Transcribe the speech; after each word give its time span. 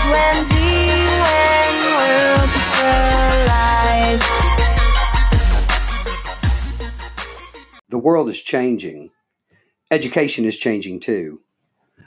when 0.09 1.73
worlds 1.85 2.63
collide. 2.73 4.21
The 7.89 7.99
world 7.99 8.27
is 8.29 8.41
changing. 8.41 9.11
Education 9.91 10.45
is 10.45 10.57
changing 10.57 10.99
too. 10.99 11.41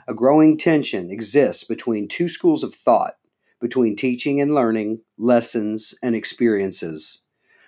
A 0.05 0.13
growing 0.13 0.57
tension 0.57 1.09
exists 1.09 1.63
between 1.63 2.09
two 2.09 2.27
schools 2.27 2.61
of 2.61 2.75
thought, 2.75 3.13
between 3.61 3.95
teaching 3.95 4.41
and 4.41 4.53
learning, 4.53 4.99
lessons 5.17 5.95
and 6.03 6.13
experiences. 6.13 7.22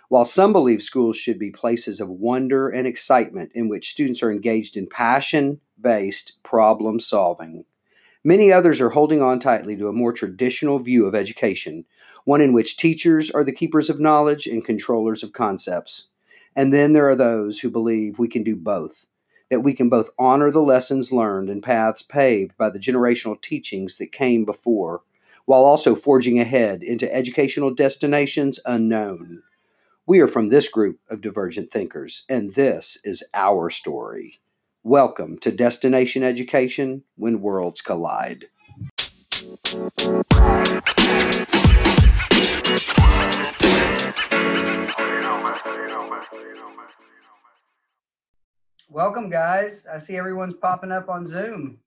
While 0.07 0.25
some 0.25 0.53
believe 0.53 0.83
schools 0.83 1.17
should 1.17 1.39
be 1.39 1.49
places 1.49 1.99
of 1.99 2.09
wonder 2.09 2.69
and 2.69 2.85
excitement 2.85 3.51
in 3.55 3.69
which 3.69 3.89
students 3.89 4.21
are 4.21 4.31
engaged 4.31 4.77
in 4.77 4.87
passion 4.87 5.61
based 5.81 6.41
problem 6.43 6.99
solving, 6.99 7.65
many 8.23 8.51
others 8.51 8.79
are 8.79 8.91
holding 8.91 9.21
on 9.21 9.39
tightly 9.39 9.75
to 9.77 9.87
a 9.87 9.93
more 9.93 10.13
traditional 10.13 10.77
view 10.77 11.07
of 11.07 11.15
education, 11.15 11.85
one 12.23 12.39
in 12.39 12.53
which 12.53 12.77
teachers 12.77 13.31
are 13.31 13.43
the 13.43 13.51
keepers 13.51 13.89
of 13.89 13.99
knowledge 13.99 14.45
and 14.45 14.63
controllers 14.63 15.23
of 15.23 15.33
concepts. 15.33 16.09
And 16.55 16.71
then 16.71 16.93
there 16.93 17.09
are 17.09 17.15
those 17.15 17.59
who 17.59 17.69
believe 17.71 18.19
we 18.19 18.27
can 18.27 18.43
do 18.43 18.55
both, 18.55 19.07
that 19.49 19.61
we 19.61 19.73
can 19.73 19.89
both 19.89 20.11
honor 20.19 20.51
the 20.51 20.61
lessons 20.61 21.11
learned 21.11 21.49
and 21.49 21.63
paths 21.63 22.01
paved 22.01 22.55
by 22.57 22.69
the 22.69 22.79
generational 22.79 23.41
teachings 23.41 23.97
that 23.97 24.11
came 24.11 24.45
before, 24.45 25.01
while 25.45 25.63
also 25.63 25.95
forging 25.95 26.39
ahead 26.39 26.83
into 26.83 27.13
educational 27.13 27.73
destinations 27.73 28.59
unknown. 28.65 29.43
We 30.07 30.19
are 30.19 30.27
from 30.27 30.49
this 30.49 30.69
group 30.69 30.99
of 31.09 31.21
divergent 31.21 31.71
thinkers, 31.71 32.25
and 32.29 32.53
this 32.53 32.95
is 33.03 33.23
our 33.33 33.71
story. 33.71 34.39
Welcome 34.83 35.39
to 35.39 35.51
Destination 35.51 36.21
Education 36.21 37.01
When 37.15 37.41
Worlds 37.41 37.81
Collide. 37.81 38.45
Welcome, 48.87 49.31
guys. 49.31 49.85
I 49.91 49.97
see 49.97 50.17
everyone's 50.17 50.53
popping 50.61 50.91
up 50.91 51.09
on 51.09 51.27
Zoom. 51.27 51.79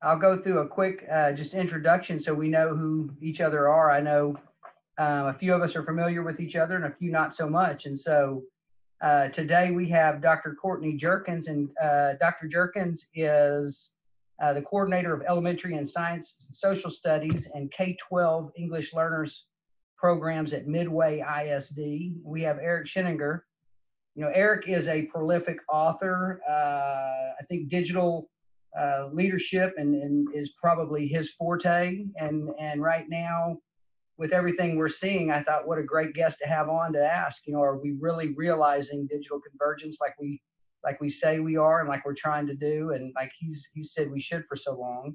I'll 0.00 0.16
go 0.16 0.40
through 0.40 0.60
a 0.60 0.68
quick 0.68 1.04
uh, 1.12 1.32
just 1.32 1.54
introduction 1.54 2.20
so 2.20 2.32
we 2.32 2.48
know 2.48 2.76
who 2.76 3.10
each 3.20 3.40
other 3.40 3.68
are. 3.68 3.90
I 3.90 4.00
know 4.00 4.36
um, 4.98 5.26
a 5.26 5.34
few 5.34 5.54
of 5.54 5.62
us 5.62 5.74
are 5.74 5.84
familiar 5.84 6.22
with 6.22 6.40
each 6.40 6.56
other 6.56 6.76
and 6.76 6.84
a 6.84 6.90
few 6.90 7.10
not 7.10 7.34
so 7.34 7.48
much. 7.48 7.86
And 7.86 7.98
so 7.98 8.42
uh, 9.02 9.28
today 9.28 9.70
we 9.70 9.88
have 9.88 10.22
Dr. 10.22 10.54
Courtney 10.54 10.96
Jerkins, 10.96 11.48
and 11.48 11.68
uh, 11.82 12.12
Dr. 12.20 12.46
Jerkins 12.46 13.08
is 13.14 13.94
uh, 14.42 14.52
the 14.52 14.62
coordinator 14.62 15.12
of 15.12 15.22
elementary 15.28 15.74
and 15.74 15.88
science 15.88 16.36
social 16.52 16.90
studies 16.90 17.48
and 17.54 17.70
K 17.72 17.96
12 18.08 18.52
English 18.56 18.94
learners 18.94 19.46
programs 19.96 20.52
at 20.52 20.66
Midway 20.66 21.20
ISD. 21.20 21.78
We 22.24 22.42
have 22.42 22.58
Eric 22.58 22.88
Sheninger. 22.88 23.40
You 24.14 24.24
know, 24.24 24.30
Eric 24.34 24.68
is 24.68 24.88
a 24.88 25.02
prolific 25.02 25.58
author. 25.68 26.40
Uh, 26.48 27.32
I 27.40 27.44
think 27.48 27.68
digital 27.68 28.28
uh, 28.78 29.08
leadership 29.12 29.74
and, 29.78 29.94
and 29.94 30.28
is 30.34 30.50
probably 30.60 31.06
his 31.06 31.32
forte. 31.32 32.04
And, 32.16 32.50
and 32.60 32.82
right 32.82 33.08
now, 33.08 33.58
with 34.18 34.32
everything 34.32 34.76
we're 34.76 34.88
seeing, 34.88 35.30
I 35.30 35.42
thought 35.42 35.66
what 35.66 35.78
a 35.78 35.82
great 35.82 36.14
guest 36.14 36.38
to 36.42 36.48
have 36.48 36.68
on 36.68 36.92
to 36.92 37.04
ask, 37.04 37.42
you 37.46 37.54
know, 37.54 37.62
are 37.62 37.78
we 37.78 37.92
really 38.00 38.34
realizing 38.34 39.06
digital 39.06 39.40
convergence 39.40 39.98
like 40.00 40.14
we 40.20 40.40
like 40.84 41.00
we 41.00 41.10
say 41.10 41.38
we 41.38 41.56
are 41.56 41.80
and 41.80 41.88
like 41.88 42.04
we're 42.04 42.14
trying 42.14 42.46
to 42.46 42.54
do 42.54 42.90
and 42.90 43.12
like 43.14 43.30
he's 43.38 43.68
he 43.72 43.82
said 43.82 44.10
we 44.10 44.20
should 44.20 44.44
for 44.48 44.56
so 44.56 44.74
long. 44.74 45.14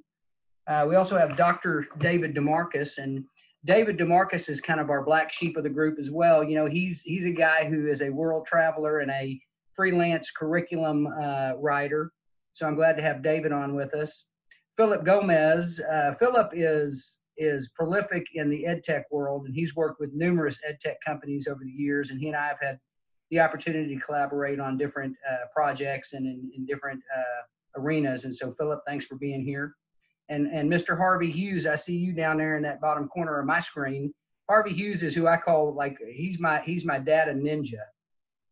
Uh, 0.68 0.85
we 0.88 0.96
also 0.96 1.18
have 1.18 1.38
Dr. 1.38 1.88
David 2.00 2.35
DeMarcus 2.35 2.97
and 2.97 3.24
David 3.66 3.97
DeMarcus 3.97 4.50
is 4.50 4.62
kind 4.62 4.80
of 4.80 4.90
our 4.90 5.03
black 5.03 5.31
sheep 5.31 5.58
of 5.58 5.64
the 5.64 5.69
group 5.69 5.97
as 6.00 6.09
well. 6.09 6.44
You 6.44 6.56
know, 6.56 6.66
he's 6.66 7.02
he's 7.02 7.25
a 7.25 7.31
guy 7.31 7.66
who 7.66 7.88
is 7.88 8.02
a 8.02 8.09
world 8.09 8.46
traveler 8.46 9.00
and 9.00 9.12
a 9.12 9.40
freelance 9.75 10.31
curriculum 10.31 11.08
uh, 11.08 11.52
writer. 11.58 12.12
So 12.53 12.66
I'm 12.66 12.75
glad 12.75 12.97
to 12.97 13.03
have 13.03 13.22
David 13.22 13.52
on 13.52 13.75
with 13.75 13.94
us. 13.94 14.28
Philip 14.78 15.03
Gomez. 15.03 15.79
Uh, 15.79 16.14
Philip 16.19 16.52
is 16.53 17.18
is 17.38 17.70
prolific 17.75 18.25
in 18.34 18.50
the 18.50 18.66
ed 18.66 18.84
tech 18.84 19.06
world, 19.12 19.46
and 19.46 19.56
he's 19.56 19.75
worked 19.75 20.00
with 20.00 20.14
numerous 20.14 20.59
ed 20.68 20.80
tech 20.80 20.98
companies 21.06 21.48
over 21.48 21.64
the 21.64 21.72
years. 21.72 22.09
And 22.09 22.20
he 22.20 22.28
and 22.28 22.36
I 22.36 22.48
have 22.48 22.59
had 22.62 22.80
the 23.30 23.40
opportunity 23.40 23.96
to 23.96 24.02
collaborate 24.02 24.59
on 24.59 24.78
different 24.78 25.16
uh, 25.30 25.46
projects 25.53 26.14
and 26.14 26.26
in, 26.26 26.52
in 26.56 26.66
different 26.66 27.02
uh, 27.16 27.80
arenas. 27.80 28.26
And 28.26 28.36
so, 28.36 28.53
Philip, 28.58 28.81
thanks 28.88 29.06
for 29.06 29.16
being 29.16 29.44
here. 29.44 29.76
And 30.30 30.47
and 30.47 30.70
Mr. 30.70 30.97
Harvey 30.97 31.31
Hughes, 31.31 31.66
I 31.66 31.76
see 31.76 31.96
you 31.96 32.14
down 32.14 32.38
there 32.38 32.58
in 32.58 32.64
that 32.64 32.81
bottom 32.81 33.08
corner 33.08 33.40
of 33.40 33.46
my 33.46 33.59
screen. 33.59 34.14
Harvey 34.50 34.74
Hughes 34.74 35.03
is 35.03 35.14
who 35.14 35.28
I 35.28 35.38
call 35.38 35.74
like 35.74 35.97
he's 36.12 36.40
my 36.40 36.62
he's 36.62 36.86
my 36.86 37.00
data 37.00 37.31
ninja. 37.31 37.84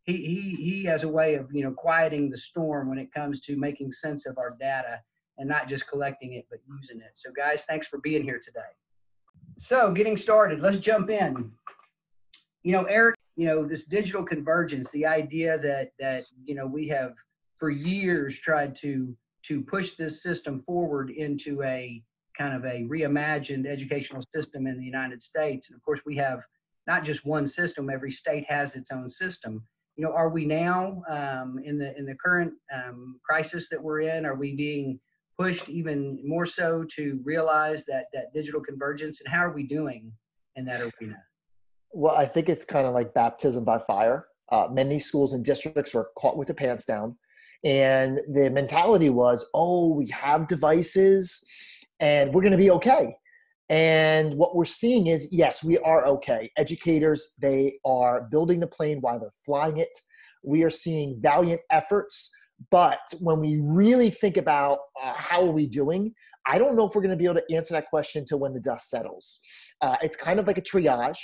He 0.03 0.17
he 0.17 0.63
he 0.63 0.83
has 0.85 1.03
a 1.03 1.07
way 1.07 1.35
of 1.35 1.49
you 1.51 1.63
know 1.63 1.71
quieting 1.71 2.29
the 2.29 2.37
storm 2.37 2.89
when 2.89 2.97
it 2.97 3.13
comes 3.13 3.41
to 3.41 3.57
making 3.57 3.91
sense 3.91 4.25
of 4.25 4.37
our 4.37 4.55
data 4.59 4.99
and 5.37 5.47
not 5.47 5.67
just 5.67 5.87
collecting 5.87 6.33
it, 6.33 6.45
but 6.49 6.59
using 6.67 6.97
it. 6.97 7.11
So, 7.15 7.31
guys, 7.31 7.65
thanks 7.65 7.87
for 7.87 7.99
being 7.99 8.23
here 8.23 8.39
today. 8.43 8.59
So, 9.57 9.91
getting 9.91 10.17
started, 10.17 10.59
let's 10.59 10.77
jump 10.77 11.09
in. 11.09 11.51
You 12.63 12.71
know, 12.71 12.83
Eric, 12.85 13.15
you 13.35 13.47
know, 13.47 13.65
this 13.65 13.85
digital 13.85 14.23
convergence, 14.23 14.89
the 14.91 15.05
idea 15.05 15.57
that 15.59 15.91
that 15.99 16.25
you 16.43 16.55
know 16.55 16.65
we 16.65 16.87
have 16.87 17.13
for 17.59 17.69
years 17.69 18.37
tried 18.37 18.75
to 18.77 19.15
to 19.43 19.61
push 19.61 19.93
this 19.93 20.23
system 20.23 20.63
forward 20.65 21.11
into 21.11 21.61
a 21.63 22.01
kind 22.37 22.53
of 22.55 22.65
a 22.65 22.83
reimagined 22.83 23.65
educational 23.65 24.23
system 24.33 24.67
in 24.67 24.77
the 24.77 24.85
United 24.85 25.21
States. 25.21 25.69
And 25.69 25.75
of 25.75 25.83
course, 25.83 26.01
we 26.05 26.15
have 26.17 26.41
not 26.87 27.03
just 27.03 27.25
one 27.25 27.47
system; 27.47 27.89
every 27.89 28.11
state 28.11 28.45
has 28.47 28.75
its 28.75 28.91
own 28.91 29.09
system. 29.09 29.63
You 29.97 30.05
know, 30.05 30.13
are 30.13 30.29
we 30.29 30.45
now 30.45 31.03
um, 31.09 31.59
in 31.63 31.77
the 31.77 31.97
in 31.97 32.05
the 32.05 32.15
current 32.15 32.53
um, 32.73 33.19
crisis 33.23 33.69
that 33.69 33.81
we're 33.81 34.01
in? 34.01 34.25
Are 34.25 34.35
we 34.35 34.55
being 34.55 34.99
pushed 35.37 35.67
even 35.69 36.19
more 36.23 36.45
so 36.45 36.85
to 36.95 37.19
realize 37.23 37.85
that 37.85 38.05
that 38.13 38.33
digital 38.33 38.61
convergence 38.61 39.21
and 39.23 39.33
how 39.33 39.39
are 39.39 39.53
we 39.53 39.63
doing 39.63 40.11
in 40.55 40.65
that 40.65 40.81
arena? 40.81 41.17
Well 41.93 42.15
i 42.15 42.25
think 42.25 42.49
it's 42.49 42.65
kind 42.65 42.87
of 42.87 42.93
like 42.93 43.13
baptism 43.13 43.63
by 43.63 43.79
fire. 43.79 44.27
Uh, 44.51 44.67
many 44.71 44.99
schools 44.99 45.33
and 45.33 45.43
districts 45.43 45.93
were 45.93 46.09
caught 46.17 46.37
with 46.37 46.47
the 46.47 46.53
pants 46.53 46.85
down 46.85 47.15
and 47.63 48.19
the 48.33 48.49
mentality 48.51 49.09
was 49.09 49.45
oh 49.53 49.93
we 49.93 50.07
have 50.09 50.47
devices 50.47 51.43
and 51.99 52.33
we're 52.33 52.41
going 52.41 52.51
to 52.51 52.57
be 52.57 52.71
okay. 52.71 53.15
And 53.69 54.35
what 54.35 54.55
we're 54.55 54.65
seeing 54.65 55.07
is 55.07 55.29
yes 55.31 55.63
we 55.63 55.77
are 55.79 56.05
okay. 56.05 56.51
Educators 56.57 57.33
they 57.39 57.79
are 57.85 58.27
building 58.29 58.59
the 58.59 58.67
plane 58.67 58.99
while 59.01 59.19
they're 59.19 59.29
flying 59.45 59.77
it. 59.77 59.97
We 60.43 60.63
are 60.63 60.69
seeing 60.69 61.19
valiant 61.19 61.61
efforts 61.71 62.31
but 62.71 62.99
when 63.19 63.39
we 63.39 63.59
really 63.61 64.09
think 64.09 64.37
about 64.37 64.79
uh, 65.03 65.13
how 65.15 65.41
are 65.43 65.51
we 65.51 65.67
doing, 65.67 66.13
I 66.47 66.57
don't 66.57 66.75
know 66.75 66.87
if 66.87 66.95
we're 66.95 67.01
going 67.01 67.11
to 67.11 67.17
be 67.17 67.25
able 67.25 67.35
to 67.35 67.55
answer 67.55 67.73
that 67.73 67.89
question 67.89 68.21
until 68.21 68.39
when 68.39 68.53
the 68.53 68.59
dust 68.59 68.89
settles. 68.89 69.39
Uh, 69.81 69.97
it's 70.01 70.15
kind 70.15 70.39
of 70.39 70.47
like 70.47 70.57
a 70.57 70.61
triage. 70.61 71.17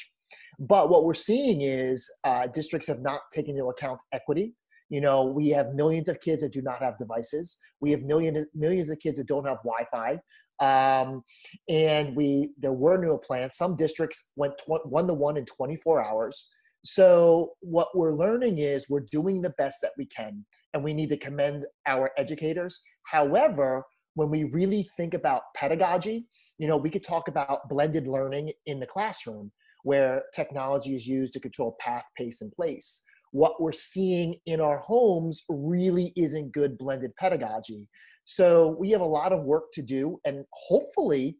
But 0.59 0.89
what 0.89 1.05
we're 1.05 1.13
seeing 1.13 1.61
is 1.61 2.09
uh, 2.23 2.47
districts 2.47 2.87
have 2.87 3.01
not 3.01 3.21
taken 3.33 3.55
into 3.55 3.65
account 3.65 3.99
equity. 4.11 4.53
You 4.89 5.01
know, 5.01 5.23
we 5.23 5.49
have 5.49 5.73
millions 5.73 6.09
of 6.09 6.19
kids 6.19 6.41
that 6.41 6.51
do 6.51 6.61
not 6.61 6.81
have 6.81 6.97
devices. 6.97 7.57
We 7.79 7.91
have 7.91 8.01
million, 8.01 8.45
millions 8.53 8.89
of 8.89 8.99
kids 8.99 9.17
that 9.17 9.27
don't 9.27 9.47
have 9.47 9.57
Wi-Fi. 9.63 10.19
Um, 10.59 11.23
and 11.69 12.15
we 12.15 12.51
there 12.59 12.73
were 12.73 12.97
no 12.97 13.17
plans. 13.17 13.55
Some 13.55 13.75
districts 13.75 14.31
went 14.35 14.53
tw- 14.59 14.85
one 14.85 15.07
to 15.07 15.13
one 15.13 15.37
in 15.37 15.45
24 15.45 16.03
hours. 16.03 16.53
So 16.83 17.51
what 17.61 17.87
we're 17.95 18.13
learning 18.13 18.59
is 18.59 18.89
we're 18.89 19.05
doing 19.11 19.41
the 19.41 19.53
best 19.57 19.77
that 19.81 19.91
we 19.97 20.05
can 20.05 20.45
and 20.73 20.83
we 20.83 20.93
need 20.93 21.09
to 21.09 21.17
commend 21.17 21.65
our 21.87 22.11
educators. 22.17 22.81
However, 23.03 23.83
when 24.15 24.29
we 24.29 24.45
really 24.45 24.89
think 24.97 25.13
about 25.13 25.43
pedagogy, 25.55 26.27
you 26.57 26.67
know, 26.67 26.77
we 26.77 26.89
could 26.89 27.03
talk 27.03 27.27
about 27.27 27.67
blended 27.69 28.07
learning 28.07 28.51
in 28.65 28.79
the 28.79 28.85
classroom 28.85 29.51
where 29.83 30.23
technology 30.33 30.95
is 30.95 31.07
used 31.07 31.33
to 31.33 31.39
control 31.39 31.75
path, 31.79 32.03
pace, 32.17 32.41
and 32.41 32.51
place. 32.51 33.03
What 33.31 33.61
we're 33.61 33.71
seeing 33.71 34.35
in 34.45 34.61
our 34.61 34.79
homes 34.79 35.41
really 35.49 36.13
isn't 36.15 36.53
good 36.53 36.77
blended 36.77 37.15
pedagogy. 37.19 37.87
So 38.25 38.75
we 38.79 38.91
have 38.91 39.01
a 39.01 39.05
lot 39.05 39.33
of 39.33 39.43
work 39.43 39.71
to 39.73 39.81
do, 39.81 40.19
and 40.25 40.45
hopefully, 40.53 41.37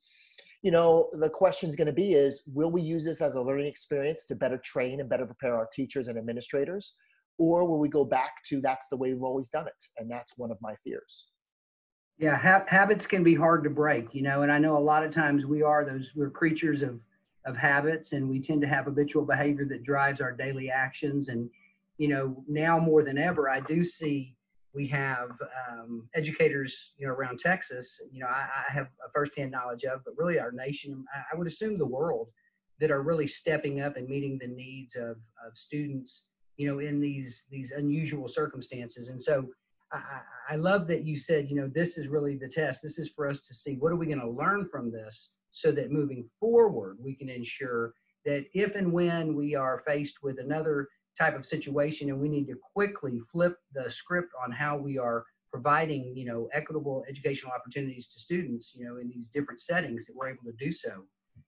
you 0.64 0.72
know, 0.72 1.10
the 1.14 1.30
question 1.30 1.70
is 1.70 1.76
going 1.76 1.88
to 1.88 1.94
be 1.94 2.14
is 2.14 2.44
will 2.48 2.72
we 2.72 2.82
use 2.82 3.06
this 3.06 3.22
as 3.22 3.36
a 3.36 3.42
learning 3.42 3.68
experience 3.68 4.26
to 4.28 4.36
better 4.36 4.58
train 4.64 5.00
and 5.00 5.10
better 5.10 5.26
prepare 5.26 5.56
our 5.56 5.68
teachers 5.74 6.08
and 6.08 6.18
administrators? 6.18 6.96
Or 7.42 7.66
will 7.66 7.80
we 7.80 7.90
go 7.90 8.06
back 8.06 8.44
to 8.46 8.62
that's 8.62 8.88
the 8.88 8.98
way 8.98 9.14
we've 9.14 9.24
always 9.24 9.50
done 9.50 9.68
it 9.68 9.84
and 9.98 10.10
that's 10.10 10.38
one 10.38 10.52
of 10.52 10.58
my 10.62 10.76
fears 10.84 11.32
yeah 12.18 12.38
ha- 12.38 12.66
habits 12.68 13.06
can 13.06 13.24
be 13.24 13.36
hard 13.36 13.64
to 13.64 13.70
break 13.70 14.14
you 14.14 14.22
know 14.22 14.44
and 14.44 14.52
i 14.52 14.58
know 14.58 14.78
a 14.78 14.88
lot 14.92 15.04
of 15.04 15.12
times 15.12 15.46
we 15.46 15.62
are 15.62 15.84
those 15.86 16.12
we're 16.16 16.30
creatures 16.30 16.82
of 16.82 17.00
of 17.46 17.58
habits 17.58 18.14
and 18.14 18.30
we 18.30 18.40
tend 18.40 18.62
to 18.62 18.68
have 18.68 18.86
habitual 18.86 19.26
behavior 19.26 19.66
that 19.66 19.84
drives 19.84 20.22
our 20.22 20.32
daily 20.32 20.70
actions 20.70 21.30
and 21.30 21.50
you 22.02 22.08
know, 22.08 22.44
now 22.48 22.80
more 22.80 23.04
than 23.04 23.20
ever, 23.20 23.48
I 23.48 23.60
do 23.60 23.84
see 23.84 24.36
we 24.74 24.88
have 24.88 25.30
um, 25.72 26.10
educators, 26.16 26.94
you 26.98 27.06
know, 27.06 27.14
around 27.14 27.38
Texas. 27.40 28.02
You 28.12 28.22
know, 28.22 28.26
I, 28.26 28.48
I 28.68 28.74
have 28.74 28.88
a 29.08 29.12
firsthand 29.14 29.52
knowledge 29.52 29.84
of, 29.84 30.02
but 30.04 30.18
really 30.18 30.40
our 30.40 30.52
nation, 30.52 31.06
I, 31.14 31.20
I 31.32 31.38
would 31.38 31.46
assume 31.46 31.78
the 31.78 31.86
world, 31.86 32.30
that 32.80 32.90
are 32.90 33.04
really 33.04 33.28
stepping 33.28 33.82
up 33.82 33.98
and 33.98 34.10
meeting 34.10 34.40
the 34.42 34.48
needs 34.48 34.96
of, 34.96 35.18
of 35.46 35.54
students, 35.54 36.24
you 36.62 36.68
know, 36.68 36.80
in 36.80 37.00
these 37.00 37.44
these 37.50 37.72
unusual 37.72 38.28
circumstances. 38.30 39.08
And 39.08 39.22
so, 39.22 39.48
I, 39.92 40.22
I 40.52 40.56
love 40.56 40.88
that 40.88 41.04
you 41.04 41.18
said, 41.18 41.50
you 41.50 41.56
know, 41.56 41.70
this 41.74 41.98
is 41.98 42.08
really 42.08 42.38
the 42.38 42.48
test. 42.48 42.82
This 42.82 43.00
is 43.00 43.10
for 43.10 43.28
us 43.28 43.42
to 43.48 43.54
see 43.54 43.76
what 43.76 43.92
are 43.92 43.98
we 44.02 44.06
going 44.06 44.20
to 44.20 44.30
learn 44.30 44.70
from 44.72 44.92
this, 44.92 45.36
so 45.52 45.72
that 45.72 45.92
moving 45.92 46.30
forward 46.40 46.98
we 47.00 47.14
can 47.14 47.30
ensure 47.30 47.94
that 48.26 48.46
if 48.54 48.76
and 48.76 48.92
when 48.92 49.36
we 49.36 49.56
are 49.56 49.84
faced 49.86 50.18
with 50.24 50.40
another 50.40 50.88
type 51.18 51.36
of 51.36 51.46
situation 51.46 52.10
and 52.10 52.20
we 52.20 52.30
need 52.30 52.48
to 52.48 52.56
quickly 52.74 53.20
flip 53.32 53.58
the 53.74 53.90
script 53.92 54.32
on 54.44 54.52
how 54.52 54.78
we 54.78 54.98
are 54.98 55.26
providing 55.52 56.14
you 56.16 56.26
know 56.26 56.48
equitable 56.54 57.04
educational 57.10 57.52
opportunities 57.52 58.08
to 58.08 58.20
students 58.20 58.72
you 58.74 58.86
know 58.86 58.98
in 58.98 59.10
these 59.10 59.28
different 59.28 59.60
settings 59.60 60.06
that 60.06 60.16
we're 60.16 60.30
able 60.30 60.44
to 60.46 60.54
do 60.54 60.72
so 60.72 61.04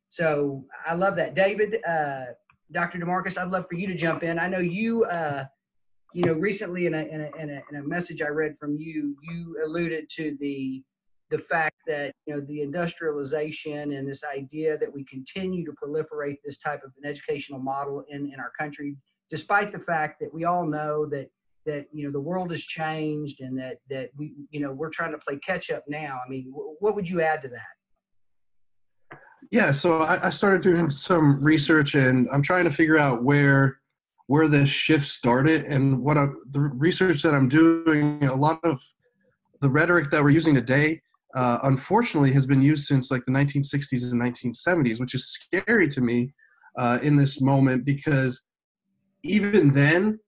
so 0.10 0.66
i 0.86 0.94
love 0.94 1.16
that 1.16 1.36
david 1.36 1.78
uh, 1.88 2.26
dr 2.74 2.98
demarcus 2.98 3.38
i'd 3.38 3.52
love 3.52 3.66
for 3.70 3.76
you 3.76 3.88
to 3.88 3.96
jump 3.96 4.24
in. 4.24 4.40
I 4.40 4.48
know 4.48 4.60
you 4.60 5.06
uh, 5.06 5.46
you 6.14 6.26
know 6.26 6.34
recently 6.34 6.86
in 6.86 6.94
a, 6.94 7.04
in, 7.04 7.22
a, 7.22 7.42
in, 7.42 7.50
a, 7.50 7.62
in 7.72 7.76
a 7.78 7.84
message 7.84 8.22
i 8.22 8.28
read 8.28 8.56
from 8.60 8.76
you 8.78 9.16
you 9.24 9.58
alluded 9.66 10.10
to 10.18 10.38
the 10.40 10.84
the 11.30 11.40
fact 11.40 11.78
that 11.88 12.14
you 12.26 12.36
know 12.36 12.42
the 12.42 12.62
industrialization 12.62 13.94
and 13.94 14.08
this 14.08 14.24
idea 14.24 14.78
that 14.78 14.94
we 14.94 15.04
continue 15.06 15.66
to 15.66 15.72
proliferate 15.72 16.38
this 16.46 16.60
type 16.60 16.84
of 16.84 16.92
an 17.02 17.10
educational 17.10 17.60
model 17.60 18.04
in, 18.10 18.32
in 18.32 18.40
our 18.40 18.52
country 18.60 18.96
despite 19.30 19.72
the 19.72 19.80
fact 19.80 20.20
that 20.20 20.32
we 20.34 20.44
all 20.46 20.66
know 20.66 21.06
that 21.06 21.30
that 21.66 21.86
you 21.92 22.06
know 22.06 22.12
the 22.12 22.20
world 22.20 22.52
has 22.52 22.62
changed 22.62 23.42
and 23.42 23.58
that 23.58 23.78
that 23.90 24.10
we 24.18 24.34
you 24.52 24.60
know 24.60 24.72
we're 24.72 24.90
trying 24.90 25.12
to 25.12 25.18
play 25.18 25.38
catch 25.38 25.72
up 25.72 25.84
now. 25.88 26.20
I 26.26 26.30
mean 26.30 26.46
what 26.52 26.96
would 26.96 27.10
you 27.10 27.22
add 27.22 27.42
to 27.44 27.48
that 27.50 27.74
yeah 29.52 29.72
so 29.72 30.02
I, 30.02 30.28
I, 30.28 30.30
started 30.30 30.62
doing 30.62 30.90
some 30.90 31.44
research 31.44 31.96
and 31.96 32.28
i'm 32.32 32.42
trying 32.42 32.66
to 32.66 32.72
figure 32.72 32.98
out 32.98 33.24
where 33.24 33.80
where 34.28 34.48
this 34.48 34.70
shift 34.70 35.08
started 35.08 35.66
and 35.66 36.02
what 36.02 36.18
I, 36.18 36.28
the 36.52 36.60
research 36.62 37.22
that 37.24 37.34
i'm 37.34 37.50
doing 37.50 38.24
a 38.24 38.36
lot 38.36 38.60
of 38.64 38.82
the 39.62 39.70
rhetoric 39.70 40.12
that 40.12 40.24
we're 40.24 40.30
using 40.30 40.56
today 40.56 41.02
uh, 41.36 41.60
unfortunately 41.64 42.32
has 42.32 42.46
been 42.46 42.62
used 42.62 42.86
since 42.86 43.10
like 43.10 43.26
the 43.26 43.32
1960s 43.32 44.04
and 44.04 44.22
1970s 44.22 45.00
which 45.00 45.16
is 45.16 45.26
scary 45.28 45.90
to 45.90 46.02
me 46.02 46.34
uh, 46.78 47.00
in 47.02 47.16
this 47.16 47.42
moment 47.42 47.86
because 47.86 48.44
even 49.24 49.72
then, 49.72 50.20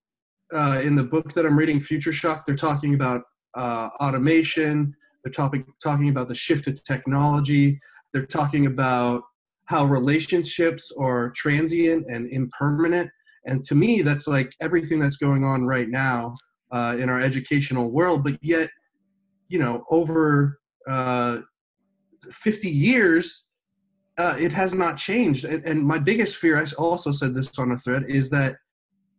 uh, 0.53 0.81
in 0.83 0.95
the 0.95 1.03
book 1.03 1.33
that 1.33 1.45
I'm 1.45 1.57
reading, 1.57 1.79
Future 1.79 2.13
Shock, 2.13 2.45
they're 2.45 2.55
talking 2.55 2.93
about 2.93 3.23
uh, 3.55 3.89
automation. 3.99 4.93
They're 5.23 5.33
talking 5.33 5.65
talking 5.83 6.09
about 6.09 6.27
the 6.27 6.35
shift 6.35 6.65
to 6.65 6.73
technology. 6.73 7.79
They're 8.15 8.25
talking 8.25 8.67
about 8.67 9.23
how 9.65 9.83
relationships 9.83 10.89
are 10.97 11.31
transient 11.31 12.05
and 12.09 12.31
impermanent. 12.31 13.09
And 13.45 13.61
to 13.65 13.75
me, 13.75 14.01
that's 14.03 14.25
like 14.25 14.53
everything 14.61 14.99
that's 14.99 15.17
going 15.17 15.43
on 15.43 15.65
right 15.65 15.89
now 15.89 16.33
uh, 16.71 16.95
in 16.97 17.09
our 17.09 17.19
educational 17.19 17.91
world. 17.91 18.23
But 18.23 18.37
yet, 18.41 18.69
you 19.49 19.59
know, 19.59 19.83
over 19.91 20.61
uh, 20.87 21.41
50 22.31 22.69
years, 22.69 23.47
uh, 24.17 24.37
it 24.39 24.53
has 24.53 24.73
not 24.73 24.95
changed. 24.95 25.43
And, 25.43 25.61
and, 25.65 25.83
my 25.83 25.99
biggest 25.99 26.37
fear, 26.37 26.57
I 26.57 26.65
also 26.77 27.11
said 27.11 27.35
this 27.35 27.59
on 27.59 27.73
a 27.73 27.75
thread, 27.75 28.05
is 28.07 28.29
that 28.29 28.55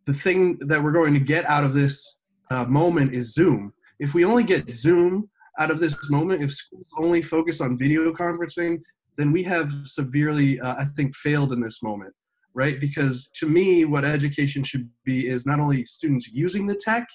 the 0.05 0.13
thing 0.13 0.57
that 0.61 0.81
we're 0.81 0.91
going 0.91 1.13
to 1.13 1.19
get 1.19 1.45
out 1.45 1.63
of 1.63 1.75
this 1.75 2.17
uh, 2.49 2.65
moment 2.65 3.13
is 3.13 3.35
Zoom. 3.35 3.73
If 3.99 4.15
we 4.15 4.25
only 4.25 4.43
get 4.43 4.73
Zoom 4.73 5.29
out 5.57 5.71
of 5.71 5.79
this 5.79 6.09
moment, 6.09 6.41
if 6.41 6.53
schools 6.53 6.91
only 6.97 7.21
focus 7.21 7.61
on 7.61 7.77
video 7.77 8.11
conferencing, 8.13 8.81
then 9.17 9.31
we 9.31 9.43
have 9.43 9.71
severely, 9.85 10.59
uh, 10.59 10.75
I 10.75 10.85
think, 10.95 11.15
failed 11.15 11.53
in 11.53 11.59
this 11.59 11.81
moment, 11.81 12.13
right? 12.53 12.79
Because 12.79 13.29
to 13.35 13.47
me, 13.47 13.85
what 13.85 14.05
education 14.05 14.63
should 14.63 14.89
be 15.03 15.27
is 15.27 15.45
not 15.45 15.59
only 15.59 15.85
students 15.85 16.27
using 16.27 16.67
the 16.67 16.75
tech, 16.75 17.07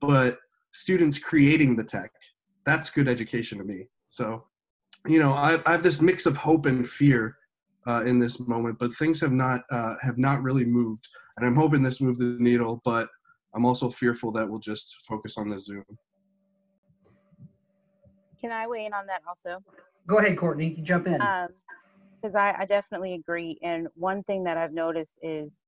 but 0.00 0.38
students 0.72 1.18
creating 1.18 1.76
the 1.76 1.84
tech. 1.84 2.10
That's 2.64 2.90
good 2.90 3.08
education 3.08 3.58
to 3.58 3.64
me. 3.64 3.88
So, 4.08 4.44
you 5.06 5.20
know, 5.20 5.32
I, 5.32 5.60
I 5.66 5.72
have 5.72 5.82
this 5.82 6.02
mix 6.02 6.26
of 6.26 6.36
hope 6.36 6.66
and 6.66 6.88
fear 6.88 7.36
uh, 7.86 8.02
in 8.04 8.18
this 8.18 8.40
moment, 8.40 8.78
but 8.80 8.92
things 8.96 9.20
have 9.20 9.32
not 9.32 9.62
uh, 9.70 9.94
have 10.02 10.18
not 10.18 10.42
really 10.42 10.64
moved 10.64 11.08
and 11.36 11.46
I'm 11.46 11.56
hoping 11.56 11.82
this 11.82 12.00
moves 12.00 12.18
the 12.18 12.36
needle, 12.38 12.80
but 12.84 13.08
I'm 13.54 13.66
also 13.66 13.90
fearful 13.90 14.32
that 14.32 14.48
we'll 14.48 14.58
just 14.58 14.96
focus 15.06 15.36
on 15.36 15.48
the 15.48 15.60
Zoom. 15.60 15.84
Can 18.40 18.52
I 18.52 18.66
weigh 18.66 18.86
in 18.86 18.92
on 18.92 19.06
that 19.06 19.22
also? 19.26 19.62
Go 20.06 20.18
ahead, 20.18 20.36
Courtney. 20.38 20.74
You 20.76 20.82
jump 20.82 21.06
in. 21.06 21.14
Because 21.14 22.34
um, 22.34 22.40
I, 22.40 22.54
I 22.58 22.66
definitely 22.66 23.14
agree. 23.14 23.58
And 23.62 23.88
one 23.94 24.22
thing 24.24 24.44
that 24.44 24.56
I've 24.56 24.72
noticed 24.72 25.18
is, 25.22 25.62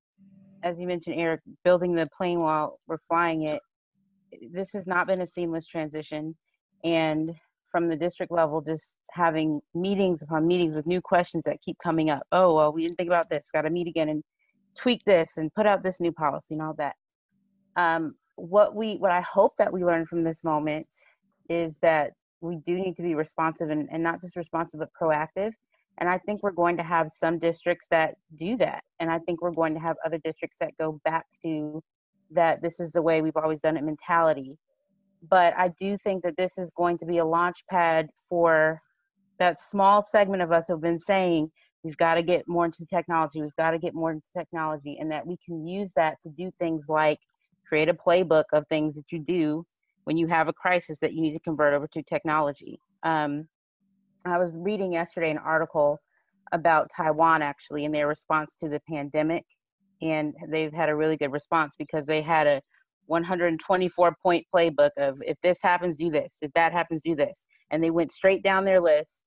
as 0.62 0.80
you 0.80 0.86
mentioned, 0.86 1.16
Eric, 1.18 1.40
building 1.64 1.94
the 1.94 2.08
plane 2.16 2.40
while 2.40 2.78
we're 2.86 2.98
flying 2.98 3.42
it, 3.44 3.60
this 4.52 4.70
has 4.72 4.86
not 4.86 5.06
been 5.06 5.20
a 5.20 5.26
seamless 5.26 5.66
transition. 5.66 6.36
And 6.84 7.34
from 7.64 7.88
the 7.88 7.96
district 7.96 8.32
level, 8.32 8.60
just 8.60 8.96
having 9.10 9.60
meetings 9.74 10.22
upon 10.22 10.46
meetings 10.46 10.74
with 10.74 10.86
new 10.86 11.00
questions 11.00 11.44
that 11.44 11.60
keep 11.62 11.76
coming 11.82 12.10
up. 12.10 12.22
Oh, 12.32 12.54
well, 12.54 12.72
we 12.72 12.82
didn't 12.82 12.96
think 12.96 13.08
about 13.08 13.30
this. 13.30 13.48
Got 13.52 13.62
to 13.62 13.70
meet 13.70 13.88
again. 13.88 14.08
And 14.08 14.22
tweak 14.78 15.04
this 15.04 15.32
and 15.36 15.52
put 15.54 15.66
out 15.66 15.82
this 15.82 16.00
new 16.00 16.12
policy 16.12 16.54
and 16.54 16.62
all 16.62 16.74
that. 16.74 16.94
Um, 17.76 18.14
what 18.36 18.74
we 18.74 18.94
what 18.96 19.10
I 19.10 19.20
hope 19.20 19.56
that 19.58 19.72
we 19.72 19.84
learn 19.84 20.06
from 20.06 20.22
this 20.22 20.44
moment 20.44 20.86
is 21.48 21.78
that 21.80 22.12
we 22.40 22.56
do 22.56 22.76
need 22.76 22.96
to 22.96 23.02
be 23.02 23.14
responsive 23.14 23.70
and, 23.70 23.88
and 23.90 24.02
not 24.02 24.20
just 24.20 24.36
responsive 24.36 24.80
but 24.80 24.90
proactive. 25.00 25.52
And 25.98 26.08
I 26.08 26.18
think 26.18 26.42
we're 26.42 26.52
going 26.52 26.76
to 26.76 26.82
have 26.82 27.10
some 27.10 27.38
districts 27.38 27.88
that 27.90 28.14
do 28.36 28.56
that. 28.58 28.84
And 29.00 29.10
I 29.10 29.18
think 29.18 29.42
we're 29.42 29.50
going 29.50 29.74
to 29.74 29.80
have 29.80 29.96
other 30.06 30.18
districts 30.18 30.58
that 30.58 30.76
go 30.78 31.00
back 31.04 31.26
to 31.42 31.82
that 32.30 32.62
this 32.62 32.78
is 32.78 32.92
the 32.92 33.02
way 33.02 33.20
we've 33.20 33.36
always 33.36 33.58
done 33.58 33.76
it 33.76 33.84
mentality. 33.84 34.56
But 35.28 35.54
I 35.56 35.68
do 35.68 35.96
think 35.96 36.22
that 36.22 36.36
this 36.36 36.56
is 36.58 36.70
going 36.76 36.98
to 36.98 37.06
be 37.06 37.18
a 37.18 37.24
launch 37.24 37.64
pad 37.68 38.08
for 38.28 38.80
that 39.40 39.58
small 39.58 40.02
segment 40.02 40.42
of 40.42 40.52
us 40.52 40.66
who've 40.68 40.80
been 40.80 41.00
saying, 41.00 41.50
we've 41.82 41.96
got 41.96 42.14
to 42.14 42.22
get 42.22 42.46
more 42.48 42.64
into 42.64 42.84
technology 42.86 43.40
we've 43.40 43.56
got 43.56 43.70
to 43.70 43.78
get 43.78 43.94
more 43.94 44.10
into 44.10 44.26
technology 44.36 44.98
and 44.98 45.10
that 45.10 45.26
we 45.26 45.36
can 45.44 45.66
use 45.66 45.92
that 45.94 46.20
to 46.22 46.28
do 46.28 46.50
things 46.58 46.86
like 46.88 47.18
create 47.66 47.88
a 47.88 47.94
playbook 47.94 48.44
of 48.52 48.66
things 48.68 48.94
that 48.94 49.10
you 49.10 49.18
do 49.18 49.64
when 50.08 50.16
you 50.16 50.26
have 50.26 50.48
a 50.48 50.52
crisis 50.52 50.96
that 51.00 51.12
you 51.12 51.20
need 51.20 51.34
to 51.34 51.40
convert 51.40 51.74
over 51.74 51.86
to 51.86 52.02
technology 52.02 52.80
um, 53.02 53.46
i 54.24 54.38
was 54.38 54.56
reading 54.58 54.92
yesterday 54.92 55.30
an 55.30 55.38
article 55.38 55.98
about 56.52 56.88
taiwan 56.96 57.42
actually 57.42 57.84
and 57.84 57.94
their 57.94 58.08
response 58.08 58.54
to 58.58 58.68
the 58.68 58.80
pandemic 58.88 59.44
and 60.00 60.34
they've 60.48 60.72
had 60.72 60.88
a 60.88 60.96
really 60.96 61.16
good 61.16 61.32
response 61.32 61.74
because 61.78 62.06
they 62.06 62.22
had 62.22 62.46
a 62.46 62.60
124 63.06 64.16
point 64.22 64.46
playbook 64.54 64.90
of 64.96 65.18
if 65.22 65.36
this 65.42 65.58
happens 65.62 65.96
do 65.96 66.10
this 66.10 66.38
if 66.42 66.52
that 66.54 66.72
happens 66.72 67.02
do 67.04 67.14
this 67.14 67.46
and 67.70 67.84
they 67.84 67.90
went 67.90 68.10
straight 68.10 68.42
down 68.42 68.64
their 68.64 68.80
list 68.80 69.24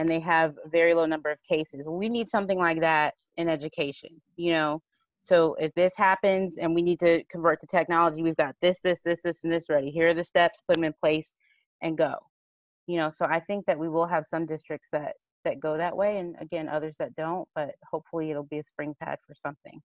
and 0.00 0.10
they 0.10 0.20
have 0.20 0.54
a 0.64 0.68
very 0.68 0.94
low 0.94 1.06
number 1.06 1.30
of 1.30 1.42
cases. 1.42 1.84
We 1.86 2.08
need 2.08 2.30
something 2.30 2.58
like 2.58 2.80
that 2.80 3.14
in 3.36 3.48
education, 3.48 4.10
you 4.36 4.52
know. 4.52 4.82
So 5.22 5.54
if 5.60 5.72
this 5.74 5.92
happens 5.96 6.56
and 6.56 6.74
we 6.74 6.82
need 6.82 7.00
to 7.00 7.22
convert 7.24 7.60
to 7.60 7.66
technology, 7.66 8.22
we've 8.22 8.36
got 8.36 8.56
this, 8.60 8.80
this, 8.80 9.00
this, 9.02 9.20
this, 9.22 9.44
and 9.44 9.52
this 9.52 9.68
ready. 9.68 9.90
Here 9.90 10.08
are 10.08 10.14
the 10.14 10.24
steps, 10.24 10.60
put 10.66 10.74
them 10.74 10.84
in 10.84 10.94
place, 11.02 11.30
and 11.82 11.96
go. 11.96 12.14
You 12.86 12.96
know, 12.96 13.10
so 13.10 13.26
I 13.26 13.40
think 13.40 13.66
that 13.66 13.78
we 13.78 13.88
will 13.88 14.06
have 14.06 14.26
some 14.26 14.46
districts 14.46 14.88
that 14.92 15.14
that 15.44 15.58
go 15.58 15.78
that 15.78 15.96
way, 15.96 16.18
and 16.18 16.36
again, 16.38 16.68
others 16.68 16.96
that 16.98 17.14
don't. 17.16 17.48
But 17.54 17.76
hopefully, 17.90 18.30
it'll 18.30 18.42
be 18.42 18.58
a 18.58 18.64
spring 18.64 18.94
pad 19.00 19.18
for 19.26 19.34
something. 19.34 19.80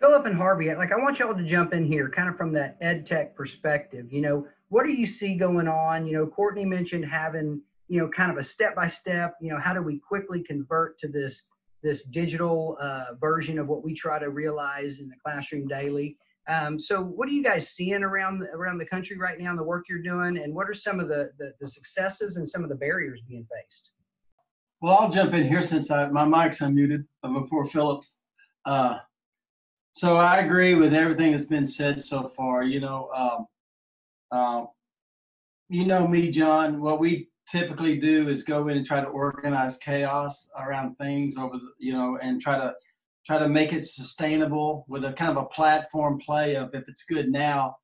Philip 0.00 0.26
and 0.26 0.36
Harvey, 0.36 0.74
like 0.74 0.92
I 0.92 0.96
want 0.96 1.18
y'all 1.18 1.34
to 1.34 1.44
jump 1.44 1.72
in 1.72 1.86
here, 1.86 2.10
kind 2.10 2.28
of 2.28 2.36
from 2.36 2.52
that 2.52 2.76
ed 2.80 3.06
tech 3.06 3.34
perspective. 3.34 4.12
You 4.12 4.20
know, 4.20 4.46
what 4.68 4.84
do 4.84 4.92
you 4.92 5.06
see 5.06 5.36
going 5.36 5.68
on? 5.68 6.06
You 6.06 6.18
know, 6.18 6.26
Courtney 6.26 6.66
mentioned 6.66 7.06
having 7.06 7.62
you 7.88 8.00
know, 8.00 8.08
kind 8.08 8.30
of 8.30 8.38
a 8.38 8.42
step 8.42 8.74
by 8.74 8.88
step, 8.88 9.36
you 9.40 9.50
know, 9.50 9.60
how 9.60 9.72
do 9.72 9.82
we 9.82 9.98
quickly 9.98 10.42
convert 10.42 10.98
to 10.98 11.08
this 11.08 11.42
this 11.86 12.02
digital 12.02 12.76
uh, 12.80 13.14
version 13.20 13.60
of 13.60 13.68
what 13.68 13.84
we 13.84 13.94
try 13.94 14.18
to 14.18 14.30
realize 14.30 14.98
in 14.98 15.08
the 15.08 15.14
classroom 15.24 15.68
daily. 15.68 16.16
Um, 16.48 16.80
so, 16.80 17.00
what 17.02 17.28
are 17.28 17.32
you 17.32 17.42
guys 17.42 17.70
seeing 17.70 18.02
around 18.02 18.42
around 18.52 18.78
the 18.78 18.86
country 18.86 19.16
right 19.16 19.38
now 19.38 19.50
in 19.50 19.56
the 19.56 19.62
work 19.62 19.86
you're 19.88 20.02
doing, 20.02 20.38
and 20.38 20.52
what 20.54 20.68
are 20.68 20.74
some 20.74 21.00
of 21.00 21.08
the, 21.08 21.30
the, 21.38 21.52
the 21.60 21.68
successes 21.68 22.36
and 22.36 22.48
some 22.48 22.62
of 22.64 22.68
the 22.68 22.74
barriers 22.76 23.20
being 23.28 23.46
faced? 23.52 23.90
Well, 24.80 24.96
I'll 24.98 25.10
jump 25.10 25.32
in 25.34 25.46
here 25.48 25.62
since 25.62 25.90
I, 25.90 26.08
my 26.08 26.24
mic's 26.24 26.60
unmuted 26.60 27.04
before 27.22 27.64
Phillips. 27.64 28.22
Uh, 28.64 28.98
so 29.92 30.16
I 30.16 30.38
agree 30.38 30.74
with 30.74 30.92
everything 30.92 31.32
that's 31.32 31.46
been 31.46 31.66
said 31.66 32.00
so 32.02 32.28
far. 32.28 32.64
You 32.64 32.80
know, 32.80 33.10
um, 33.16 33.46
uh, 34.30 34.64
you 35.68 35.86
know 35.86 36.06
me, 36.06 36.30
John. 36.30 36.80
What 36.80 37.00
we 37.00 37.28
typically 37.50 37.98
do 37.98 38.28
is 38.28 38.42
go 38.42 38.68
in 38.68 38.76
and 38.76 38.86
try 38.86 39.00
to 39.00 39.06
organize 39.06 39.78
chaos 39.78 40.50
around 40.58 40.96
things 40.96 41.36
over 41.36 41.56
the, 41.56 41.70
you 41.78 41.92
know, 41.92 42.18
and 42.22 42.40
try 42.40 42.58
to 42.58 42.72
try 43.24 43.38
to 43.38 43.48
make 43.48 43.72
it 43.72 43.84
sustainable 43.84 44.84
with 44.88 45.04
a 45.04 45.12
kind 45.12 45.36
of 45.36 45.42
a 45.42 45.46
platform 45.48 46.18
play 46.24 46.54
of 46.54 46.70
if 46.74 46.84
it's 46.88 47.04
good 47.04 47.28
now, 47.28 47.76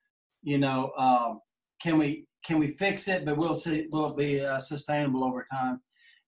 you 0.42 0.58
know, 0.58 0.92
um, 0.96 1.40
can 1.82 1.98
we 1.98 2.26
can 2.44 2.58
we 2.58 2.68
fix 2.68 3.08
it, 3.08 3.24
but 3.24 3.36
we'll 3.36 3.54
see 3.54 3.86
will 3.90 4.10
it 4.10 4.16
be 4.16 4.40
uh, 4.40 4.58
sustainable 4.58 5.24
over 5.24 5.46
time? 5.52 5.80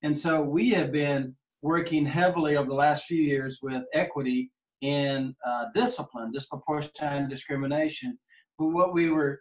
And 0.03 0.17
so 0.17 0.43
we 0.43 0.71
have 0.71 0.93
been 0.93 1.35
working 1.63 2.05
heavily 2.05 2.57
over 2.57 2.69
the 2.69 2.75
last 2.75 3.07
few 3.07 3.23
years 3.23 3.61
with 3.63 3.83
equity 3.95 4.51
in 4.83 5.35
uh, 5.47 5.67
discipline, 5.75 6.31
disproportionality, 6.31 7.19
and 7.19 7.31
discrimination. 7.31 8.19
But 8.59 8.67
what 8.67 8.93
we 8.93 9.11
were 9.11 9.41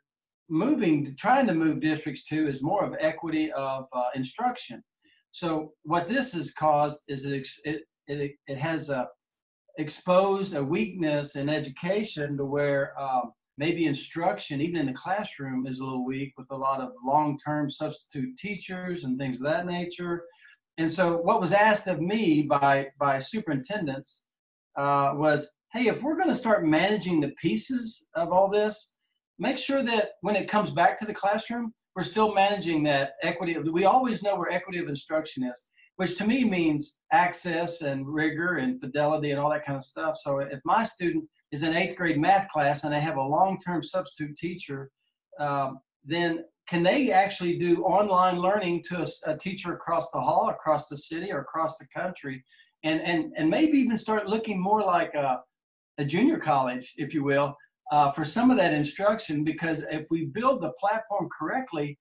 moving, 0.50 1.16
trying 1.18 1.48
to 1.48 1.54
move 1.54 1.82
districts 1.82 2.24
to 2.26 2.48
is 2.48 2.62
more 2.62 2.84
of 2.84 2.96
equity 3.00 3.52
of 3.54 3.86
uh, 3.94 4.10
instruction. 4.16 4.84
So 5.32 5.74
what 5.84 6.08
this 6.08 6.34
has 6.34 6.54
caused 6.54 7.04
is 7.08 7.26
it 7.26 7.48
it 7.66 7.84
it, 8.08 8.32
it 8.48 8.58
has 8.58 8.90
uh, 8.90 9.06
exposed 9.78 10.54
a 10.54 10.64
weakness 10.64 11.36
in 11.36 11.50
education 11.50 12.38
to 12.38 12.46
where 12.46 13.00
um, 13.00 13.32
maybe 13.58 13.86
instruction, 13.86 14.62
even 14.62 14.78
in 14.78 14.86
the 14.86 14.94
classroom, 14.94 15.66
is 15.68 15.80
a 15.80 15.84
little 15.84 16.06
weak 16.06 16.34
with 16.38 16.48
a 16.52 16.56
lot 16.56 16.82
of 16.82 16.92
long-term 17.04 17.70
substitute 17.70 18.36
teachers 18.38 19.04
and 19.04 19.18
things 19.18 19.38
of 19.40 19.48
that 19.48 19.66
nature. 19.66 20.26
And 20.78 20.92
so, 20.92 21.18
what 21.18 21.40
was 21.40 21.54
asked 21.54 21.88
of 21.88 22.02
me 22.02 22.44
by 22.44 22.88
by 23.00 23.20
superintendents 23.20 24.24
uh, 24.76 25.14
was, 25.16 25.52
"Hey, 25.72 25.88
if 25.88 26.02
we're 26.02 26.18
going 26.18 26.30
to 26.30 26.36
start 26.36 26.66
managing 26.66 27.22
the 27.22 27.34
pieces 27.42 28.08
of 28.16 28.32
all 28.32 28.50
this, 28.50 28.93
make 29.44 29.58
sure 29.58 29.84
that 29.84 30.12
when 30.22 30.36
it 30.36 30.48
comes 30.48 30.72
back 30.72 30.98
to 30.98 31.06
the 31.06 31.14
classroom, 31.14 31.74
we're 31.96 32.04
still 32.04 32.34
managing 32.34 32.82
that 32.84 33.12
equity. 33.22 33.58
We 33.58 33.84
always 33.84 34.24
know 34.24 34.36
where 34.36 34.50
equity 34.50 34.80
of 34.80 34.88
instruction 34.88 35.44
is, 35.44 35.68
which 35.98 36.18
to 36.18 36.26
me 36.26 36.46
means 36.46 36.98
access 37.12 37.82
and 37.82 38.08
rigor 38.08 38.56
and 38.56 38.80
fidelity 38.80 39.32
and 39.32 39.40
all 39.40 39.52
that 39.52 39.66
kind 39.66 39.78
of 39.78 39.84
stuff. 39.84 40.18
So, 40.18 40.40
if 40.40 40.60
my 40.66 40.84
student 40.84 41.26
is 41.52 41.62
in 41.62 41.76
eighth 41.76 41.98
grade 41.98 42.20
math 42.20 42.50
class 42.50 42.84
and 42.84 42.92
they 42.92 43.02
have 43.02 43.18
a 43.18 43.22
long-term 43.22 43.84
substitute 43.84 44.36
teacher, 44.38 44.90
um, 45.40 45.80
then 46.04 46.46
can 46.68 46.82
they 46.82 47.12
actually 47.12 47.60
do 47.60 47.84
online 47.84 48.38
learning 48.40 48.84
to 48.84 49.02
a, 49.02 49.32
a, 49.32 49.38
teacher 49.38 49.74
across 49.74 50.10
the 50.12 50.22
hall, 50.22 50.50
across 50.50 50.88
the 50.88 50.98
city, 50.98 51.32
or 51.32 51.42
across 51.42 51.78
the 51.78 51.88
country, 51.94 52.44
and 52.84 53.02
and 53.02 53.34
and 53.38 53.50
maybe 53.50 53.78
even 53.78 53.98
start 53.98 54.28
looking 54.28 54.60
more 54.60 54.82
like 54.82 55.14
a, 55.14 55.42
a 55.98 56.06
junior 56.06 56.40
college, 56.40 56.94
if 56.98 57.14
you 57.14 57.24
will, 57.24 57.56
uh, 57.92 58.12
for 58.12 58.26
some 58.26 58.50
of 58.52 58.58
that 58.58 58.74
instruction. 58.74 59.44
Because 59.44 59.86
if 59.92 60.06
we 60.10 60.26
build 60.26 60.62
the 60.62 60.74
platform 60.80 61.30
correctly, 61.38 61.98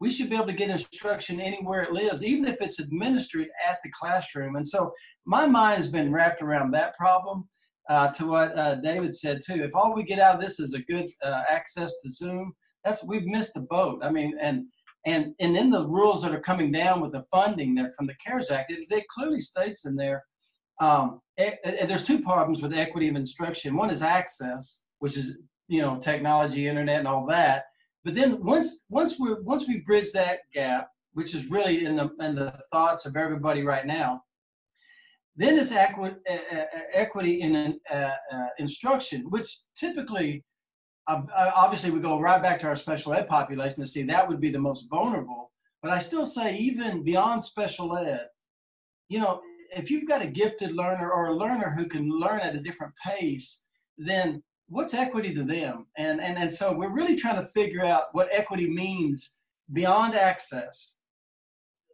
we 0.00 0.10
should 0.10 0.28
be 0.28 0.34
able 0.34 0.46
to 0.46 0.52
get 0.52 0.68
instruction 0.68 1.40
anywhere 1.40 1.82
it 1.82 1.92
lives, 1.92 2.24
even 2.24 2.46
if 2.46 2.60
it's 2.60 2.80
administered 2.80 3.46
at 3.68 3.78
the 3.84 3.90
classroom. 3.90 4.56
And 4.56 4.66
so 4.66 4.92
my 5.24 5.46
mind 5.46 5.76
has 5.76 5.88
been 5.88 6.12
wrapped 6.12 6.42
around 6.42 6.72
that 6.72 6.96
problem. 6.96 7.48
Uh, 7.88 8.08
to 8.12 8.26
what 8.26 8.56
uh, 8.56 8.76
David 8.76 9.14
said 9.14 9.40
too, 9.44 9.62
if 9.64 9.74
all 9.74 9.94
we 9.94 10.04
get 10.04 10.20
out 10.20 10.36
of 10.36 10.40
this 10.40 10.60
is 10.60 10.74
a 10.74 10.82
good 10.82 11.08
uh, 11.24 11.42
access 11.48 11.92
to 12.00 12.10
Zoom, 12.10 12.52
that's 12.84 13.06
we've 13.06 13.26
missed 13.26 13.54
the 13.54 13.60
boat. 13.60 14.00
I 14.02 14.10
mean, 14.10 14.36
and 14.40 14.66
and 15.06 15.34
and 15.40 15.56
in 15.56 15.70
the 15.70 15.86
rules 15.86 16.22
that 16.22 16.34
are 16.34 16.40
coming 16.40 16.70
down 16.70 17.00
with 17.00 17.12
the 17.12 17.24
funding 17.30 17.74
there 17.74 17.92
from 17.96 18.06
the 18.06 18.14
CARES 18.24 18.50
Act, 18.50 18.70
it, 18.70 18.86
it 18.90 19.04
clearly 19.08 19.40
states 19.40 19.84
in 19.84 19.96
there. 19.96 20.24
Um, 20.80 21.20
it, 21.36 21.58
it, 21.64 21.88
there's 21.88 22.04
two 22.04 22.20
problems 22.22 22.62
with 22.62 22.72
equity 22.72 23.08
of 23.08 23.16
instruction. 23.16 23.76
One 23.76 23.90
is 23.90 24.02
access, 24.02 24.84
which 25.02 25.16
is 25.16 25.38
you 25.66 25.82
know 25.82 25.98
technology, 25.98 26.68
internet, 26.68 27.00
and 27.00 27.08
all 27.08 27.26
that. 27.26 27.64
But 28.04 28.14
then 28.14 28.44
once 28.44 28.84
once 28.88 29.18
we 29.18 29.34
once 29.42 29.66
we 29.66 29.80
bridge 29.80 30.12
that 30.12 30.38
gap, 30.54 30.86
which 31.14 31.34
is 31.34 31.50
really 31.50 31.84
in 31.84 31.96
the 31.96 32.08
in 32.20 32.36
the 32.36 32.54
thoughts 32.70 33.04
of 33.04 33.16
everybody 33.16 33.64
right 33.64 33.84
now, 33.84 34.22
then 35.34 35.58
it's 35.58 35.72
equi- 35.72 36.14
equity 36.94 37.40
in 37.40 37.80
uh, 37.90 37.94
uh, 37.96 38.46
instruction, 38.58 39.26
which 39.30 39.62
typically 39.76 40.44
uh, 41.08 41.22
obviously 41.36 41.90
we 41.90 41.98
go 41.98 42.20
right 42.20 42.40
back 42.40 42.60
to 42.60 42.68
our 42.68 42.76
special 42.76 43.12
ed 43.12 43.26
population 43.26 43.80
to 43.80 43.88
see 43.88 44.04
that 44.04 44.28
would 44.28 44.40
be 44.40 44.52
the 44.52 44.66
most 44.68 44.86
vulnerable. 44.88 45.50
But 45.82 45.90
I 45.90 45.98
still 45.98 46.26
say 46.26 46.56
even 46.58 47.02
beyond 47.02 47.42
special 47.42 47.96
ed, 47.96 48.28
you 49.08 49.18
know, 49.18 49.40
if 49.76 49.90
you've 49.90 50.06
got 50.06 50.22
a 50.22 50.30
gifted 50.30 50.76
learner 50.76 51.10
or 51.10 51.26
a 51.26 51.36
learner 51.36 51.74
who 51.76 51.86
can 51.86 52.08
learn 52.08 52.38
at 52.38 52.54
a 52.54 52.60
different 52.60 52.92
pace, 53.04 53.64
then 53.98 54.40
what's 54.72 54.94
equity 54.94 55.34
to 55.34 55.44
them? 55.44 55.86
And 55.96 56.20
and 56.20 56.38
and 56.38 56.50
so 56.50 56.72
we're 56.72 56.92
really 56.92 57.16
trying 57.16 57.40
to 57.40 57.48
figure 57.48 57.84
out 57.84 58.04
what 58.12 58.28
equity 58.32 58.68
means 58.68 59.38
beyond 59.72 60.14
access. 60.14 60.96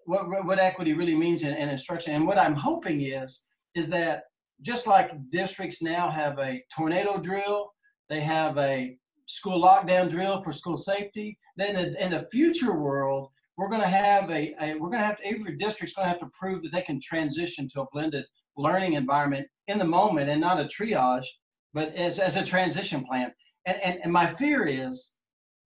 What 0.06 0.28
what 0.47 0.58
equity 0.58 0.94
really 0.94 1.14
means 1.14 1.42
in, 1.42 1.54
in 1.54 1.68
instruction. 1.68 2.14
And 2.14 2.26
what 2.26 2.38
I'm 2.38 2.54
hoping 2.54 3.02
is 3.02 3.44
is 3.75 3.88
that 3.90 4.25
just 4.62 4.87
like 4.87 5.11
districts 5.30 5.82
now 5.82 6.11
have 6.11 6.38
a 6.38 6.62
tornado 6.75 7.18
drill 7.18 7.73
they 8.08 8.20
have 8.20 8.56
a 8.58 8.97
school 9.26 9.62
lockdown 9.62 10.11
drill 10.11 10.42
for 10.42 10.52
school 10.52 10.76
safety. 10.76 11.38
Then 11.56 11.76
in, 11.97 12.11
the 12.11 12.26
future 12.30 12.75
world, 12.75 13.28
we're 13.56 13.68
going 13.68 13.82
to 13.82 13.88
have 13.88 14.30
a, 14.30 14.54
a 14.61 14.75
we're 14.75 14.88
going 14.88 15.00
to 15.00 15.06
have 15.06 15.18
to, 15.18 15.26
every 15.26 15.56
district's 15.56 15.94
going 15.94 16.06
to 16.06 16.11
have 16.11 16.20
to 16.20 16.30
prove 16.38 16.62
that 16.62 16.73
they 16.73 16.82
can 16.82 17.00
transition 17.00 17.68
to 17.70 17.82
a 17.82 17.87
blended 17.92 18.25
learning 18.56 18.94
environment 18.94 19.47
in 19.66 19.78
the 19.78 19.85
moment 19.85 20.30
and 20.30 20.40
not 20.40 20.61
a 20.61 20.64
triage, 20.64 21.26
but 21.78 21.94
as, 21.94 22.18
as 22.18 22.35
a 22.37 22.44
transition 22.44 23.04
plan. 23.04 23.32
And, 23.64 23.80
and, 23.85 24.00
and 24.02 24.12
my 24.12 24.35
fear 24.35 24.66
is, 24.66 25.14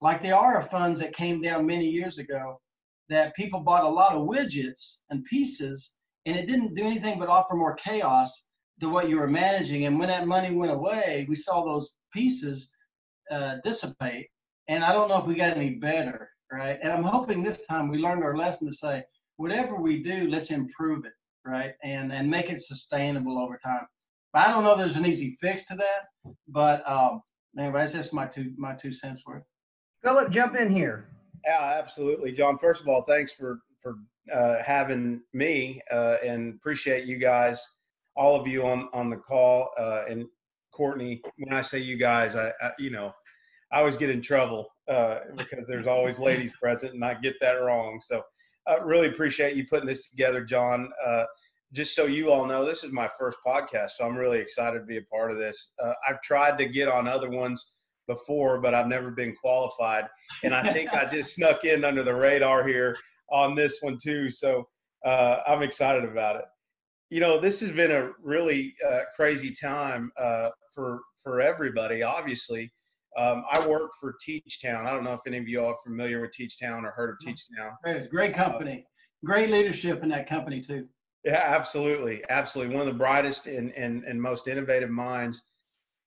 like 0.02 0.20
the 0.20 0.32
ARRA 0.32 0.62
funds 0.62 1.00
that 1.00 1.16
came 1.16 1.40
down 1.40 1.64
many 1.64 1.86
years 1.86 2.18
ago, 2.18 2.60
that 3.08 3.34
people 3.34 3.60
bought 3.60 3.84
a 3.84 3.88
lot 3.88 4.12
of 4.14 4.28
widgets 4.28 4.98
and 5.08 5.24
pieces, 5.24 5.94
and 6.26 6.36
it 6.36 6.46
didn't 6.46 6.74
do 6.74 6.82
anything 6.82 7.18
but 7.18 7.30
offer 7.30 7.54
more 7.54 7.76
chaos 7.76 8.50
to 8.80 8.90
what 8.90 9.08
you 9.08 9.16
were 9.18 9.26
managing. 9.26 9.86
And 9.86 9.98
when 9.98 10.08
that 10.08 10.26
money 10.26 10.54
went 10.54 10.72
away, 10.72 11.24
we 11.30 11.34
saw 11.34 11.64
those 11.64 11.96
pieces 12.12 12.70
uh, 13.30 13.56
dissipate. 13.64 14.26
And 14.68 14.84
I 14.84 14.92
don't 14.92 15.08
know 15.08 15.18
if 15.18 15.26
we 15.26 15.34
got 15.34 15.56
any 15.56 15.76
better, 15.76 16.28
right? 16.52 16.78
And 16.82 16.92
I'm 16.92 17.04
hoping 17.04 17.42
this 17.42 17.66
time 17.66 17.88
we 17.88 17.96
learned 17.96 18.22
our 18.22 18.36
lesson 18.36 18.68
to 18.68 18.74
say, 18.74 19.02
whatever 19.36 19.76
we 19.76 20.02
do, 20.02 20.28
let's 20.28 20.50
improve 20.50 21.06
it, 21.06 21.14
right? 21.46 21.72
And 21.82 22.12
and 22.12 22.30
make 22.30 22.50
it 22.50 22.60
sustainable 22.60 23.38
over 23.38 23.58
time. 23.64 23.86
But 24.32 24.46
I 24.46 24.50
don't 24.50 24.64
know 24.64 24.76
there's 24.76 24.96
an 24.96 25.06
easy 25.06 25.36
fix 25.40 25.66
to 25.66 25.76
that, 25.76 26.34
but 26.48 26.88
um, 26.90 27.22
anyway, 27.58 27.80
that's 27.80 27.92
just 27.92 28.14
my 28.14 28.26
two 28.26 28.52
my 28.56 28.74
two 28.74 28.92
cents 28.92 29.24
worth. 29.26 29.42
Philip, 30.02 30.30
jump 30.30 30.56
in 30.56 30.74
here. 30.74 31.08
Yeah, 31.44 31.78
absolutely, 31.78 32.32
John. 32.32 32.58
First 32.58 32.80
of 32.80 32.88
all, 32.88 33.02
thanks 33.02 33.32
for 33.32 33.60
for 33.82 33.96
uh, 34.32 34.62
having 34.62 35.20
me, 35.32 35.82
uh, 35.90 36.16
and 36.24 36.54
appreciate 36.54 37.04
you 37.04 37.18
guys, 37.18 37.60
all 38.16 38.40
of 38.40 38.46
you 38.46 38.66
on 38.66 38.88
on 38.94 39.10
the 39.10 39.16
call, 39.16 39.70
uh, 39.78 40.04
and 40.08 40.24
Courtney, 40.72 41.20
when 41.36 41.52
I 41.52 41.60
say 41.60 41.78
you 41.78 41.96
guys, 41.96 42.34
I, 42.34 42.52
I 42.62 42.70
you 42.78 42.90
know, 42.90 43.12
I 43.70 43.80
always 43.80 43.96
get 43.96 44.08
in 44.08 44.22
trouble 44.22 44.68
uh, 44.88 45.20
because 45.36 45.66
there's 45.66 45.86
always 45.86 46.18
ladies 46.20 46.54
present, 46.60 46.94
and 46.94 47.04
I 47.04 47.14
get 47.14 47.34
that 47.40 47.54
wrong. 47.54 48.00
So, 48.02 48.22
I 48.66 48.76
really 48.76 49.08
appreciate 49.08 49.56
you 49.56 49.66
putting 49.68 49.86
this 49.86 50.08
together, 50.08 50.42
John. 50.42 50.90
Just 51.72 51.94
so 51.94 52.04
you 52.04 52.30
all 52.30 52.46
know, 52.46 52.64
this 52.64 52.84
is 52.84 52.92
my 52.92 53.08
first 53.18 53.38
podcast, 53.46 53.92
so 53.96 54.04
I'm 54.04 54.16
really 54.16 54.38
excited 54.38 54.80
to 54.80 54.84
be 54.84 54.98
a 54.98 55.02
part 55.02 55.30
of 55.30 55.38
this. 55.38 55.70
Uh, 55.82 55.92
I've 56.08 56.20
tried 56.20 56.58
to 56.58 56.66
get 56.66 56.88
on 56.88 57.08
other 57.08 57.30
ones 57.30 57.72
before, 58.06 58.60
but 58.60 58.74
I've 58.74 58.88
never 58.88 59.10
been 59.10 59.34
qualified, 59.34 60.04
and 60.44 60.54
I 60.54 60.72
think 60.72 60.92
I 60.92 61.08
just 61.08 61.34
snuck 61.34 61.64
in 61.64 61.84
under 61.84 62.04
the 62.04 62.14
radar 62.14 62.66
here 62.66 62.96
on 63.30 63.54
this 63.54 63.78
one 63.80 63.96
too. 64.02 64.30
So 64.30 64.68
uh, 65.04 65.40
I'm 65.46 65.62
excited 65.62 66.04
about 66.04 66.36
it. 66.36 66.44
You 67.10 67.20
know, 67.20 67.38
this 67.38 67.60
has 67.60 67.70
been 67.70 67.90
a 67.90 68.10
really 68.22 68.74
uh, 68.88 69.00
crazy 69.16 69.52
time 69.52 70.12
uh, 70.18 70.50
for 70.74 71.00
for 71.22 71.40
everybody. 71.40 72.02
Obviously, 72.02 72.72
um, 73.16 73.44
I 73.50 73.66
work 73.66 73.90
for 74.00 74.14
Teachtown. 74.26 74.86
I 74.86 74.90
don't 74.92 75.04
know 75.04 75.12
if 75.12 75.20
any 75.26 75.38
of 75.38 75.48
you 75.48 75.64
are 75.64 75.76
familiar 75.84 76.20
with 76.20 76.32
Teachtown 76.38 76.84
or 76.84 76.90
heard 76.90 77.10
of 77.10 77.16
Teachtown. 77.26 77.72
Great, 77.82 78.10
great 78.10 78.34
company, 78.34 78.86
great 79.24 79.50
leadership 79.50 80.02
in 80.02 80.08
that 80.10 80.26
company 80.26 80.60
too. 80.60 80.86
Yeah, 81.24 81.42
absolutely, 81.44 82.22
absolutely. 82.28 82.74
One 82.74 82.86
of 82.86 82.92
the 82.92 82.98
brightest 82.98 83.46
and 83.46 83.70
and, 83.72 84.04
and 84.04 84.20
most 84.20 84.48
innovative 84.48 84.90
minds 84.90 85.42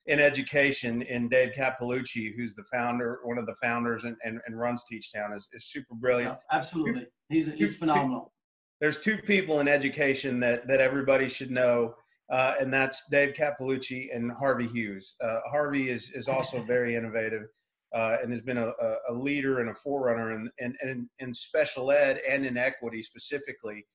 in 0.08 0.20
education 0.20 1.02
in 1.04 1.30
Dave 1.30 1.54
Cappellucci, 1.54 2.36
who's 2.36 2.56
the 2.56 2.64
founder, 2.72 3.20
one 3.24 3.40
of 3.40 3.48
the 3.48 3.56
founders 3.56 4.04
and, 4.04 4.16
and, 4.24 4.40
and 4.46 4.60
runs 4.60 4.84
Teachtown, 4.92 5.36
is, 5.36 5.48
is 5.52 5.66
super 5.66 5.96
brilliant. 5.96 6.34
Yeah, 6.34 6.58
absolutely. 6.58 7.08
He's, 7.30 7.52
he's 7.54 7.76
phenomenal. 7.76 8.32
There's 8.80 9.00
two 9.00 9.18
people 9.18 9.62
in 9.62 9.68
education 9.68 10.40
that, 10.42 10.68
that 10.68 10.80
everybody 10.80 11.28
should 11.28 11.50
know 11.50 11.96
uh, 12.30 12.56
and 12.60 12.74
that's 12.74 13.04
Dave 13.10 13.34
Cappellucci 13.34 14.16
and 14.16 14.32
Harvey 14.32 14.68
Hughes. 14.68 15.16
Uh, 15.24 15.40
Harvey 15.50 15.90
is, 15.90 16.10
is 16.14 16.28
also 16.28 16.64
very 16.68 16.96
innovative 16.96 17.44
uh, 17.94 18.18
and 18.22 18.32
has 18.32 18.42
been 18.42 18.58
a, 18.58 18.72
a, 19.10 19.14
leader 19.14 19.60
and 19.60 19.70
a 19.70 19.76
forerunner 19.76 20.32
in, 20.32 20.50
in, 20.58 20.76
in, 20.84 21.10
in, 21.20 21.34
special 21.34 21.92
ed 21.92 22.20
and 22.30 22.46
in 22.46 22.58
equity 22.58 23.02
specifically 23.04 23.86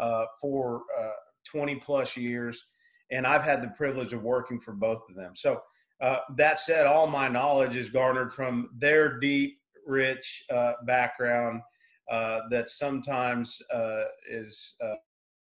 uh, 0.00 0.24
for 0.40 0.82
uh, 0.98 1.10
20 1.50 1.76
plus 1.76 2.16
years. 2.16 2.62
And 3.10 3.26
I've 3.26 3.44
had 3.44 3.62
the 3.62 3.72
privilege 3.76 4.12
of 4.12 4.24
working 4.24 4.60
for 4.60 4.72
both 4.72 5.02
of 5.08 5.16
them. 5.16 5.32
So 5.34 5.60
uh, 6.00 6.18
that 6.36 6.60
said, 6.60 6.86
all 6.86 7.06
my 7.06 7.28
knowledge 7.28 7.76
is 7.76 7.88
garnered 7.88 8.32
from 8.32 8.70
their 8.76 9.18
deep, 9.18 9.58
rich 9.86 10.44
background 10.86 11.62
that 12.10 12.68
sometimes 12.68 13.58
is 14.30 14.74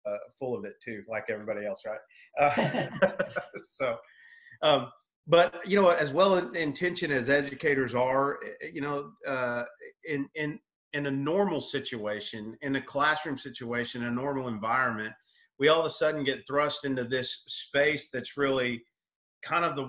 uh, 0.07 0.17
full 0.39 0.57
of 0.57 0.65
it 0.65 0.81
too, 0.83 1.03
like 1.09 1.25
everybody 1.29 1.67
else, 1.67 1.83
right? 1.87 1.99
Uh, 2.39 3.11
so, 3.71 3.97
um, 4.63 4.91
but 5.27 5.61
you 5.69 5.81
know, 5.81 5.89
as 5.89 6.13
well 6.13 6.37
intentioned 6.37 7.13
as 7.13 7.29
educators 7.29 7.95
are, 7.95 8.39
eh, 8.63 8.69
you 8.73 8.81
know, 8.81 9.13
uh, 9.29 9.65
in 10.05 10.29
in 10.35 10.59
in 10.93 11.07
a 11.07 11.11
normal 11.11 11.61
situation, 11.61 12.57
in 12.63 12.77
a 12.77 12.83
classroom 12.83 13.39
situation, 13.39 14.05
a 14.05 14.11
normal 14.11 14.49
environment, 14.49 15.13
we 15.59 15.69
all 15.69 15.81
of 15.81 15.87
a 15.87 15.91
sudden 15.91 16.25
get 16.25 16.47
thrust 16.47 16.85
into 16.85 17.05
this 17.05 17.45
space 17.47 18.09
that's 18.11 18.37
really 18.37 18.83
kind 19.43 19.65
of 19.65 19.77
the 19.77 19.89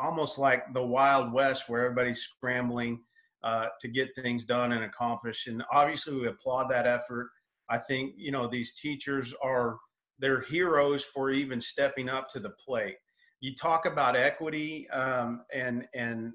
almost 0.00 0.38
like 0.38 0.72
the 0.74 0.84
wild 0.84 1.32
west 1.32 1.68
where 1.68 1.84
everybody's 1.84 2.20
scrambling 2.20 3.00
uh, 3.42 3.66
to 3.80 3.88
get 3.88 4.14
things 4.14 4.44
done 4.44 4.72
and 4.72 4.84
accomplished. 4.84 5.46
And 5.48 5.62
obviously 5.72 6.14
we 6.14 6.28
applaud 6.28 6.70
that 6.70 6.86
effort. 6.86 7.30
I 7.68 7.78
think 7.78 8.14
you 8.16 8.32
know 8.32 8.46
these 8.46 8.74
teachers 8.74 9.34
are 9.42 9.78
they're 10.18 10.42
heroes 10.42 11.04
for 11.04 11.30
even 11.30 11.60
stepping 11.60 12.08
up 12.08 12.28
to 12.30 12.40
the 12.40 12.50
plate. 12.50 12.96
You 13.40 13.54
talk 13.54 13.86
about 13.86 14.16
equity 14.16 14.88
um, 14.90 15.44
and 15.52 15.86
and 15.94 16.32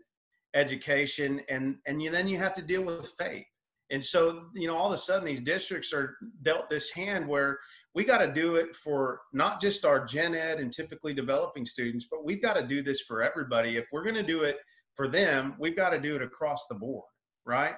education 0.54 1.42
and 1.50 1.78
and 1.86 2.02
you, 2.02 2.10
then 2.10 2.28
you 2.28 2.38
have 2.38 2.54
to 2.56 2.62
deal 2.62 2.84
with 2.84 3.16
FAPE 3.18 3.46
and 3.90 4.04
so 4.04 4.46
you 4.54 4.68
know 4.68 4.76
all 4.76 4.92
of 4.92 5.00
a 5.00 5.02
sudden 5.02 5.26
these 5.26 5.42
districts 5.42 5.94
are 5.94 6.18
dealt 6.44 6.70
this 6.70 6.90
hand 6.90 7.28
where 7.28 7.60
we 7.98 8.06
got 8.06 8.20
to 8.20 8.32
do 8.32 8.58
it 8.58 8.76
for 8.76 9.22
not 9.34 9.60
just 9.60 9.84
our 9.84 10.06
gen 10.06 10.36
ed 10.36 10.60
and 10.60 10.72
typically 10.72 11.16
developing 11.16 11.66
students, 11.66 12.06
but 12.12 12.24
we've 12.24 12.44
got 12.44 12.56
to 12.56 12.62
do 12.62 12.84
this 12.84 13.02
for 13.02 13.24
everybody. 13.24 13.76
If 13.76 13.88
we're 13.92 14.04
going 14.04 14.14
to 14.14 14.22
do 14.22 14.44
it 14.44 14.58
for 14.96 15.08
them, 15.08 15.56
we've 15.58 15.76
got 15.76 15.90
to 15.90 16.00
do 16.00 16.16
it 16.16 16.22
across 16.22 16.68
the 16.68 16.76
board, 16.76 17.10
right? 17.44 17.74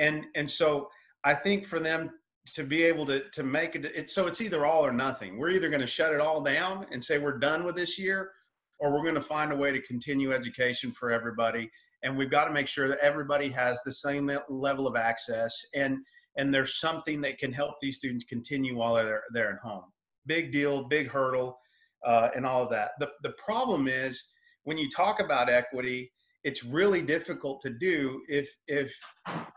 And 0.00 0.24
and 0.34 0.50
so 0.50 0.88
I 1.22 1.34
think 1.34 1.64
for 1.64 1.78
them 1.78 2.10
to 2.54 2.64
be 2.64 2.82
able 2.82 3.06
to 3.06 3.28
to 3.30 3.44
make 3.44 3.76
it, 3.76 3.84
it 3.84 4.10
so 4.10 4.26
it's 4.26 4.40
either 4.40 4.66
all 4.66 4.84
or 4.84 4.92
nothing. 4.92 5.38
We're 5.38 5.50
either 5.50 5.68
going 5.68 5.80
to 5.80 5.86
shut 5.86 6.12
it 6.12 6.20
all 6.20 6.40
down 6.40 6.86
and 6.90 7.04
say 7.04 7.18
we're 7.18 7.38
done 7.38 7.64
with 7.64 7.76
this 7.76 7.98
year, 8.00 8.32
or 8.80 8.92
we're 8.92 9.02
going 9.02 9.14
to 9.14 9.20
find 9.20 9.52
a 9.52 9.56
way 9.56 9.70
to 9.70 9.80
continue 9.80 10.32
education 10.32 10.90
for 10.90 11.12
everybody. 11.12 11.70
And 12.02 12.16
we've 12.16 12.30
got 12.30 12.44
to 12.44 12.52
make 12.52 12.68
sure 12.68 12.88
that 12.88 12.98
everybody 12.98 13.48
has 13.48 13.80
the 13.84 13.92
same 13.92 14.30
level 14.48 14.86
of 14.86 14.96
access 14.96 15.52
and 15.74 15.98
and 16.36 16.52
there's 16.52 16.78
something 16.78 17.20
that 17.22 17.38
can 17.38 17.52
help 17.52 17.76
these 17.80 17.96
students 17.96 18.24
continue 18.24 18.76
while 18.76 18.94
they're 18.94 19.22
there 19.32 19.52
at 19.52 19.58
home. 19.58 19.84
Big 20.26 20.52
deal, 20.52 20.84
big 20.84 21.08
hurdle, 21.08 21.58
uh, 22.04 22.28
and 22.36 22.44
all 22.44 22.62
of 22.62 22.70
that. 22.70 22.90
The, 23.00 23.10
the 23.22 23.34
problem 23.42 23.88
is 23.88 24.22
when 24.64 24.76
you 24.76 24.90
talk 24.90 25.20
about 25.20 25.48
equity, 25.48 26.12
it's 26.44 26.62
really 26.62 27.02
difficult 27.02 27.60
to 27.62 27.70
do 27.70 28.20
if, 28.28 28.48
if 28.68 28.94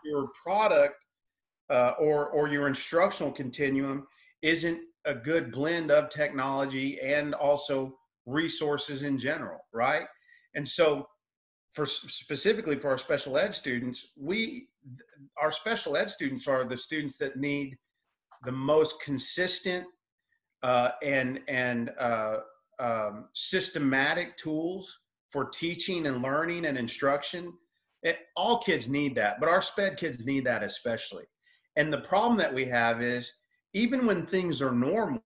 your 0.04 0.30
product 0.42 0.96
uh, 1.70 1.94
or, 2.00 2.30
or 2.30 2.48
your 2.48 2.68
instructional 2.68 3.32
continuum 3.32 4.08
isn't 4.42 4.80
a 5.06 5.14
good 5.14 5.52
blend 5.52 5.92
of 5.92 6.10
technology 6.10 7.00
and 7.02 7.34
also 7.36 7.96
resources 8.26 9.04
in 9.04 9.20
general, 9.20 9.60
right? 9.74 10.04
And 10.56 10.68
so 10.68 11.08
for 11.80 11.86
specifically 11.86 12.76
for 12.76 12.90
our 12.90 12.98
special 12.98 13.38
ed 13.38 13.56
students, 13.56 14.08
we 14.18 14.68
our 15.42 15.52
special 15.52 15.96
ed 15.96 16.12
students 16.12 16.46
are 16.46 16.66
the 16.66 16.78
students 16.78 17.18
that 17.18 17.38
need 17.38 17.78
the 18.44 18.52
most 18.52 19.02
consistent 19.02 19.86
uh, 20.62 20.92
and 21.02 21.40
and 21.48 21.92
uh, 21.98 22.40
um, 22.80 23.30
systematic 23.34 24.36
tools 24.36 25.00
for 25.30 25.46
teaching 25.46 26.08
and 26.08 26.22
learning 26.22 26.66
and 26.66 26.78
instruction. 26.78 27.54
It, 28.04 28.20
all 28.36 28.58
kids 28.60 28.90
need 28.90 29.16
that, 29.16 29.40
but 29.40 29.48
our 29.48 29.62
SPED 29.62 29.96
kids 29.98 30.26
need 30.26 30.46
that 30.46 30.64
especially. 30.64 31.26
And 31.78 31.94
the 31.94 32.00
problem 32.00 32.38
that 32.40 32.54
we 32.54 32.66
have 32.66 33.02
is 33.02 33.32
even 33.74 34.06
when 34.06 34.26
things 34.26 34.62
are 34.62 34.74
normal, 34.74 35.24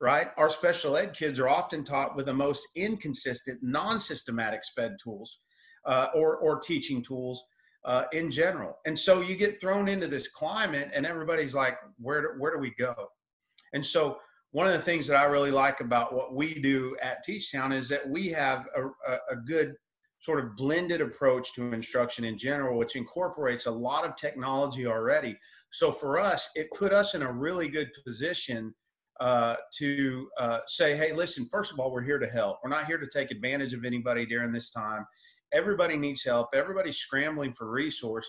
right? 0.00 0.28
Our 0.36 0.50
special 0.50 0.96
ed 0.96 1.12
kids 1.14 1.38
are 1.38 1.48
often 1.48 1.84
taught 1.84 2.16
with 2.16 2.26
the 2.26 2.34
most 2.34 2.68
inconsistent, 2.74 3.60
non-systematic 3.62 4.64
SPED 4.64 4.96
tools 5.02 5.38
uh, 5.84 6.08
or 6.14 6.36
or 6.38 6.58
teaching 6.58 7.02
tools 7.02 7.42
uh, 7.84 8.04
in 8.12 8.30
general. 8.30 8.78
And 8.86 8.98
so 8.98 9.20
you 9.20 9.36
get 9.36 9.60
thrown 9.60 9.88
into 9.88 10.06
this 10.06 10.28
climate, 10.28 10.90
and 10.94 11.06
everybody's 11.06 11.54
like, 11.54 11.78
"Where 11.98 12.22
do, 12.22 12.28
where 12.38 12.52
do 12.52 12.58
we 12.58 12.74
go?" 12.78 12.94
And 13.72 13.84
so 13.84 14.18
one 14.52 14.66
of 14.66 14.72
the 14.72 14.80
things 14.80 15.06
that 15.06 15.16
I 15.16 15.24
really 15.24 15.52
like 15.52 15.80
about 15.80 16.12
what 16.12 16.34
we 16.34 16.54
do 16.54 16.96
at 17.00 17.24
Teachtown 17.26 17.72
is 17.72 17.88
that 17.88 18.08
we 18.08 18.28
have 18.28 18.66
a, 18.76 19.12
a 19.30 19.36
good 19.36 19.74
sort 20.20 20.44
of 20.44 20.56
blended 20.56 21.00
approach 21.00 21.54
to 21.54 21.72
instruction 21.72 22.24
in 22.24 22.36
general, 22.36 22.76
which 22.76 22.96
incorporates 22.96 23.66
a 23.66 23.70
lot 23.70 24.04
of 24.04 24.16
technology 24.16 24.86
already. 24.86 25.38
So 25.70 25.92
for 25.92 26.18
us, 26.18 26.48
it 26.54 26.68
put 26.76 26.92
us 26.92 27.14
in 27.14 27.22
a 27.22 27.32
really 27.32 27.68
good 27.68 27.90
position 28.04 28.74
uh, 29.20 29.56
to 29.78 30.28
uh, 30.38 30.58
say, 30.66 30.96
hey, 30.96 31.12
listen, 31.12 31.46
first 31.50 31.72
of 31.72 31.78
all, 31.78 31.90
we're 31.90 32.02
here 32.02 32.18
to 32.18 32.26
help. 32.26 32.58
We're 32.62 32.70
not 32.70 32.86
here 32.86 32.98
to 32.98 33.06
take 33.06 33.30
advantage 33.30 33.74
of 33.74 33.84
anybody 33.84 34.26
during 34.26 34.52
this 34.52 34.70
time. 34.70 35.06
Everybody 35.52 35.96
needs 35.96 36.24
help. 36.24 36.48
Everybody's 36.54 36.96
scrambling 36.96 37.52
for 37.52 37.70
resource. 37.70 38.28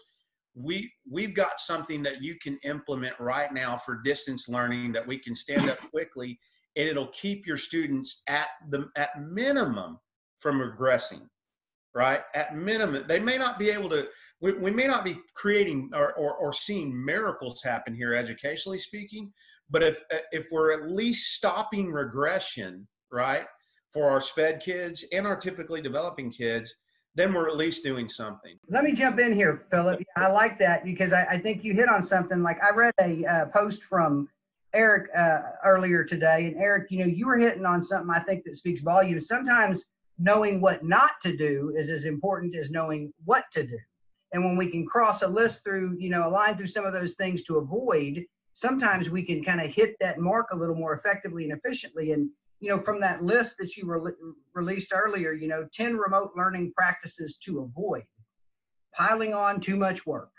We 0.53 0.91
we've 1.09 1.33
got 1.33 1.61
something 1.61 2.03
that 2.03 2.21
you 2.21 2.35
can 2.35 2.59
implement 2.63 3.13
right 3.19 3.53
now 3.53 3.77
for 3.77 4.01
distance 4.03 4.49
learning 4.49 4.91
that 4.91 5.07
we 5.07 5.17
can 5.17 5.33
stand 5.33 5.69
up 5.69 5.79
quickly 5.91 6.37
and 6.75 6.87
it'll 6.87 7.07
keep 7.07 7.47
your 7.47 7.57
students 7.57 8.21
at 8.27 8.47
the 8.69 8.89
at 8.97 9.21
minimum 9.21 9.97
from 10.37 10.59
regressing 10.59 11.21
right? 11.93 12.21
At 12.33 12.55
minimum 12.55 13.05
they 13.07 13.19
may 13.19 13.37
not 13.37 13.59
be 13.59 13.69
able 13.69 13.89
to 13.89 14.07
we, 14.41 14.53
we 14.53 14.71
may 14.71 14.87
not 14.87 15.05
be 15.05 15.19
creating 15.35 15.89
or, 15.93 16.13
or, 16.13 16.35
or 16.35 16.53
seeing 16.53 17.05
miracles 17.05 17.61
happen 17.63 17.93
here 17.93 18.13
educationally 18.13 18.79
speaking 18.79 19.31
but 19.71 19.81
if 19.81 20.03
if 20.31 20.47
we're 20.51 20.71
at 20.71 20.91
least 20.91 21.33
stopping 21.33 21.91
regression 21.91 22.87
right 23.11 23.45
for 23.91 24.09
our 24.09 24.21
sped 24.21 24.61
kids 24.61 25.05
and 25.11 25.25
our 25.25 25.35
typically 25.35 25.81
developing 25.81 26.31
kids 26.31 26.75
then 27.15 27.33
we're 27.33 27.47
at 27.47 27.57
least 27.57 27.83
doing 27.83 28.07
something. 28.07 28.57
Let 28.69 28.83
me 28.83 28.93
jump 28.93 29.19
in 29.19 29.33
here, 29.33 29.65
Philip. 29.69 30.01
I 30.15 30.27
like 30.27 30.57
that 30.59 30.85
because 30.85 31.11
I, 31.11 31.25
I 31.25 31.39
think 31.39 31.63
you 31.63 31.73
hit 31.73 31.89
on 31.89 32.01
something. 32.03 32.41
Like 32.41 32.63
I 32.63 32.69
read 32.69 32.93
a 33.01 33.25
uh, 33.25 33.45
post 33.47 33.83
from 33.83 34.29
Eric 34.73 35.09
uh, 35.15 35.39
earlier 35.65 36.05
today, 36.05 36.47
and 36.47 36.55
Eric, 36.55 36.89
you 36.89 36.99
know, 36.99 37.05
you 37.05 37.27
were 37.27 37.37
hitting 37.37 37.65
on 37.65 37.83
something 37.83 38.09
I 38.09 38.19
think 38.21 38.45
that 38.45 38.55
speaks 38.55 38.81
volumes. 38.81 39.27
Sometimes 39.27 39.85
knowing 40.19 40.61
what 40.61 40.85
not 40.85 41.11
to 41.23 41.35
do 41.35 41.73
is 41.77 41.89
as 41.89 42.05
important 42.05 42.55
as 42.55 42.69
knowing 42.69 43.11
what 43.25 43.45
to 43.51 43.63
do. 43.63 43.77
And 44.33 44.45
when 44.45 44.55
we 44.55 44.69
can 44.69 44.85
cross 44.85 45.23
a 45.23 45.27
list 45.27 45.63
through, 45.65 45.97
you 45.99 46.09
know, 46.09 46.27
a 46.27 46.29
line 46.29 46.55
through 46.55 46.67
some 46.67 46.85
of 46.85 46.93
those 46.93 47.15
things 47.15 47.43
to 47.43 47.57
avoid, 47.57 48.23
sometimes 48.53 49.09
we 49.09 49.23
can 49.23 49.43
kind 49.43 49.61
of 49.61 49.71
hit 49.71 49.95
that 49.99 50.19
mark 50.19 50.47
a 50.51 50.55
little 50.55 50.75
more 50.75 50.93
effectively 50.93 51.49
and 51.49 51.57
efficiently. 51.57 52.11
And 52.11 52.29
you 52.59 52.69
know, 52.69 52.79
from 52.79 53.01
that 53.01 53.23
list 53.23 53.57
that 53.57 53.75
you 53.75 53.85
re- 53.85 54.11
released 54.53 54.93
earlier, 54.93 55.33
you 55.33 55.47
know, 55.47 55.67
10 55.73 55.97
remote 55.97 56.31
learning 56.37 56.71
practices 56.77 57.37
to 57.43 57.61
avoid, 57.61 58.03
piling 58.93 59.33
on 59.33 59.59
too 59.59 59.75
much 59.75 60.05
work, 60.05 60.29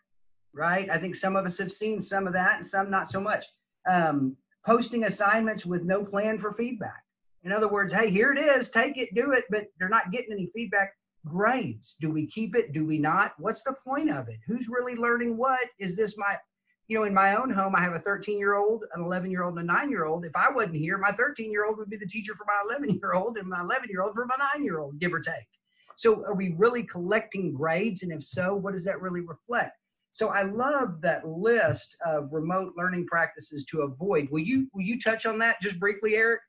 right? 0.54 0.88
I 0.88 0.98
think 0.98 1.16
some 1.16 1.34
of 1.34 1.44
us 1.44 1.58
have 1.58 1.72
seen 1.72 2.00
some 2.00 2.28
of 2.28 2.32
that 2.34 2.56
and 2.56 2.66
some 2.66 2.90
not 2.90 3.10
so 3.10 3.20
much. 3.20 3.46
Um, 3.90 4.36
posting 4.64 5.04
assignments 5.04 5.66
with 5.66 5.82
no 5.82 6.04
plan 6.04 6.38
for 6.38 6.52
feedback. 6.52 7.02
In 7.42 7.50
other 7.50 7.66
words, 7.66 7.92
hey, 7.92 8.08
here 8.08 8.32
it 8.32 8.38
is, 8.38 8.70
take 8.70 8.96
it, 8.96 9.14
do 9.16 9.32
it, 9.32 9.44
but 9.50 9.64
they're 9.78 9.88
not 9.88 10.12
getting 10.12 10.32
any 10.32 10.48
feedback. 10.54 10.92
Grades. 11.26 11.96
Do 12.00 12.10
we 12.10 12.26
keep 12.26 12.56
it? 12.56 12.72
Do 12.72 12.84
we 12.84 12.98
not? 12.98 13.32
What's 13.38 13.62
the 13.62 13.74
point 13.84 14.10
of 14.10 14.28
it? 14.28 14.38
Who's 14.46 14.68
really 14.68 14.94
learning 14.94 15.36
what? 15.36 15.68
Is 15.78 15.96
this 15.96 16.16
my 16.16 16.36
you 16.88 16.98
know, 16.98 17.04
in 17.04 17.14
my 17.14 17.36
own 17.36 17.50
home, 17.50 17.74
I 17.76 17.82
have 17.82 17.94
a 17.94 18.00
13 18.00 18.38
year 18.38 18.54
old, 18.54 18.84
an 18.94 19.02
11 19.02 19.30
year 19.30 19.44
old, 19.44 19.58
and 19.58 19.70
a 19.70 19.72
nine 19.72 19.90
year 19.90 20.04
old. 20.04 20.24
If 20.24 20.34
I 20.34 20.50
wasn't 20.50 20.76
here, 20.76 20.98
my 20.98 21.12
13 21.12 21.50
year 21.50 21.64
old 21.64 21.78
would 21.78 21.90
be 21.90 21.96
the 21.96 22.06
teacher 22.06 22.34
for 22.34 22.44
my 22.46 22.60
11 22.68 22.98
year 22.98 23.14
old, 23.14 23.36
and 23.38 23.48
my 23.48 23.60
11 23.60 23.88
year 23.90 24.02
old 24.02 24.14
for 24.14 24.26
my 24.26 24.36
nine 24.54 24.64
year 24.64 24.78
old, 24.78 24.98
give 24.98 25.12
or 25.12 25.20
take. 25.20 25.34
So, 25.96 26.24
are 26.26 26.34
we 26.34 26.54
really 26.58 26.82
collecting 26.82 27.54
grades? 27.54 28.02
And 28.02 28.12
if 28.12 28.24
so, 28.24 28.54
what 28.54 28.74
does 28.74 28.84
that 28.84 29.00
really 29.00 29.20
reflect? 29.20 29.76
So, 30.10 30.28
I 30.28 30.42
love 30.42 31.00
that 31.02 31.26
list 31.26 31.96
of 32.04 32.32
remote 32.32 32.74
learning 32.76 33.06
practices 33.06 33.64
to 33.66 33.82
avoid. 33.82 34.28
Will 34.30 34.40
you 34.40 34.68
will 34.74 34.82
you 34.82 35.00
touch 35.00 35.26
on 35.26 35.38
that 35.38 35.60
just 35.62 35.78
briefly, 35.78 36.16
Eric? 36.16 36.40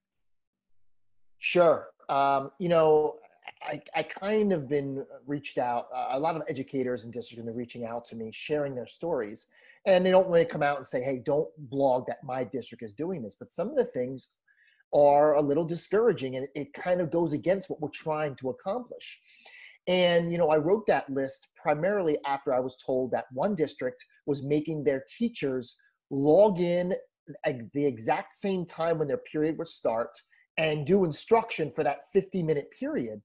Sure. 1.38 1.88
Um, 2.10 2.52
you 2.58 2.70
know, 2.70 3.18
I, 3.62 3.82
I 3.96 4.04
kind 4.04 4.52
of 4.54 4.68
been 4.68 5.06
reached 5.26 5.58
out. 5.58 5.88
Uh, 5.94 6.08
a 6.12 6.20
lot 6.20 6.36
of 6.36 6.42
educators 6.50 7.04
and 7.04 7.14
districts 7.14 7.38
have 7.38 7.46
been 7.46 7.56
reaching 7.56 7.86
out 7.86 8.06
to 8.06 8.16
me, 8.16 8.30
sharing 8.32 8.76
their 8.76 8.88
stories 8.88 9.48
and 9.86 10.06
they 10.06 10.12
don't 10.12 10.30
want 10.30 10.42
to 10.42 10.46
come 10.52 10.64
out 10.64 10.78
and 10.78 10.88
say 10.88 11.02
hey 11.02 11.22
don't 11.26 11.50
blog 11.58 12.06
that 12.08 12.24
my 12.24 12.44
district 12.44 12.84
is 12.84 12.94
doing 12.94 13.22
this 13.22 13.36
but 13.40 13.52
some 13.52 13.70
of 13.70 13.76
the 13.76 13.86
things 13.86 14.30
are 14.94 15.34
a 15.36 15.42
little 15.42 15.66
discouraging 15.66 16.36
and 16.36 16.48
it 16.56 16.74
kind 16.74 17.02
of 17.02 17.12
goes 17.12 17.34
against 17.34 17.70
what 17.70 17.82
we're 17.82 17.90
trying 17.90 18.36
to 18.36 18.50
accomplish. 18.50 19.20
And 19.88 20.32
you 20.32 20.38
know 20.38 20.50
i 20.50 20.56
wrote 20.56 20.88
that 20.88 21.10
list 21.10 21.48
primarily 21.58 22.18
after 22.26 22.54
i 22.54 22.60
was 22.60 22.78
told 22.78 23.12
that 23.12 23.26
one 23.34 23.54
district 23.54 24.06
was 24.26 24.42
making 24.42 24.84
their 24.84 25.04
teachers 25.18 25.76
log 26.10 26.62
in 26.62 26.94
at 27.46 27.56
the 27.74 27.86
exact 27.86 28.38
same 28.38 28.66
time 28.66 28.98
when 28.98 29.10
their 29.10 29.22
period 29.30 29.58
would 29.58 29.68
start 29.68 30.10
and 30.58 30.88
do 30.88 31.04
instruction 31.04 31.70
for 31.70 31.84
that 31.84 32.02
50 32.14 32.44
minute 32.44 32.70
period. 32.80 33.22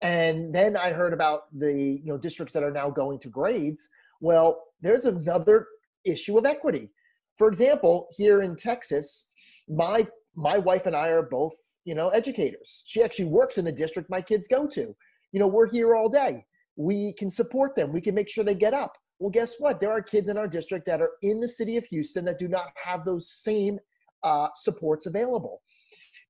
And 0.00 0.54
then 0.54 0.76
i 0.76 0.92
heard 0.92 1.12
about 1.12 1.40
the 1.58 1.72
you 1.72 2.06
know 2.06 2.18
districts 2.18 2.54
that 2.54 2.62
are 2.62 2.70
now 2.70 2.88
going 2.88 3.18
to 3.20 3.28
grades. 3.28 3.88
Well 4.20 4.62
there's 4.82 5.06
another 5.06 5.66
issue 6.06 6.38
of 6.38 6.46
equity. 6.46 6.90
For 7.38 7.48
example, 7.48 8.08
here 8.16 8.42
in 8.42 8.56
Texas, 8.56 9.30
my 9.68 10.06
my 10.34 10.58
wife 10.58 10.86
and 10.86 10.94
I 10.94 11.08
are 11.08 11.22
both, 11.22 11.54
you 11.84 11.94
know, 11.94 12.10
educators. 12.10 12.82
She 12.86 13.02
actually 13.02 13.26
works 13.26 13.58
in 13.58 13.64
the 13.64 13.72
district 13.72 14.10
my 14.10 14.20
kids 14.20 14.46
go 14.46 14.66
to. 14.68 14.94
You 15.32 15.40
know, 15.40 15.46
we're 15.46 15.70
here 15.70 15.94
all 15.94 16.08
day. 16.08 16.44
We 16.76 17.14
can 17.14 17.30
support 17.30 17.74
them. 17.74 17.92
We 17.92 18.02
can 18.02 18.14
make 18.14 18.28
sure 18.28 18.44
they 18.44 18.54
get 18.54 18.74
up. 18.74 18.92
Well, 19.18 19.30
guess 19.30 19.54
what? 19.58 19.80
There 19.80 19.90
are 19.90 20.02
kids 20.02 20.28
in 20.28 20.36
our 20.36 20.46
district 20.46 20.84
that 20.86 21.00
are 21.00 21.12
in 21.22 21.40
the 21.40 21.48
city 21.48 21.78
of 21.78 21.86
Houston 21.86 22.26
that 22.26 22.38
do 22.38 22.48
not 22.48 22.66
have 22.82 23.04
those 23.04 23.30
same 23.30 23.78
uh, 24.22 24.48
supports 24.54 25.06
available. 25.06 25.62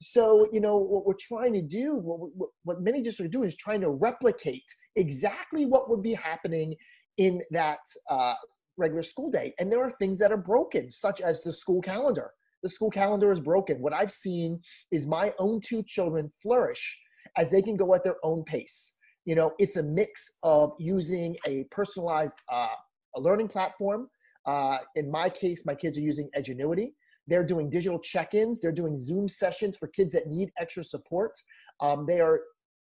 So, 0.01 0.47
you 0.53 0.61
know, 0.61 0.77
what 0.77 1.07
we're 1.07 1.15
trying 1.19 1.55
to 1.55 1.63
do, 1.63 1.97
what, 1.97 2.51
what, 2.65 2.83
many 2.83 3.01
districts 3.01 3.33
do 3.33 3.45
is 3.45 3.57
trying 3.57 3.81
to 3.81 3.91
replicate 3.91 4.65
exactly 4.95 5.65
what 5.65 5.89
would 5.89 6.03
be 6.03 6.15
happening 6.15 6.75
in 7.17 7.41
that 7.51 7.79
uh, 8.11 8.35
regular 8.77 9.03
school 9.03 9.31
day. 9.31 9.55
And 9.59 9.71
there 9.71 9.83
are 9.83 9.91
things 9.91 10.19
that 10.19 10.33
are 10.33 10.37
broken, 10.37 10.91
such 10.91 11.21
as 11.21 11.43
the 11.43 11.53
school 11.53 11.81
calendar. 11.81 12.31
The 12.63 12.69
school 12.69 12.91
calendar 12.91 13.31
is 13.33 13.41
broken. 13.41 13.81
What 13.81 13.93
I've 13.93 14.13
seen 14.13 14.61
is 14.91 15.07
my 15.07 15.33
own 15.39 15.61
two 15.61 15.83
children 15.85 16.33
flourish 16.43 16.99
as 17.37 17.51
they 17.51 17.63
can 17.63 17.77
go 17.77 17.95
at 17.95 18.03
their 18.03 18.17
own 18.23 18.45
pace. 18.45 18.97
You 19.25 19.35
know, 19.35 19.53
it's 19.59 19.77
a 19.77 19.83
mix 19.83 20.39
of 20.43 20.73
using 20.79 21.37
a 21.47 21.65
personalized 21.71 22.41
uh, 22.51 22.69
a 23.17 23.21
learning 23.21 23.49
platform. 23.49 24.09
Uh, 24.47 24.79
in 24.95 25.11
my 25.11 25.29
case, 25.29 25.67
my 25.67 25.75
kids 25.75 25.99
are 25.99 26.03
using 26.03 26.29
Edgenuity. 26.37 26.93
They're 27.27 27.45
doing 27.45 27.69
digital 27.69 27.99
check-ins. 27.99 28.61
They're 28.61 28.71
doing 28.73 28.99
Zoom 28.99 29.29
sessions 29.29 29.77
for 29.77 29.89
kids 29.89 30.13
that 30.13 30.29
need 30.29 30.51
extra 30.61 30.85
support. 30.85 31.33
Um, 31.81 32.07
they 32.07 32.21
are 32.21 32.41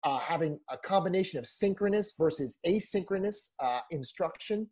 uh, 0.05 0.19
having 0.19 0.59
a 0.71 0.79
combination 0.79 1.39
of 1.39 1.47
synchronous 1.47 2.15
versus 2.19 2.59
asynchronous 2.67 3.51
uh, 3.63 3.81
instruction. 3.91 4.69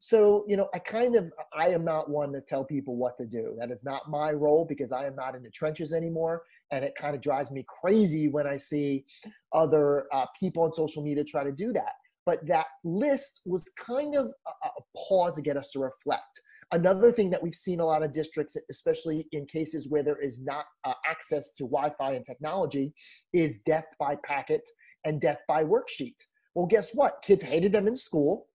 So, 0.00 0.44
you 0.46 0.56
know, 0.56 0.68
I 0.74 0.78
kind 0.78 1.16
of, 1.16 1.30
I 1.56 1.68
am 1.68 1.84
not 1.84 2.10
one 2.10 2.32
to 2.32 2.40
tell 2.40 2.64
people 2.64 2.96
what 2.96 3.16
to 3.18 3.26
do. 3.26 3.56
That 3.58 3.70
is 3.70 3.84
not 3.84 4.10
my 4.10 4.32
role 4.32 4.64
because 4.64 4.92
I 4.92 5.06
am 5.06 5.16
not 5.16 5.34
in 5.34 5.42
the 5.42 5.50
trenches 5.50 5.92
anymore. 5.92 6.42
And 6.70 6.84
it 6.84 6.94
kind 6.98 7.14
of 7.14 7.20
drives 7.20 7.50
me 7.50 7.64
crazy 7.68 8.28
when 8.28 8.46
I 8.46 8.56
see 8.56 9.04
other 9.52 10.06
uh, 10.12 10.26
people 10.38 10.64
on 10.64 10.72
social 10.72 11.02
media 11.02 11.24
try 11.24 11.44
to 11.44 11.52
do 11.52 11.72
that. 11.72 11.92
But 12.26 12.46
that 12.46 12.66
list 12.84 13.42
was 13.44 13.64
kind 13.78 14.14
of 14.14 14.26
a, 14.26 14.66
a 14.66 14.82
pause 14.96 15.36
to 15.36 15.42
get 15.42 15.56
us 15.56 15.70
to 15.72 15.78
reflect. 15.78 16.40
Another 16.72 17.12
thing 17.12 17.30
that 17.30 17.42
we've 17.42 17.54
seen 17.54 17.80
a 17.80 17.84
lot 17.84 18.02
of 18.02 18.12
districts, 18.12 18.56
especially 18.70 19.28
in 19.32 19.46
cases 19.46 19.88
where 19.88 20.02
there 20.02 20.20
is 20.20 20.42
not 20.44 20.64
uh, 20.84 20.94
access 21.08 21.52
to 21.54 21.64
Wi 21.64 21.92
Fi 21.98 22.12
and 22.12 22.24
technology, 22.24 22.94
is 23.32 23.58
death 23.66 23.84
by 24.00 24.16
packet 24.24 24.62
and 25.04 25.20
death 25.20 25.38
by 25.46 25.62
worksheet. 25.62 26.16
Well, 26.54 26.66
guess 26.66 26.92
what? 26.94 27.22
Kids 27.22 27.42
hated 27.42 27.72
them 27.72 27.86
in 27.86 27.96
school 27.96 28.46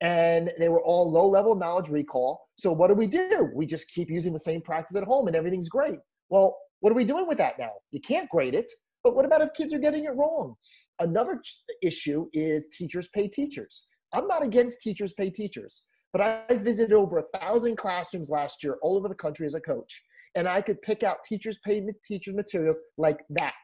and 0.00 0.52
they 0.58 0.68
were 0.68 0.82
all 0.82 1.10
low 1.10 1.26
level 1.26 1.54
knowledge 1.54 1.88
recall. 1.88 2.48
So 2.58 2.72
what 2.72 2.88
do 2.88 2.94
we 2.94 3.06
do? 3.06 3.50
We 3.54 3.66
just 3.66 3.90
keep 3.92 4.10
using 4.10 4.32
the 4.32 4.38
same 4.38 4.60
practice 4.60 4.96
at 4.96 5.04
home 5.04 5.26
and 5.26 5.36
everything's 5.36 5.68
great. 5.68 5.98
Well, 6.28 6.56
what 6.80 6.90
are 6.90 6.96
we 6.96 7.04
doing 7.04 7.26
with 7.26 7.38
that 7.38 7.58
now? 7.58 7.70
You 7.90 8.00
can't 8.00 8.28
grade 8.28 8.54
it, 8.54 8.70
but 9.02 9.14
what 9.14 9.24
about 9.24 9.40
if 9.40 9.54
kids 9.54 9.72
are 9.72 9.78
getting 9.78 10.04
it 10.04 10.14
wrong? 10.14 10.54
Another 11.00 11.40
issue 11.82 12.28
is 12.32 12.66
teachers 12.76 13.08
pay 13.14 13.28
teachers. 13.28 13.86
I'm 14.12 14.26
not 14.26 14.42
against 14.42 14.80
teachers 14.82 15.12
pay 15.12 15.30
teachers, 15.30 15.84
but 16.12 16.20
I 16.20 16.56
visited 16.58 16.92
over 16.92 17.18
a 17.18 17.38
thousand 17.38 17.76
classrooms 17.76 18.30
last 18.30 18.62
year 18.62 18.78
all 18.82 18.96
over 18.96 19.08
the 19.08 19.14
country 19.14 19.46
as 19.46 19.54
a 19.54 19.60
coach, 19.60 20.02
and 20.34 20.48
I 20.48 20.60
could 20.60 20.80
pick 20.82 21.02
out 21.02 21.24
teachers 21.24 21.58
pay 21.64 21.86
teachers 22.04 22.34
materials 22.34 22.80
like 22.96 23.20
that. 23.30 23.54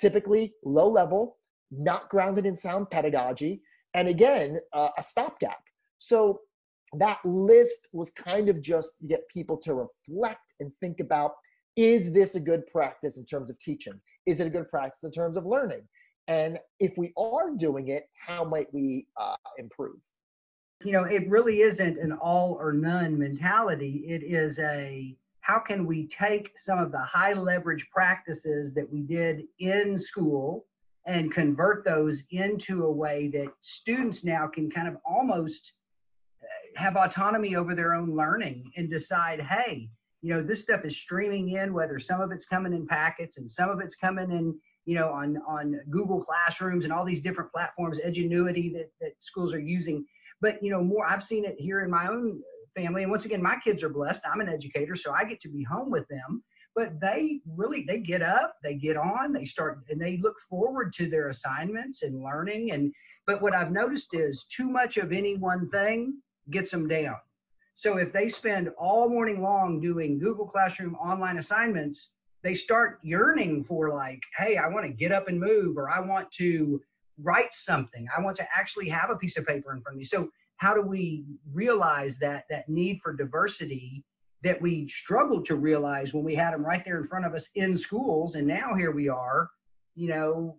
Typically 0.00 0.54
low 0.64 0.88
level, 0.88 1.38
not 1.70 2.10
grounded 2.10 2.44
in 2.44 2.56
sound 2.56 2.90
pedagogy, 2.90 3.62
and 3.94 4.08
again, 4.08 4.58
uh, 4.72 4.88
a 4.98 5.02
stopgap. 5.02 5.58
So 6.04 6.40
that 6.98 7.18
list 7.24 7.88
was 7.94 8.10
kind 8.10 8.50
of 8.50 8.60
just 8.60 8.98
to 8.98 9.06
get 9.06 9.26
people 9.28 9.56
to 9.56 9.72
reflect 9.72 10.52
and 10.60 10.70
think 10.78 11.00
about 11.00 11.32
is 11.76 12.12
this 12.12 12.34
a 12.34 12.40
good 12.40 12.66
practice 12.66 13.16
in 13.16 13.24
terms 13.24 13.48
of 13.48 13.58
teaching? 13.58 13.98
Is 14.26 14.38
it 14.38 14.46
a 14.46 14.50
good 14.50 14.68
practice 14.68 15.02
in 15.02 15.12
terms 15.12 15.38
of 15.38 15.46
learning? 15.46 15.88
And 16.28 16.58
if 16.78 16.92
we 16.98 17.14
are 17.16 17.56
doing 17.56 17.88
it, 17.88 18.04
how 18.14 18.44
might 18.44 18.72
we 18.74 19.06
uh, 19.16 19.36
improve? 19.58 19.96
You 20.84 20.92
know, 20.92 21.04
it 21.04 21.28
really 21.28 21.62
isn't 21.62 21.96
an 21.96 22.12
all 22.12 22.58
or 22.60 22.74
none 22.74 23.18
mentality. 23.18 24.04
It 24.06 24.22
is 24.22 24.58
a 24.58 25.16
how 25.40 25.58
can 25.58 25.86
we 25.86 26.06
take 26.08 26.58
some 26.58 26.78
of 26.78 26.92
the 26.92 27.02
high 27.02 27.32
leverage 27.32 27.86
practices 27.90 28.74
that 28.74 28.90
we 28.92 29.00
did 29.00 29.44
in 29.58 29.98
school 29.98 30.66
and 31.06 31.32
convert 31.32 31.82
those 31.84 32.24
into 32.30 32.84
a 32.84 32.90
way 32.90 33.28
that 33.28 33.48
students 33.60 34.22
now 34.22 34.46
can 34.46 34.70
kind 34.70 34.88
of 34.88 34.96
almost 35.04 35.72
have 36.76 36.96
autonomy 36.96 37.56
over 37.56 37.74
their 37.74 37.94
own 37.94 38.16
learning 38.16 38.70
and 38.76 38.90
decide, 38.90 39.40
hey, 39.40 39.88
you 40.22 40.32
know, 40.32 40.42
this 40.42 40.62
stuff 40.62 40.84
is 40.84 40.96
streaming 40.96 41.50
in, 41.50 41.74
whether 41.74 41.98
some 41.98 42.20
of 42.20 42.32
it's 42.32 42.46
coming 42.46 42.72
in 42.72 42.86
packets 42.86 43.36
and 43.36 43.48
some 43.48 43.68
of 43.68 43.80
it's 43.80 43.94
coming 43.94 44.30
in, 44.30 44.58
you 44.86 44.94
know, 44.94 45.10
on 45.10 45.38
on 45.46 45.80
Google 45.90 46.24
Classrooms 46.24 46.84
and 46.84 46.92
all 46.92 47.04
these 47.04 47.20
different 47.20 47.52
platforms, 47.52 47.98
Edgenuity 48.04 48.72
that, 48.72 48.90
that 49.00 49.12
schools 49.18 49.52
are 49.52 49.60
using. 49.60 50.04
But 50.40 50.62
you 50.62 50.70
know, 50.70 50.82
more 50.82 51.06
I've 51.06 51.22
seen 51.22 51.44
it 51.44 51.56
here 51.58 51.84
in 51.84 51.90
my 51.90 52.08
own 52.08 52.40
family. 52.74 53.02
And 53.02 53.10
once 53.10 53.24
again, 53.24 53.42
my 53.42 53.56
kids 53.62 53.82
are 53.82 53.88
blessed. 53.88 54.22
I'm 54.30 54.40
an 54.40 54.48
educator, 54.48 54.96
so 54.96 55.12
I 55.12 55.24
get 55.24 55.40
to 55.42 55.48
be 55.48 55.62
home 55.62 55.90
with 55.90 56.08
them. 56.08 56.42
But 56.74 57.00
they 57.00 57.40
really 57.46 57.84
they 57.86 57.98
get 57.98 58.22
up, 58.22 58.56
they 58.62 58.74
get 58.74 58.96
on, 58.96 59.32
they 59.32 59.44
start 59.44 59.80
and 59.90 60.00
they 60.00 60.18
look 60.22 60.36
forward 60.48 60.92
to 60.94 61.08
their 61.08 61.28
assignments 61.28 62.02
and 62.02 62.22
learning. 62.22 62.72
And 62.72 62.92
but 63.26 63.42
what 63.42 63.54
I've 63.54 63.72
noticed 63.72 64.14
is 64.14 64.44
too 64.44 64.68
much 64.68 64.96
of 64.96 65.12
any 65.12 65.36
one 65.36 65.68
thing 65.70 66.20
gets 66.50 66.70
them 66.70 66.88
down. 66.88 67.16
So 67.74 67.96
if 67.96 68.12
they 68.12 68.28
spend 68.28 68.70
all 68.78 69.08
morning 69.08 69.42
long 69.42 69.80
doing 69.80 70.18
Google 70.18 70.46
Classroom 70.46 70.94
online 70.96 71.38
assignments, 71.38 72.10
they 72.42 72.54
start 72.54 73.00
yearning 73.02 73.64
for 73.64 73.92
like, 73.92 74.20
hey, 74.38 74.56
I 74.56 74.68
want 74.68 74.86
to 74.86 74.92
get 74.92 75.12
up 75.12 75.28
and 75.28 75.40
move, 75.40 75.76
or 75.76 75.90
I 75.90 76.00
want 76.00 76.30
to 76.32 76.80
write 77.22 77.54
something. 77.54 78.06
I 78.16 78.20
want 78.20 78.36
to 78.36 78.46
actually 78.54 78.88
have 78.90 79.10
a 79.10 79.16
piece 79.16 79.36
of 79.36 79.46
paper 79.46 79.72
in 79.72 79.80
front 79.80 79.96
of 79.96 79.98
me. 79.98 80.04
So 80.04 80.28
how 80.56 80.74
do 80.74 80.82
we 80.82 81.24
realize 81.52 82.18
that 82.18 82.44
that 82.50 82.68
need 82.68 83.00
for 83.02 83.12
diversity 83.12 84.04
that 84.44 84.60
we 84.60 84.88
struggled 84.88 85.46
to 85.46 85.56
realize 85.56 86.12
when 86.12 86.22
we 86.22 86.34
had 86.34 86.52
them 86.52 86.64
right 86.64 86.84
there 86.84 87.00
in 87.00 87.08
front 87.08 87.24
of 87.24 87.34
us 87.34 87.48
in 87.54 87.78
schools, 87.78 88.34
and 88.34 88.46
now 88.46 88.74
here 88.74 88.90
we 88.90 89.08
are, 89.08 89.48
you 89.94 90.08
know, 90.08 90.58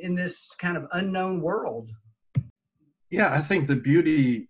in 0.00 0.14
this 0.14 0.52
kind 0.58 0.76
of 0.76 0.86
unknown 0.92 1.40
world. 1.40 1.90
Yeah, 3.10 3.34
I 3.34 3.40
think 3.40 3.66
the 3.66 3.74
beauty 3.74 4.49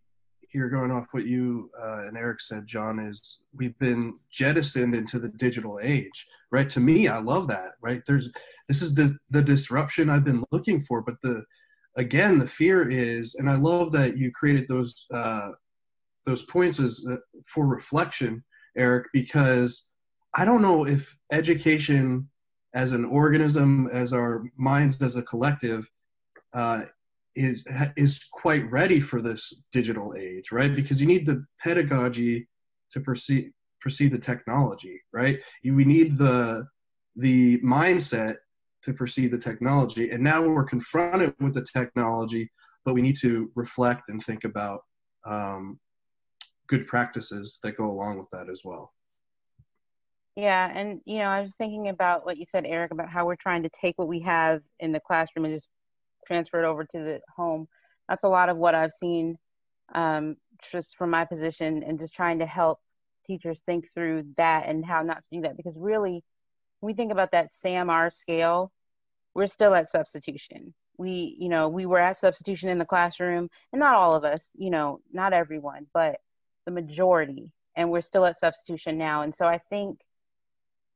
here, 0.50 0.68
going 0.68 0.90
off 0.90 1.08
what 1.12 1.26
you 1.26 1.70
uh, 1.80 2.04
and 2.06 2.16
Eric 2.16 2.40
said, 2.40 2.66
John, 2.66 2.98
is 2.98 3.38
we've 3.54 3.78
been 3.78 4.18
jettisoned 4.30 4.94
into 4.94 5.18
the 5.18 5.28
digital 5.28 5.80
age, 5.82 6.26
right? 6.50 6.68
To 6.70 6.80
me, 6.80 7.08
I 7.08 7.18
love 7.18 7.48
that, 7.48 7.72
right? 7.80 8.02
There's 8.06 8.28
this 8.68 8.82
is 8.82 8.94
the 8.94 9.16
the 9.30 9.42
disruption 9.42 10.10
I've 10.10 10.24
been 10.24 10.44
looking 10.52 10.80
for, 10.80 11.02
but 11.02 11.20
the 11.22 11.44
again, 11.96 12.38
the 12.38 12.46
fear 12.46 12.88
is, 12.88 13.34
and 13.34 13.48
I 13.48 13.56
love 13.56 13.92
that 13.92 14.16
you 14.16 14.30
created 14.32 14.68
those 14.68 15.06
uh, 15.12 15.50
those 16.26 16.42
points 16.42 16.80
as 16.80 17.04
uh, 17.10 17.16
for 17.46 17.66
reflection, 17.66 18.44
Eric, 18.76 19.06
because 19.12 19.88
I 20.34 20.44
don't 20.44 20.62
know 20.62 20.86
if 20.86 21.16
education 21.32 22.28
as 22.74 22.92
an 22.92 23.04
organism, 23.04 23.88
as 23.92 24.12
our 24.12 24.44
minds 24.56 25.00
as 25.02 25.16
a 25.16 25.22
collective, 25.22 25.90
uh, 26.52 26.84
is 27.34 27.64
is 27.96 28.20
quite 28.32 28.68
ready 28.70 29.00
for 29.00 29.20
this 29.20 29.62
digital 29.72 30.14
age, 30.16 30.52
right? 30.52 30.74
Because 30.74 31.00
you 31.00 31.06
need 31.06 31.26
the 31.26 31.44
pedagogy 31.62 32.48
to 32.92 33.00
proceed 33.00 33.52
proceed 33.80 34.12
the 34.12 34.18
technology, 34.18 35.00
right? 35.12 35.38
You, 35.62 35.74
we 35.74 35.84
need 35.84 36.18
the 36.18 36.66
the 37.16 37.58
mindset 37.60 38.36
to 38.82 38.92
proceed 38.92 39.30
the 39.30 39.38
technology, 39.38 40.10
and 40.10 40.22
now 40.22 40.42
we're 40.42 40.64
confronted 40.64 41.34
with 41.40 41.54
the 41.54 41.66
technology, 41.72 42.50
but 42.84 42.94
we 42.94 43.02
need 43.02 43.16
to 43.20 43.50
reflect 43.54 44.08
and 44.08 44.22
think 44.22 44.44
about 44.44 44.80
um, 45.26 45.78
good 46.66 46.86
practices 46.86 47.58
that 47.62 47.76
go 47.76 47.90
along 47.90 48.18
with 48.18 48.28
that 48.32 48.48
as 48.48 48.62
well. 48.64 48.92
Yeah, 50.36 50.70
and 50.72 51.00
you 51.04 51.18
know, 51.18 51.28
I 51.28 51.42
was 51.42 51.54
thinking 51.56 51.88
about 51.88 52.24
what 52.24 52.38
you 52.38 52.46
said, 52.46 52.64
Eric, 52.66 52.92
about 52.92 53.08
how 53.08 53.26
we're 53.26 53.36
trying 53.36 53.62
to 53.64 53.68
take 53.68 53.98
what 53.98 54.08
we 54.08 54.20
have 54.20 54.62
in 54.78 54.92
the 54.92 55.00
classroom 55.00 55.44
and 55.44 55.54
just 55.54 55.68
transferred 56.26 56.64
over 56.64 56.84
to 56.84 56.98
the 56.98 57.20
home. 57.34 57.68
That's 58.08 58.24
a 58.24 58.28
lot 58.28 58.48
of 58.48 58.56
what 58.56 58.74
I've 58.74 58.92
seen 58.92 59.36
um, 59.94 60.36
just 60.70 60.96
from 60.96 61.10
my 61.10 61.24
position 61.24 61.82
and 61.82 61.98
just 61.98 62.14
trying 62.14 62.40
to 62.40 62.46
help 62.46 62.80
teachers 63.26 63.60
think 63.60 63.86
through 63.92 64.24
that 64.36 64.66
and 64.66 64.84
how 64.84 65.02
not 65.02 65.22
to 65.22 65.28
do 65.36 65.42
that. 65.42 65.56
Because 65.56 65.76
really, 65.76 66.24
we 66.80 66.94
think 66.94 67.12
about 67.12 67.32
that 67.32 67.50
SAMR 67.52 68.12
scale, 68.12 68.72
we're 69.34 69.46
still 69.46 69.74
at 69.74 69.90
substitution. 69.90 70.74
We, 70.98 71.36
you 71.38 71.48
know, 71.48 71.68
we 71.68 71.86
were 71.86 71.98
at 71.98 72.18
substitution 72.18 72.68
in 72.68 72.78
the 72.78 72.84
classroom, 72.84 73.48
and 73.72 73.80
not 73.80 73.94
all 73.94 74.14
of 74.14 74.24
us, 74.24 74.50
you 74.54 74.70
know, 74.70 75.00
not 75.12 75.32
everyone, 75.32 75.86
but 75.94 76.18
the 76.66 76.72
majority. 76.72 77.52
And 77.76 77.90
we're 77.90 78.00
still 78.02 78.26
at 78.26 78.38
substitution 78.38 78.98
now. 78.98 79.22
And 79.22 79.34
so 79.34 79.46
I 79.46 79.58
think 79.58 80.00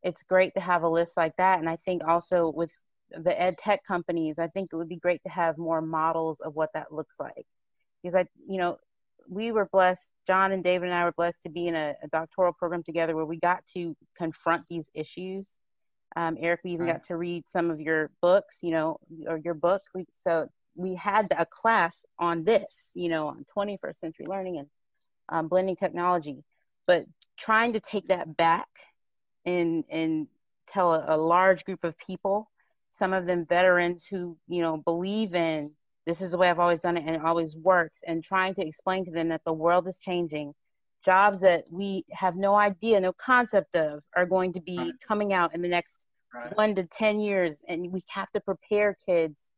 it's 0.02 0.22
great 0.22 0.54
to 0.54 0.60
have 0.60 0.82
a 0.82 0.88
list 0.88 1.16
like 1.16 1.36
that. 1.36 1.58
And 1.60 1.68
I 1.68 1.76
think 1.76 2.02
also 2.06 2.52
with 2.54 2.72
the 3.10 3.40
ed 3.40 3.58
tech 3.58 3.84
companies, 3.86 4.38
I 4.38 4.48
think 4.48 4.70
it 4.72 4.76
would 4.76 4.88
be 4.88 4.96
great 4.96 5.22
to 5.24 5.30
have 5.30 5.58
more 5.58 5.80
models 5.80 6.40
of 6.40 6.54
what 6.54 6.70
that 6.74 6.92
looks 6.92 7.16
like. 7.18 7.46
Because 8.02 8.14
I, 8.14 8.26
you 8.48 8.58
know, 8.58 8.78
we 9.28 9.52
were 9.52 9.68
blessed. 9.72 10.10
John 10.26 10.52
and 10.52 10.62
David 10.62 10.88
and 10.88 10.94
I 10.94 11.04
were 11.04 11.12
blessed 11.12 11.42
to 11.42 11.48
be 11.48 11.68
in 11.68 11.74
a, 11.74 11.94
a 12.02 12.08
doctoral 12.08 12.52
program 12.52 12.82
together 12.82 13.16
where 13.16 13.24
we 13.24 13.38
got 13.38 13.64
to 13.74 13.96
confront 14.16 14.64
these 14.68 14.86
issues. 14.94 15.54
Um, 16.16 16.36
Eric, 16.40 16.60
we 16.64 16.72
even 16.72 16.86
Right. 16.86 16.94
got 16.94 17.06
to 17.06 17.16
read 17.16 17.44
some 17.50 17.70
of 17.70 17.80
your 17.80 18.10
books, 18.20 18.56
you 18.60 18.70
know, 18.70 18.98
or 19.26 19.38
your 19.38 19.54
book. 19.54 19.82
We, 19.94 20.06
so 20.18 20.48
we 20.76 20.94
had 20.94 21.28
a 21.36 21.46
class 21.46 22.04
on 22.18 22.44
this, 22.44 22.90
you 22.94 23.08
know, 23.08 23.28
on 23.28 23.44
21st 23.56 23.96
century 23.96 24.26
learning 24.28 24.58
and 24.58 24.68
um, 25.28 25.48
blending 25.48 25.76
technology. 25.76 26.44
But 26.86 27.06
trying 27.38 27.72
to 27.72 27.80
take 27.80 28.08
that 28.08 28.36
back 28.36 28.68
and 29.44 29.84
and 29.90 30.28
tell 30.66 30.94
a, 30.94 31.16
a 31.16 31.16
large 31.16 31.64
group 31.64 31.84
of 31.84 31.96
people, 31.98 32.50
some 32.94 33.12
of 33.12 33.26
them 33.26 33.44
veterans 33.46 34.06
who 34.08 34.38
you 34.48 34.62
know 34.62 34.78
believe 34.78 35.34
in 35.34 35.72
this 36.06 36.20
is 36.20 36.32
the 36.32 36.38
way 36.38 36.50
I've 36.50 36.58
always 36.58 36.80
done 36.80 36.96
it 36.96 37.04
and 37.06 37.16
it 37.16 37.24
always 37.24 37.56
works, 37.56 38.00
and 38.06 38.22
trying 38.22 38.54
to 38.56 38.66
explain 38.66 39.04
to 39.06 39.10
them 39.10 39.28
that 39.28 39.42
the 39.44 39.52
world 39.52 39.88
is 39.88 39.98
changing. 39.98 40.54
Jobs 41.04 41.40
that 41.40 41.64
we 41.70 42.04
have 42.12 42.36
no 42.36 42.54
idea, 42.54 43.00
no 43.00 43.12
concept 43.12 43.74
of, 43.74 44.02
are 44.16 44.26
going 44.26 44.52
to 44.52 44.60
be 44.60 44.78
Right. 44.78 44.92
coming 45.06 45.32
out 45.32 45.54
in 45.54 45.62
the 45.62 45.68
next 45.68 46.04
Right. 46.32 46.56
one 46.56 46.74
to 46.74 46.84
10 46.84 47.20
years. 47.20 47.62
And 47.68 47.92
we 47.92 48.02
have 48.08 48.30
to 48.32 48.40
prepare 48.40 48.94
kids 48.94 49.50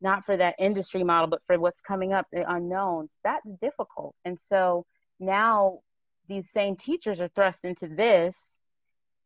not 0.00 0.24
for 0.24 0.36
that 0.36 0.56
industry 0.58 1.04
model, 1.04 1.28
but 1.28 1.42
for 1.44 1.58
what's 1.58 1.80
coming 1.80 2.12
up, 2.12 2.26
the 2.32 2.50
unknowns. 2.50 3.16
That's 3.22 3.52
difficult. 3.54 4.14
And 4.24 4.38
so 4.38 4.86
now 5.20 5.80
these 6.28 6.50
same 6.50 6.76
teachers 6.76 7.20
are 7.20 7.28
thrust 7.28 7.64
into 7.64 7.86
this 7.88 8.53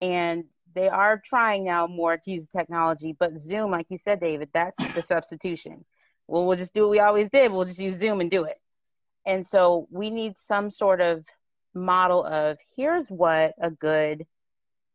and 0.00 0.44
they 0.74 0.88
are 0.88 1.20
trying 1.24 1.64
now 1.64 1.86
more 1.86 2.16
to 2.16 2.30
use 2.30 2.46
technology, 2.54 3.16
but 3.18 3.38
Zoom, 3.38 3.70
like 3.70 3.86
you 3.88 3.98
said, 3.98 4.20
David, 4.20 4.50
that's 4.52 4.76
the 4.94 5.02
substitution. 5.02 5.84
Well, 6.26 6.46
we'll 6.46 6.58
just 6.58 6.74
do 6.74 6.82
what 6.82 6.90
we 6.90 7.00
always 7.00 7.28
did. 7.30 7.50
We'll 7.50 7.64
just 7.64 7.80
use 7.80 7.96
Zoom 7.96 8.20
and 8.20 8.30
do 8.30 8.44
it. 8.44 8.58
And 9.26 9.46
so 9.46 9.88
we 9.90 10.10
need 10.10 10.38
some 10.38 10.70
sort 10.70 11.00
of 11.00 11.24
model 11.74 12.24
of 12.24 12.58
here's 12.76 13.08
what 13.08 13.54
a 13.60 13.70
good 13.70 14.26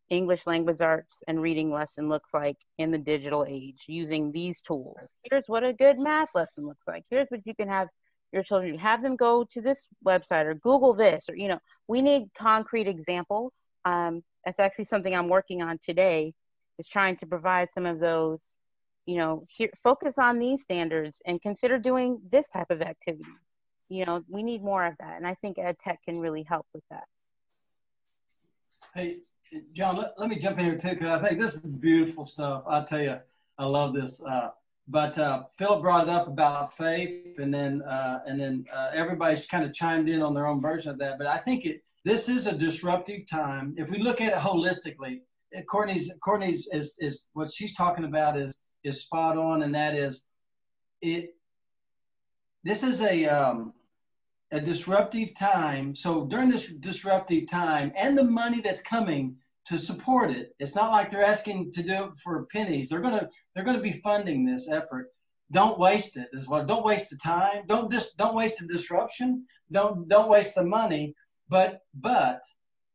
English 0.10 0.46
language 0.46 0.82
arts 0.82 1.24
and 1.28 1.42
reading 1.42 1.72
lesson 1.72 2.10
looks 2.10 2.34
like 2.34 2.58
in 2.78 2.92
the 2.92 2.98
digital 2.98 3.46
age 3.48 3.86
using 3.88 4.32
these 4.32 4.62
tools. 4.62 5.10
Here's 5.24 5.46
what 5.48 5.64
a 5.64 5.74
good 5.74 5.98
math 5.98 6.30
lesson 6.36 6.68
looks 6.68 6.88
like. 6.88 7.04
Here's 7.10 7.28
what 7.30 7.42
you 7.46 7.56
can 7.56 7.70
have 7.70 7.90
your 8.32 8.44
children 8.44 8.78
have 8.80 9.04
them 9.04 9.16
go 9.16 9.46
to 9.52 9.62
this 9.62 9.80
website 10.04 10.46
or 10.46 10.56
Google 10.56 10.94
this 10.94 11.26
or 11.30 11.36
you 11.36 11.48
know 11.48 11.60
we 11.88 12.02
need 12.02 12.30
concrete 12.36 12.88
examples. 12.88 13.68
Um, 13.86 14.24
that's 14.46 14.60
actually 14.60 14.86
something 14.86 15.16
I'm 15.16 15.30
working 15.30 15.62
on 15.62 15.80
today 15.84 16.34
is 16.78 16.88
trying 16.88 17.18
to 17.18 17.26
provide 17.26 17.72
some 17.72 17.86
of 17.86 18.00
those. 18.00 18.44
You 19.06 19.18
know, 19.18 19.42
here, 19.50 19.70
focus 19.84 20.18
on 20.18 20.40
these 20.40 20.62
standards 20.62 21.22
and 21.26 21.42
consider 21.42 21.78
doing 21.78 22.22
this 22.32 22.48
type 22.48 22.72
of 22.72 22.82
activity. 22.82 23.30
You 23.90 24.06
know, 24.06 24.24
we 24.30 24.44
need 24.44 24.64
more 24.64 24.86
of 24.86 24.96
that, 25.00 25.18
and 25.18 25.28
I 25.28 25.34
think 25.36 25.60
ed 25.60 25.78
tech 25.78 26.00
can 26.06 26.20
really 26.20 26.44
help 26.44 26.66
with 26.74 26.84
that. 26.90 27.04
Hey, 28.96 29.18
John, 29.74 29.98
let, 29.98 30.14
let 30.18 30.30
me 30.30 30.40
jump 30.40 30.58
in 30.60 30.66
here 30.66 30.78
too, 30.78 30.92
because 30.92 31.22
I 31.22 31.28
think 31.28 31.40
this 31.42 31.56
is 31.56 31.70
beautiful 31.70 32.26
stuff. 32.26 32.64
I 32.66 32.84
tell 32.86 33.02
you, 33.02 33.18
I 33.58 33.66
love 33.66 33.94
this. 33.94 34.24
Uh, 34.24 34.52
but 34.88 35.18
uh, 35.18 35.44
Philip 35.58 35.82
brought 35.82 36.08
it 36.08 36.10
up 36.10 36.28
about 36.28 36.76
FAPE, 36.76 37.40
and 37.40 37.54
then 37.54 37.82
uh, 37.82 38.22
and 38.26 38.40
then 38.40 38.66
uh, 38.74 38.92
everybody's 38.94 39.46
kind 39.46 39.66
of 39.66 39.74
chimed 39.74 40.08
in 40.08 40.22
on 40.22 40.34
their 40.34 40.48
own 40.48 40.62
version 40.62 40.92
of 40.92 40.98
that. 41.00 41.18
But 41.18 41.28
I 41.28 41.38
think 41.38 41.66
it 41.66 41.84
this 42.06 42.28
is 42.28 42.48
a 42.48 42.58
disruptive 42.58 43.28
time. 43.28 43.74
If 43.78 43.90
we 43.90 44.00
look 44.00 44.20
at 44.20 44.34
it 44.34 44.40
holistically, 44.40 45.22
Courtney's 45.70 46.12
Courtney's 46.24 46.68
is 46.72 46.96
is 47.00 47.30
what 47.34 47.52
she's 47.52 47.76
talking 47.76 48.06
about 48.06 48.38
is 48.38 48.64
is 48.84 49.02
spot 49.02 49.38
on, 49.38 49.64
and 49.64 49.74
that 49.76 49.96
is 49.96 50.28
it. 51.02 51.36
This 52.64 52.84
is 52.84 53.02
a 53.02 53.26
um, 53.26 53.74
a 54.52 54.60
disruptive 54.60 55.36
time. 55.36 55.96
So 55.96 56.26
during 56.26 56.50
this 56.50 56.68
disruptive 56.80 57.50
time 57.50 57.92
and 57.96 58.18
the 58.18 58.24
money 58.24 58.62
that's 58.62 58.82
coming 58.82 59.36
to 59.66 59.80
support 59.80 60.32
it, 60.32 60.54
it's 60.60 60.76
not 60.76 60.92
like 60.92 61.10
they're 61.10 61.24
asking 61.24 61.72
to 61.72 61.84
do 61.84 62.06
it 62.06 62.12
for 62.24 62.46
pennies. 62.52 62.90
They're 62.90 63.02
gonna 63.02 63.30
they're 63.54 63.66
gonna 63.66 63.80
be 63.80 64.02
funding 64.04 64.46
this 64.46 64.70
effort. 64.70 65.10
Don't 65.52 65.80
waste 65.80 66.18
it 66.18 66.30
as 66.36 66.48
well. 66.48 66.66
Don't 66.66 66.86
waste 66.86 67.12
the 67.12 67.18
time. 67.18 67.64
Don't 67.68 67.92
just 67.92 68.18
don't 68.18 68.36
waste 68.36 68.60
the 68.60 68.68
disruption. 68.68 69.46
Don't 69.72 70.08
don't 70.08 70.30
waste 70.30 70.56
the 70.56 70.64
money. 70.64 71.16
But 71.50 71.82
but 71.94 72.42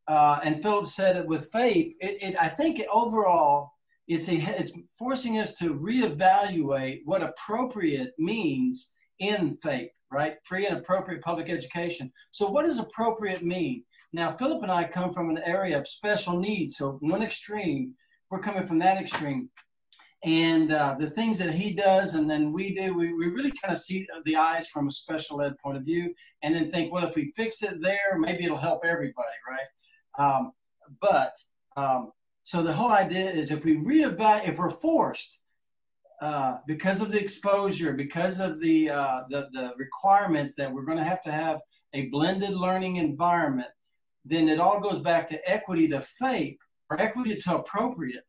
uh, 0.07 0.41
and 0.43 0.63
Philip 0.63 0.87
said 0.87 1.17
it 1.17 1.27
with 1.27 1.51
FAPE. 1.53 1.97
It, 2.01 2.23
it 2.23 2.37
I 2.41 2.49
think 2.49 2.83
overall 2.93 3.73
it's 4.07 4.29
a 4.29 4.37
it's 4.59 4.73
forcing 4.99 5.39
us 5.39 5.55
to 5.55 5.75
reevaluate 5.75 7.01
what 7.05 7.23
appropriate 7.23 8.13
means 8.19 8.91
in 9.19 9.59
FAPE 9.63 9.91
right? 10.11 10.37
Free 10.45 10.67
and 10.67 10.79
appropriate 10.79 11.23
public 11.23 11.51
education. 11.51 12.13
So, 12.31 12.49
what 12.49 12.65
does 12.65 12.79
appropriate 12.79 13.45
mean? 13.45 13.85
Now, 14.13 14.33
Philip 14.33 14.63
and 14.63 14.73
I 14.73 14.85
come 14.85 15.13
from 15.13 15.31
an 15.31 15.41
area 15.45 15.79
of 15.79 15.89
special 15.89 16.39
needs. 16.39 16.77
So, 16.77 16.99
one 17.01 17.23
extreme, 17.23 17.95
we're 18.31 18.41
coming 18.41 18.67
from 18.67 18.79
that 18.81 19.01
extreme. 19.01 19.51
And 20.25 20.73
uh, 20.73 20.97
the 20.99 21.09
things 21.09 21.39
that 21.39 21.53
he 21.53 21.73
does 21.73 22.15
and 22.15 22.29
then 22.29 22.53
we 22.53 22.75
do, 22.75 22.95
we, 22.95 23.13
we 23.15 23.29
really 23.29 23.53
kind 23.63 23.73
of 23.73 23.81
see 23.81 24.07
the 24.25 24.37
eyes 24.37 24.67
from 24.67 24.89
a 24.89 24.91
special 24.91 25.41
ed 25.41 25.57
point 25.63 25.77
of 25.77 25.85
view 25.85 26.13
and 26.43 26.55
then 26.55 26.67
think, 26.67 26.93
well, 26.93 27.07
if 27.07 27.15
we 27.15 27.33
fix 27.37 27.63
it 27.63 27.81
there, 27.81 28.19
maybe 28.19 28.45
it'll 28.45 28.57
help 28.57 28.85
everybody, 28.85 29.29
right? 29.49 29.69
Um, 30.19 30.53
but 31.01 31.35
um, 31.77 32.11
so 32.43 32.63
the 32.63 32.73
whole 32.73 32.91
idea 32.91 33.31
is 33.31 33.53
if 33.53 33.65
we 33.65 33.77
reevaluate, 33.77 34.49
if 34.49 34.59
we're 34.59 34.71
forced 34.71 35.41
uh, 36.21 36.57
because 36.67 37.01
of 37.01 37.13
the 37.13 37.21
exposure, 37.21 37.93
because 37.93 38.41
of 38.41 38.59
the, 38.59 38.91
uh, 38.91 39.21
the, 39.31 39.49
the 39.53 39.71
requirements 39.77 40.57
that 40.57 40.73
we're 40.73 40.85
going 40.85 40.99
to 40.99 41.05
have 41.05 41.23
to 41.23 41.31
have 41.31 41.61
a 41.95 42.07
blended 42.07 42.55
learning 42.55 42.97
environment, 42.97 43.69
then 44.25 44.49
it 44.49 44.59
all 44.59 44.81
goes 44.81 44.99
back 44.99 45.29
to 45.29 45.49
equity 45.49 45.87
to 45.89 46.05
FAPE 46.21 46.59
or 46.91 47.01
equity 47.01 47.37
to 47.37 47.57
appropriate. 47.57 48.25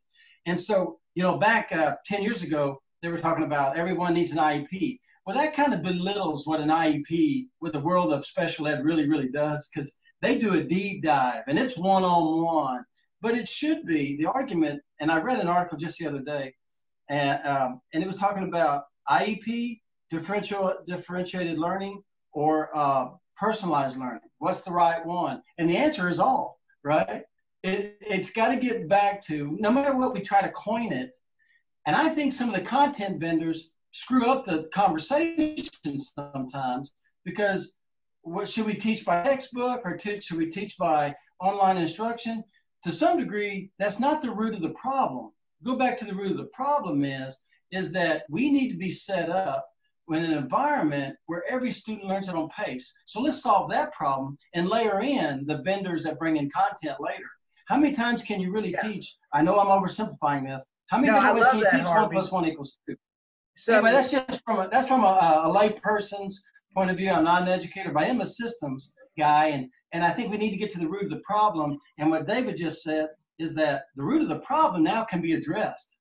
And 0.46 0.60
so, 0.60 0.99
you 1.16 1.24
know, 1.24 1.38
back 1.38 1.72
uh, 1.72 1.96
10 2.06 2.24
years 2.24 2.44
ago, 2.44 2.82
they 3.02 3.10
were 3.10 3.18
talking 3.18 3.46
about 3.46 3.78
everyone 3.78 4.14
needs 4.14 4.32
an 4.32 4.38
IEP. 4.38 5.00
Well, 5.26 5.38
that 5.38 5.56
kind 5.56 5.74
of 5.74 5.84
belittles 5.84 6.48
what 6.48 6.60
an 6.60 6.70
IEP 6.70 7.48
with 7.62 7.74
the 7.74 7.80
world 7.80 8.14
of 8.14 8.26
special 8.26 8.68
ed 8.68 8.84
really, 8.84 9.08
really 9.08 9.30
does 9.30 9.70
because 9.70 9.98
they 10.22 10.38
do 10.38 10.56
a 10.56 10.64
deep 10.64 11.04
dive 11.04 11.44
and 11.48 11.58
it's 11.58 11.78
one 11.78 12.04
on 12.04 12.44
one. 12.44 12.84
But 13.22 13.36
it 13.36 13.50
should 13.50 13.86
be 13.86 14.16
the 14.16 14.28
argument, 14.28 14.82
and 15.02 15.12
I 15.12 15.20
read 15.20 15.40
an 15.40 15.48
article 15.48 15.78
just 15.78 15.98
the 15.98 16.08
other 16.08 16.22
day 16.22 16.54
and 17.10 17.46
um, 17.46 17.82
and 17.94 18.04
it 18.04 18.08
was 18.08 18.16
talking 18.16 18.44
about 18.44 18.84
IEP, 19.10 19.82
differential 20.10 20.74
differentiated 20.88 21.58
learning, 21.58 22.02
or 22.32 22.76
uh, 22.78 23.08
personalized 23.36 24.00
learning. 24.00 24.22
What's 24.38 24.62
the 24.62 24.72
right 24.72 25.04
one? 25.06 25.42
And 25.58 25.70
the 25.70 25.78
answer 25.78 26.08
is 26.10 26.20
all 26.20 26.60
right. 26.84 27.24
It 27.64 27.98
it's 28.02 28.32
got 28.32 28.50
to 28.50 28.58
get 28.58 28.88
back 28.88 29.22
to 29.26 29.56
no 29.60 29.72
matter 29.72 29.96
what 29.96 30.14
we 30.14 30.22
try 30.22 30.42
to 30.42 30.52
coin 30.52 30.92
it, 30.94 31.16
and 31.86 31.96
I 31.96 32.10
think 32.10 32.34
some 32.34 32.50
of 32.50 32.56
the 32.56 32.62
content 32.62 33.20
vendors 33.20 33.74
screw 33.92 34.30
up 34.30 34.46
the 34.46 34.70
conversation 34.74 35.70
sometimes 36.18 36.94
because 37.26 37.76
what 38.22 38.48
should 38.48 38.66
we 38.66 38.76
teach 38.76 39.06
by 39.06 39.24
textbook 39.24 39.82
or 39.84 39.98
t- 39.98 40.22
should 40.22 40.38
we 40.38 40.50
teach 40.50 40.78
by 40.78 41.16
online 41.42 41.78
instruction? 41.78 42.44
To 42.84 42.92
some 42.92 43.18
degree, 43.18 43.72
that's 43.80 44.00
not 44.00 44.22
the 44.22 44.32
root 44.32 44.54
of 44.54 44.62
the 44.62 44.70
problem 44.70 45.32
go 45.64 45.76
back 45.76 45.98
to 45.98 46.06
the 46.06 46.14
root 46.14 46.32
of 46.32 46.38
the 46.38 46.46
problem 46.46 47.04
is 47.04 47.42
is 47.72 47.92
that 47.92 48.24
we 48.30 48.50
need 48.50 48.72
to 48.72 48.78
be 48.78 48.92
set 48.92 49.30
up 49.30 49.68
in 50.10 50.24
an 50.24 50.32
environment 50.32 51.16
where 51.28 51.44
every 51.48 51.72
student 51.72 52.08
learns 52.08 52.28
at 52.28 52.34
own 52.34 52.50
pace. 52.50 52.92
So 53.06 53.22
let's 53.22 53.44
solve 53.44 53.70
that 53.70 53.94
problem 53.94 54.38
and 54.56 54.68
layer 54.68 55.02
in 55.02 55.46
the 55.46 55.62
vendors 55.64 56.04
that 56.04 56.18
bring 56.18 56.38
in 56.38 56.50
content 56.50 56.98
later. 57.00 57.30
How 57.70 57.78
many 57.78 57.94
times 57.96 58.24
can 58.24 58.42
you 58.42 58.52
really 58.52 58.72
Yeah. 58.72 58.82
teach? 58.82 59.16
I 59.32 59.44
know 59.44 59.60
I'm 59.60 59.68
oversimplifying 59.68 60.46
this. 60.48 60.66
How 60.88 60.98
many 60.98 61.12
No, 61.14 61.34
ways 61.34 61.48
can 61.48 61.60
you 61.60 61.66
teach 61.70 61.86
one 61.86 61.98
Harvey. 61.98 62.16
plus 62.16 62.32
one 62.32 62.46
equals 62.46 62.80
two? 62.88 62.96
So, 63.58 63.74
anyway, 63.74 63.92
that's 63.92 64.10
just 64.12 64.42
from 64.44 64.60
a, 64.60 64.68
that's 64.70 64.88
from 64.88 65.04
a, 65.04 65.42
a 65.46 65.50
lay 65.52 65.72
person's 65.74 66.44
point 66.76 66.90
of 66.90 66.98
view. 66.98 67.12
I'm 67.12 67.24
not 67.24 67.44
an 67.44 67.48
educator, 67.48 67.92
but 67.92 68.04
I 68.04 68.08
am 68.08 68.22
a 68.22 68.26
systems 68.26 68.94
guy, 69.18 69.48
and 69.48 69.70
and 69.92 70.04
I 70.04 70.12
think 70.12 70.32
we 70.32 70.38
need 70.38 70.52
to 70.52 70.58
get 70.58 70.72
to 70.72 70.80
the 70.80 70.88
root 70.88 71.04
of 71.04 71.10
the 71.12 71.22
problem. 71.26 71.78
And 72.00 72.10
what 72.10 72.26
David 72.28 72.58
just 72.58 72.82
said 72.84 73.10
is 73.38 73.54
that 73.56 73.84
the 73.96 74.04
root 74.04 74.22
of 74.24 74.30
the 74.30 74.40
problem 74.40 74.84
now 74.84 75.04
can 75.04 75.22
be 75.22 75.34
addressed, 75.34 76.00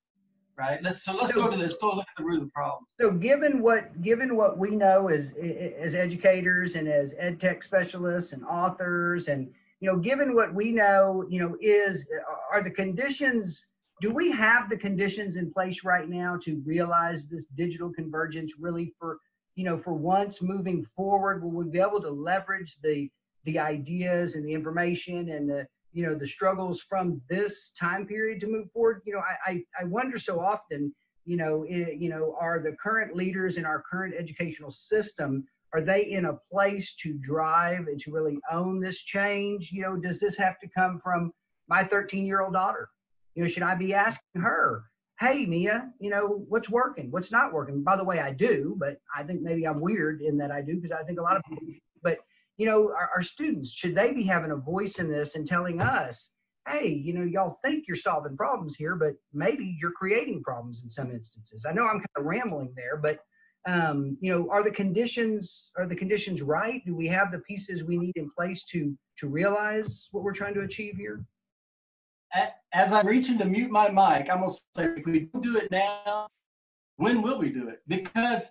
right? 0.56 0.82
Let's 0.82 1.02
so 1.04 1.14
let's 1.14 1.34
go 1.34 1.50
to 1.50 1.56
this. 1.56 1.76
Go 1.78 1.88
look 1.94 2.06
at 2.08 2.16
the 2.16 2.24
root 2.24 2.38
of 2.40 2.44
the 2.46 2.52
problem. 2.52 2.84
so 2.98 3.10
given 3.10 3.60
what 3.60 4.00
given 4.00 4.36
what 4.36 4.56
we 4.56 4.70
know 4.70 5.08
as 5.08 5.34
as 5.78 5.94
educators 5.94 6.76
and 6.76 6.88
as 6.88 7.12
ed 7.18 7.38
tech 7.40 7.62
specialists 7.62 8.32
and 8.32 8.42
authors 8.44 9.28
and 9.28 9.52
you 9.80 9.90
know 9.90 9.98
given 9.98 10.34
what 10.34 10.54
we 10.54 10.72
know 10.72 11.24
you 11.28 11.40
know 11.40 11.56
is 11.60 12.06
are 12.52 12.62
the 12.62 12.70
conditions 12.70 13.66
do 14.00 14.12
we 14.12 14.30
have 14.30 14.68
the 14.68 14.76
conditions 14.76 15.36
in 15.36 15.52
place 15.52 15.82
right 15.82 16.08
now 16.08 16.36
to 16.42 16.62
realize 16.64 17.26
this 17.26 17.46
digital 17.46 17.92
convergence 17.92 18.54
really 18.58 18.94
for 18.98 19.18
you 19.56 19.64
know 19.64 19.76
for 19.76 19.92
once 19.92 20.40
moving 20.40 20.86
forward? 20.96 21.42
Will 21.42 21.50
we 21.50 21.64
be 21.70 21.80
able 21.80 22.00
to 22.02 22.10
leverage 22.10 22.76
the 22.82 23.10
the 23.44 23.58
ideas 23.58 24.34
and 24.34 24.46
the 24.46 24.52
information 24.52 25.30
and 25.30 25.48
the 25.48 25.66
you 25.92 26.06
know 26.06 26.14
the 26.14 26.26
struggles 26.26 26.80
from 26.80 27.20
this 27.28 27.72
time 27.72 28.06
period 28.06 28.40
to 28.40 28.46
move 28.46 28.70
forward? 28.72 29.02
You 29.04 29.14
know 29.14 29.20
i 29.20 29.50
i, 29.50 29.64
I 29.80 29.84
wonder 29.84 30.18
so 30.18 30.38
often 30.40 30.94
you 31.24 31.36
know 31.36 31.64
it, 31.68 31.98
you 31.98 32.08
know 32.08 32.36
are 32.40 32.60
the 32.60 32.76
current 32.80 33.16
leaders 33.16 33.56
in 33.56 33.64
our 33.64 33.82
current 33.82 34.14
educational 34.16 34.70
system 34.70 35.44
are 35.74 35.80
they 35.80 36.10
in 36.10 36.26
a 36.26 36.38
place 36.50 36.94
to 37.02 37.14
drive 37.14 37.88
and 37.88 38.00
to 38.00 38.12
really 38.12 38.38
own 38.50 38.80
this 38.80 38.98
change? 39.00 39.70
You 39.72 39.82
know, 39.82 39.96
does 39.96 40.20
this 40.20 40.36
have 40.38 40.58
to 40.60 40.68
come 40.68 41.00
from 41.02 41.32
my 41.68 41.84
13 41.84 42.26
year 42.26 42.40
old 42.40 42.54
daughter? 42.54 42.88
You 43.34 43.42
know, 43.42 43.48
should 43.48 43.62
I 43.62 43.74
be 43.74 43.94
asking 43.94 44.42
her, 44.42 44.84
hey, 45.20 45.46
Mia, 45.46 45.90
you 46.00 46.10
know, 46.10 46.44
what's 46.48 46.70
working? 46.70 47.10
What's 47.10 47.32
not 47.32 47.52
working? 47.52 47.82
By 47.82 47.96
the 47.96 48.04
way, 48.04 48.20
I 48.20 48.32
do, 48.32 48.76
but 48.78 48.98
I 49.16 49.24
think 49.24 49.42
maybe 49.42 49.66
I'm 49.66 49.80
weird 49.80 50.22
in 50.22 50.38
that 50.38 50.50
I 50.50 50.62
do 50.62 50.76
because 50.76 50.92
I 50.92 51.02
think 51.02 51.18
a 51.18 51.22
lot 51.22 51.36
of 51.36 51.42
people, 51.48 51.66
but, 52.02 52.18
you 52.56 52.66
know, 52.66 52.90
our, 52.90 53.10
our 53.16 53.22
students, 53.22 53.70
should 53.70 53.94
they 53.94 54.12
be 54.12 54.24
having 54.24 54.52
a 54.52 54.56
voice 54.56 54.98
in 54.98 55.10
this 55.10 55.34
and 55.34 55.46
telling 55.46 55.80
us, 55.80 56.32
hey, 56.68 56.88
you 56.88 57.14
know, 57.14 57.24
y'all 57.24 57.58
think 57.64 57.84
you're 57.86 57.96
solving 57.96 58.36
problems 58.36 58.76
here, 58.76 58.94
but 58.94 59.14
maybe 59.32 59.76
you're 59.80 59.92
creating 59.92 60.42
problems 60.42 60.82
in 60.84 60.90
some 60.90 61.10
instances. 61.10 61.64
I 61.68 61.72
know 61.72 61.84
I'm 61.84 61.98
kind 61.98 62.06
of 62.16 62.24
rambling 62.24 62.72
there, 62.76 62.96
but 62.96 63.20
um, 63.66 64.16
you 64.20 64.30
know, 64.32 64.48
are 64.50 64.62
the 64.62 64.70
conditions 64.70 65.70
are 65.76 65.86
the 65.86 65.96
conditions 65.96 66.42
right? 66.42 66.82
Do 66.86 66.94
we 66.94 67.06
have 67.08 67.32
the 67.32 67.40
pieces 67.40 67.84
we 67.84 67.96
need 67.96 68.16
in 68.16 68.30
place 68.30 68.64
to 68.66 68.96
to 69.18 69.28
realize 69.28 70.08
what 70.12 70.22
we're 70.24 70.32
trying 70.32 70.54
to 70.54 70.60
achieve 70.60 70.96
here? 70.96 71.24
As 72.72 72.92
I'm 72.92 73.06
reaching 73.06 73.38
to 73.38 73.44
mute 73.44 73.70
my 73.70 73.88
mic, 73.88 74.30
I'm 74.30 74.40
gonna 74.40 74.50
say, 74.50 74.90
if 74.96 75.06
we 75.06 75.20
don't 75.20 75.42
do 75.42 75.56
it 75.56 75.70
now, 75.70 76.28
when 76.96 77.22
will 77.22 77.38
we 77.38 77.50
do 77.50 77.68
it? 77.68 77.82
Because 77.88 78.50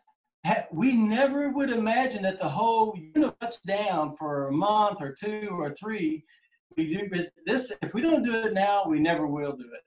we 0.72 0.94
never 0.94 1.50
would 1.50 1.70
imagine 1.70 2.22
that 2.24 2.40
the 2.40 2.48
whole 2.48 2.98
universe 3.16 3.60
down 3.66 4.16
for 4.16 4.48
a 4.48 4.52
month 4.52 5.02
or 5.02 5.14
two 5.14 5.50
or 5.52 5.74
three. 5.74 6.24
We 6.76 6.96
do, 6.96 7.10
but 7.12 7.32
this, 7.46 7.74
if 7.82 7.94
we 7.94 8.02
don't 8.02 8.24
do 8.24 8.36
it 8.36 8.54
now, 8.54 8.86
we 8.88 9.00
never 9.00 9.26
will 9.26 9.54
do 9.54 9.66
it. 9.74 9.82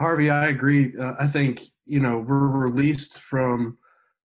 Harvey, 0.00 0.30
I 0.30 0.48
agree. 0.48 0.96
Uh, 0.96 1.14
I 1.18 1.26
think 1.26 1.62
you 1.86 2.00
know 2.00 2.18
we're 2.18 2.48
released 2.48 3.20
from 3.20 3.78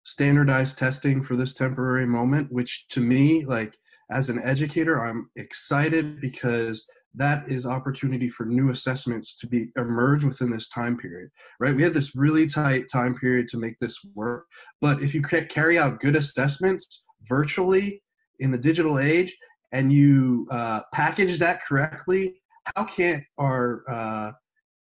standardized 0.03 0.77
testing 0.77 1.23
for 1.23 1.35
this 1.35 1.53
temporary 1.53 2.05
moment, 2.05 2.51
which 2.51 2.85
to 2.89 2.99
me, 2.99 3.45
like 3.45 3.77
as 4.11 4.29
an 4.29 4.41
educator, 4.43 5.03
I'm 5.03 5.29
excited 5.35 6.19
because 6.21 6.85
that 7.15 7.47
is 7.47 7.65
opportunity 7.65 8.29
for 8.29 8.45
new 8.45 8.71
assessments 8.71 9.35
to 9.35 9.47
be 9.47 9.67
emerge 9.77 10.23
within 10.23 10.49
this 10.49 10.67
time 10.69 10.97
period 10.97 11.29
right? 11.59 11.75
We 11.75 11.83
have 11.83 11.93
this 11.93 12.15
really 12.15 12.47
tight 12.47 12.85
time 12.91 13.15
period 13.15 13.47
to 13.49 13.57
make 13.57 13.77
this 13.79 13.97
work 14.15 14.45
but 14.81 15.01
if 15.01 15.13
you 15.13 15.21
ca- 15.21 15.45
carry 15.45 15.77
out 15.77 15.99
good 15.99 16.15
assessments 16.15 17.05
virtually 17.27 18.01
in 18.39 18.51
the 18.51 18.57
digital 18.57 18.99
age 18.99 19.35
and 19.71 19.91
you 19.91 20.47
uh, 20.51 20.81
package 20.93 21.39
that 21.39 21.63
correctly 21.63 22.35
how 22.75 22.83
can't 22.83 23.23
our 23.37 23.83
uh, 23.87 24.31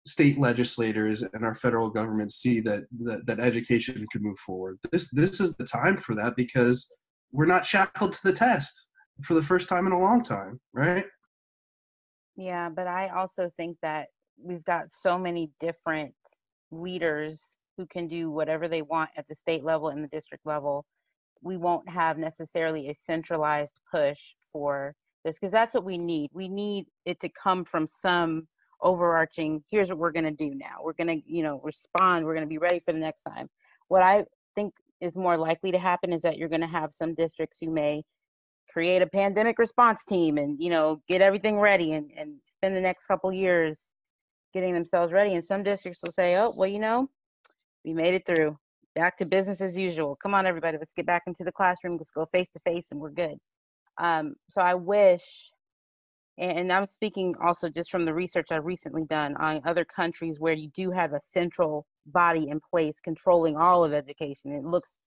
state 0.05 0.37
legislators 0.37 1.23
and 1.33 1.43
our 1.43 1.55
federal 1.55 1.89
government 1.89 2.31
see 2.31 2.59
that, 2.59 2.83
that 2.91 3.25
that 3.25 3.39
education 3.39 4.05
could 4.11 4.21
move 4.21 4.37
forward 4.39 4.77
this 4.91 5.09
this 5.11 5.39
is 5.39 5.53
the 5.55 5.65
time 5.65 5.97
for 5.97 6.13
that 6.13 6.35
because 6.35 6.87
we're 7.31 7.45
not 7.45 7.65
shackled 7.65 8.13
to 8.13 8.19
the 8.23 8.31
test 8.31 8.87
for 9.23 9.33
the 9.33 9.43
first 9.43 9.67
time 9.67 9.87
in 9.87 9.93
a 9.93 9.99
long 9.99 10.23
time 10.23 10.59
right 10.73 11.05
Yeah, 12.35 12.69
but 12.69 12.87
I 12.87 13.09
also 13.09 13.49
think 13.57 13.77
that 13.81 14.07
we've 14.41 14.63
got 14.65 14.87
so 14.91 15.17
many 15.17 15.51
different 15.59 16.13
leaders 16.71 17.41
who 17.77 17.85
can 17.85 18.07
do 18.07 18.29
whatever 18.29 18.67
they 18.67 18.81
want 18.81 19.09
at 19.17 19.27
the 19.27 19.35
state 19.35 19.63
level 19.63 19.89
and 19.89 20.03
the 20.03 20.09
district 20.09 20.45
level. 20.45 20.85
We 21.41 21.57
won't 21.57 21.87
have 21.89 22.17
necessarily 22.17 22.89
a 22.89 22.95
centralized 22.95 23.79
push 23.91 24.19
for 24.51 24.95
this 25.23 25.35
because 25.35 25.51
that's 25.51 25.75
what 25.75 25.83
we 25.83 25.97
need. 25.97 26.29
We 26.33 26.47
need 26.47 26.85
it 27.05 27.19
to 27.21 27.29
come 27.29 27.63
from 27.65 27.87
some 28.01 28.47
overarching 28.85 29.63
here's 29.69 29.89
what 29.89 29.97
we're 29.97 30.11
going 30.11 30.25
to 30.25 30.31
do 30.31 30.55
now. 30.55 30.77
We're 30.81 30.93
going 30.93 31.07
to, 31.19 31.21
you 31.27 31.43
know, 31.43 31.59
respond. 31.63 32.25
We're 32.25 32.35
going 32.35 32.45
to 32.45 32.49
be 32.49 32.59
ready 32.59 32.79
for 32.79 32.93
the 32.93 32.99
next 32.99 33.23
time. 33.23 33.49
What 33.89 34.03
I 34.03 34.23
think 34.55 34.73
is 35.01 35.15
more 35.15 35.37
likely 35.37 35.71
to 35.71 35.79
happen 35.79 36.13
is 36.13 36.21
that 36.21 36.37
you're 36.37 36.49
going 36.49 36.61
to 36.61 36.67
have 36.67 36.93
some 36.93 37.13
districts 37.13 37.57
who 37.59 37.71
may 37.71 38.03
create 38.69 39.01
a 39.01 39.07
pandemic 39.07 39.59
response 39.59 40.03
team 40.05 40.37
and 40.37 40.61
you 40.61 40.69
know 40.69 41.01
get 41.07 41.21
everything 41.21 41.59
ready 41.59 41.93
and, 41.93 42.09
and 42.17 42.35
spend 42.45 42.75
the 42.75 42.81
next 42.81 43.05
couple 43.05 43.31
years 43.31 43.91
getting 44.53 44.73
themselves 44.73 45.13
ready 45.13 45.33
and 45.33 45.45
some 45.45 45.63
districts 45.63 45.99
will 46.03 46.11
say 46.11 46.35
oh 46.35 46.51
well 46.55 46.67
you 46.67 46.79
know 46.79 47.07
we 47.83 47.93
made 47.93 48.13
it 48.13 48.25
through 48.25 48.57
back 48.95 49.17
to 49.17 49.25
business 49.25 49.61
as 49.61 49.77
usual 49.77 50.15
come 50.15 50.33
on 50.33 50.47
everybody 50.47 50.77
let's 50.77 50.93
get 50.93 51.05
back 51.05 51.23
into 51.27 51.43
the 51.43 51.51
classroom 51.51 51.95
let's 51.97 52.09
go 52.09 52.25
face 52.25 52.47
to 52.53 52.59
face 52.59 52.87
and 52.91 52.99
we're 52.99 53.11
good 53.11 53.37
um, 53.99 54.35
so 54.49 54.61
i 54.61 54.73
wish 54.73 55.51
and 56.37 56.71
i'm 56.71 56.85
speaking 56.85 57.33
also 57.41 57.69
just 57.69 57.89
from 57.89 58.05
the 58.05 58.13
research 58.13 58.47
i've 58.51 58.65
recently 58.65 59.05
done 59.05 59.35
on 59.37 59.61
other 59.65 59.85
countries 59.85 60.39
where 60.39 60.53
you 60.53 60.69
do 60.75 60.91
have 60.91 61.13
a 61.13 61.21
central 61.21 61.85
body 62.07 62.49
in 62.49 62.59
place 62.71 62.99
controlling 63.03 63.55
all 63.55 63.83
of 63.83 63.93
education 63.93 64.51
it 64.51 64.63
looks 64.63 64.97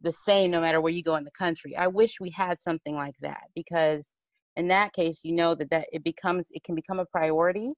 the 0.00 0.12
same 0.12 0.50
no 0.50 0.60
matter 0.60 0.80
where 0.80 0.92
you 0.92 1.02
go 1.02 1.16
in 1.16 1.24
the 1.24 1.30
country. 1.30 1.76
I 1.76 1.86
wish 1.88 2.20
we 2.20 2.30
had 2.30 2.62
something 2.62 2.94
like 2.94 3.14
that 3.22 3.44
because 3.54 4.06
in 4.56 4.68
that 4.68 4.92
case, 4.92 5.20
you 5.22 5.34
know 5.34 5.54
that 5.54 5.70
that 5.70 5.86
it 5.92 6.04
becomes 6.04 6.48
it 6.50 6.64
can 6.64 6.74
become 6.74 6.98
a 6.98 7.06
priority, 7.06 7.72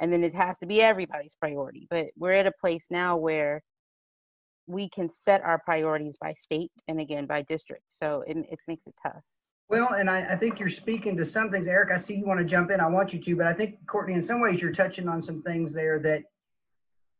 and 0.00 0.12
then 0.12 0.24
it 0.24 0.34
has 0.34 0.58
to 0.58 0.66
be 0.66 0.80
everybody's 0.82 1.36
priority. 1.38 1.86
But 1.90 2.06
we're 2.16 2.32
at 2.32 2.46
a 2.46 2.52
place 2.60 2.86
now 2.90 3.16
where 3.16 3.62
we 4.66 4.88
can 4.88 5.10
set 5.10 5.42
our 5.42 5.60
priorities 5.64 6.16
by 6.20 6.34
state 6.34 6.70
and 6.88 7.00
again 7.00 7.26
by 7.26 7.42
district. 7.42 7.84
So 7.88 8.22
it 8.26 8.36
it 8.50 8.58
makes 8.68 8.86
it 8.86 8.94
tough. 9.02 9.24
Well, 9.72 9.94
and 9.94 10.10
I, 10.10 10.34
I 10.34 10.36
think 10.36 10.60
you're 10.60 10.68
speaking 10.68 11.16
to 11.16 11.24
some 11.24 11.50
things, 11.50 11.66
Eric. 11.66 11.92
I 11.92 11.96
see 11.96 12.16
you 12.16 12.26
want 12.26 12.38
to 12.40 12.44
jump 12.44 12.70
in. 12.70 12.78
I 12.78 12.88
want 12.88 13.14
you 13.14 13.18
to, 13.18 13.36
but 13.36 13.46
I 13.46 13.54
think 13.54 13.78
Courtney, 13.86 14.12
in 14.12 14.22
some 14.22 14.38
ways, 14.38 14.60
you're 14.60 14.70
touching 14.70 15.08
on 15.08 15.22
some 15.22 15.40
things 15.40 15.72
there 15.72 15.98
that 16.00 16.24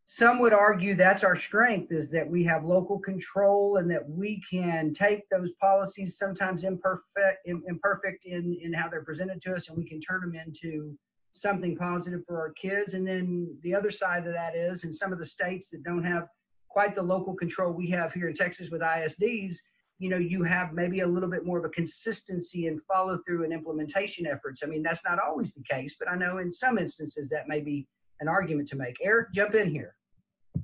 some 0.05 0.39
would 0.41 0.53
argue 0.53 0.95
that's 0.95 1.25
our 1.25 1.35
strength 1.35 1.93
is 1.93 2.11
that 2.11 2.29
we 2.29 2.45
have 2.45 2.67
local 2.67 2.99
control 2.99 3.79
and 3.79 3.91
that 3.91 4.07
we 4.07 4.43
can 4.51 4.93
take 4.93 5.27
those 5.31 5.53
policies 5.63 6.19
sometimes 6.19 6.63
imperfect 6.65 7.39
im- 7.47 7.63
imperfect 7.67 8.27
in 8.27 8.59
in 8.61 8.75
how 8.75 8.87
they're 8.91 9.05
presented 9.05 9.41
to 9.41 9.55
us 9.55 9.71
and 9.71 9.79
we 9.79 9.89
can 9.89 9.99
turn 9.99 10.21
them 10.21 10.35
into 10.35 10.95
something 11.33 11.75
positive 11.75 12.21
for 12.27 12.39
our 12.39 12.53
kids 12.53 12.93
and 12.93 13.07
then 13.07 13.57
the 13.63 13.75
other 13.75 13.91
side 13.91 14.27
of 14.27 14.35
that 14.35 14.55
is 14.55 14.85
in 14.85 14.93
some 14.93 15.11
of 15.11 15.19
the 15.19 15.25
states 15.25 15.71
that 15.71 15.83
don't 15.85 16.05
have 16.05 16.29
quite 16.69 16.95
the 16.95 17.03
local 17.03 17.35
control 17.35 17.73
we 17.73 17.89
have 17.89 18.13
here 18.13 18.29
in 18.29 18.35
Texas 18.35 18.69
with 18.69 18.83
ISDs 18.83 19.57
you 20.03 20.09
know 20.09 20.19
you 20.19 20.43
have 20.43 20.73
maybe 20.73 21.01
a 21.01 21.07
little 21.07 21.31
bit 21.31 21.47
more 21.47 21.59
of 21.59 21.65
a 21.65 21.69
consistency 21.69 22.67
and 22.67 22.81
follow 22.83 23.19
through 23.25 23.45
and 23.45 23.53
implementation 23.53 24.27
efforts 24.27 24.63
i 24.65 24.67
mean 24.67 24.83
that's 24.83 25.05
not 25.05 25.19
always 25.19 25.55
the 25.55 25.63
case 25.63 25.95
but 25.99 26.09
i 26.09 26.17
know 26.17 26.39
in 26.39 26.51
some 26.51 26.79
instances 26.79 27.29
that 27.29 27.49
may 27.49 27.61
be 27.61 27.87
an 28.21 28.29
argument 28.29 28.69
to 28.69 28.77
make 28.77 28.97
eric 29.03 29.33
jump 29.33 29.55
in 29.55 29.71
here 29.71 29.95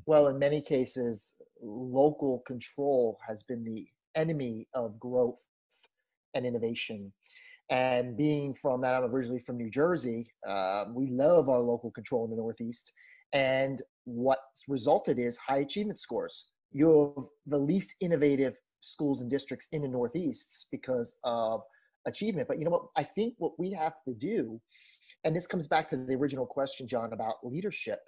well, 0.06 0.28
in 0.28 0.38
many 0.38 0.60
cases, 0.60 1.34
local 1.62 2.40
control 2.46 3.18
has 3.26 3.42
been 3.42 3.64
the 3.64 3.86
enemy 4.14 4.66
of 4.74 4.98
growth 4.98 5.44
and 6.34 6.46
innovation. 6.46 7.12
And 7.70 8.16
being 8.16 8.54
from 8.54 8.80
that, 8.80 8.94
I'm 8.94 9.14
originally 9.14 9.42
from 9.42 9.58
New 9.58 9.70
Jersey. 9.70 10.32
Um, 10.48 10.94
we 10.94 11.08
love 11.08 11.48
our 11.48 11.60
local 11.60 11.90
control 11.90 12.24
in 12.24 12.30
the 12.30 12.36
Northeast. 12.36 12.92
And 13.34 13.82
what's 14.04 14.64
resulted 14.68 15.18
is 15.18 15.36
high 15.36 15.58
achievement 15.58 16.00
scores. 16.00 16.46
You 16.72 17.12
have 17.16 17.26
the 17.46 17.58
least 17.58 17.94
innovative 18.00 18.54
schools 18.80 19.20
and 19.20 19.30
districts 19.30 19.68
in 19.72 19.82
the 19.82 19.88
Northeast 19.88 20.66
because 20.70 21.18
of 21.24 21.62
achievement. 22.06 22.48
But 22.48 22.58
you 22.58 22.64
know 22.64 22.70
what? 22.70 22.86
I 22.96 23.02
think 23.02 23.34
what 23.38 23.58
we 23.58 23.72
have 23.72 23.94
to 24.06 24.14
do, 24.14 24.60
and 25.24 25.34
this 25.34 25.46
comes 25.46 25.66
back 25.66 25.90
to 25.90 25.96
the 25.96 26.14
original 26.14 26.46
question, 26.46 26.86
John, 26.86 27.12
about 27.12 27.36
leadership 27.42 28.00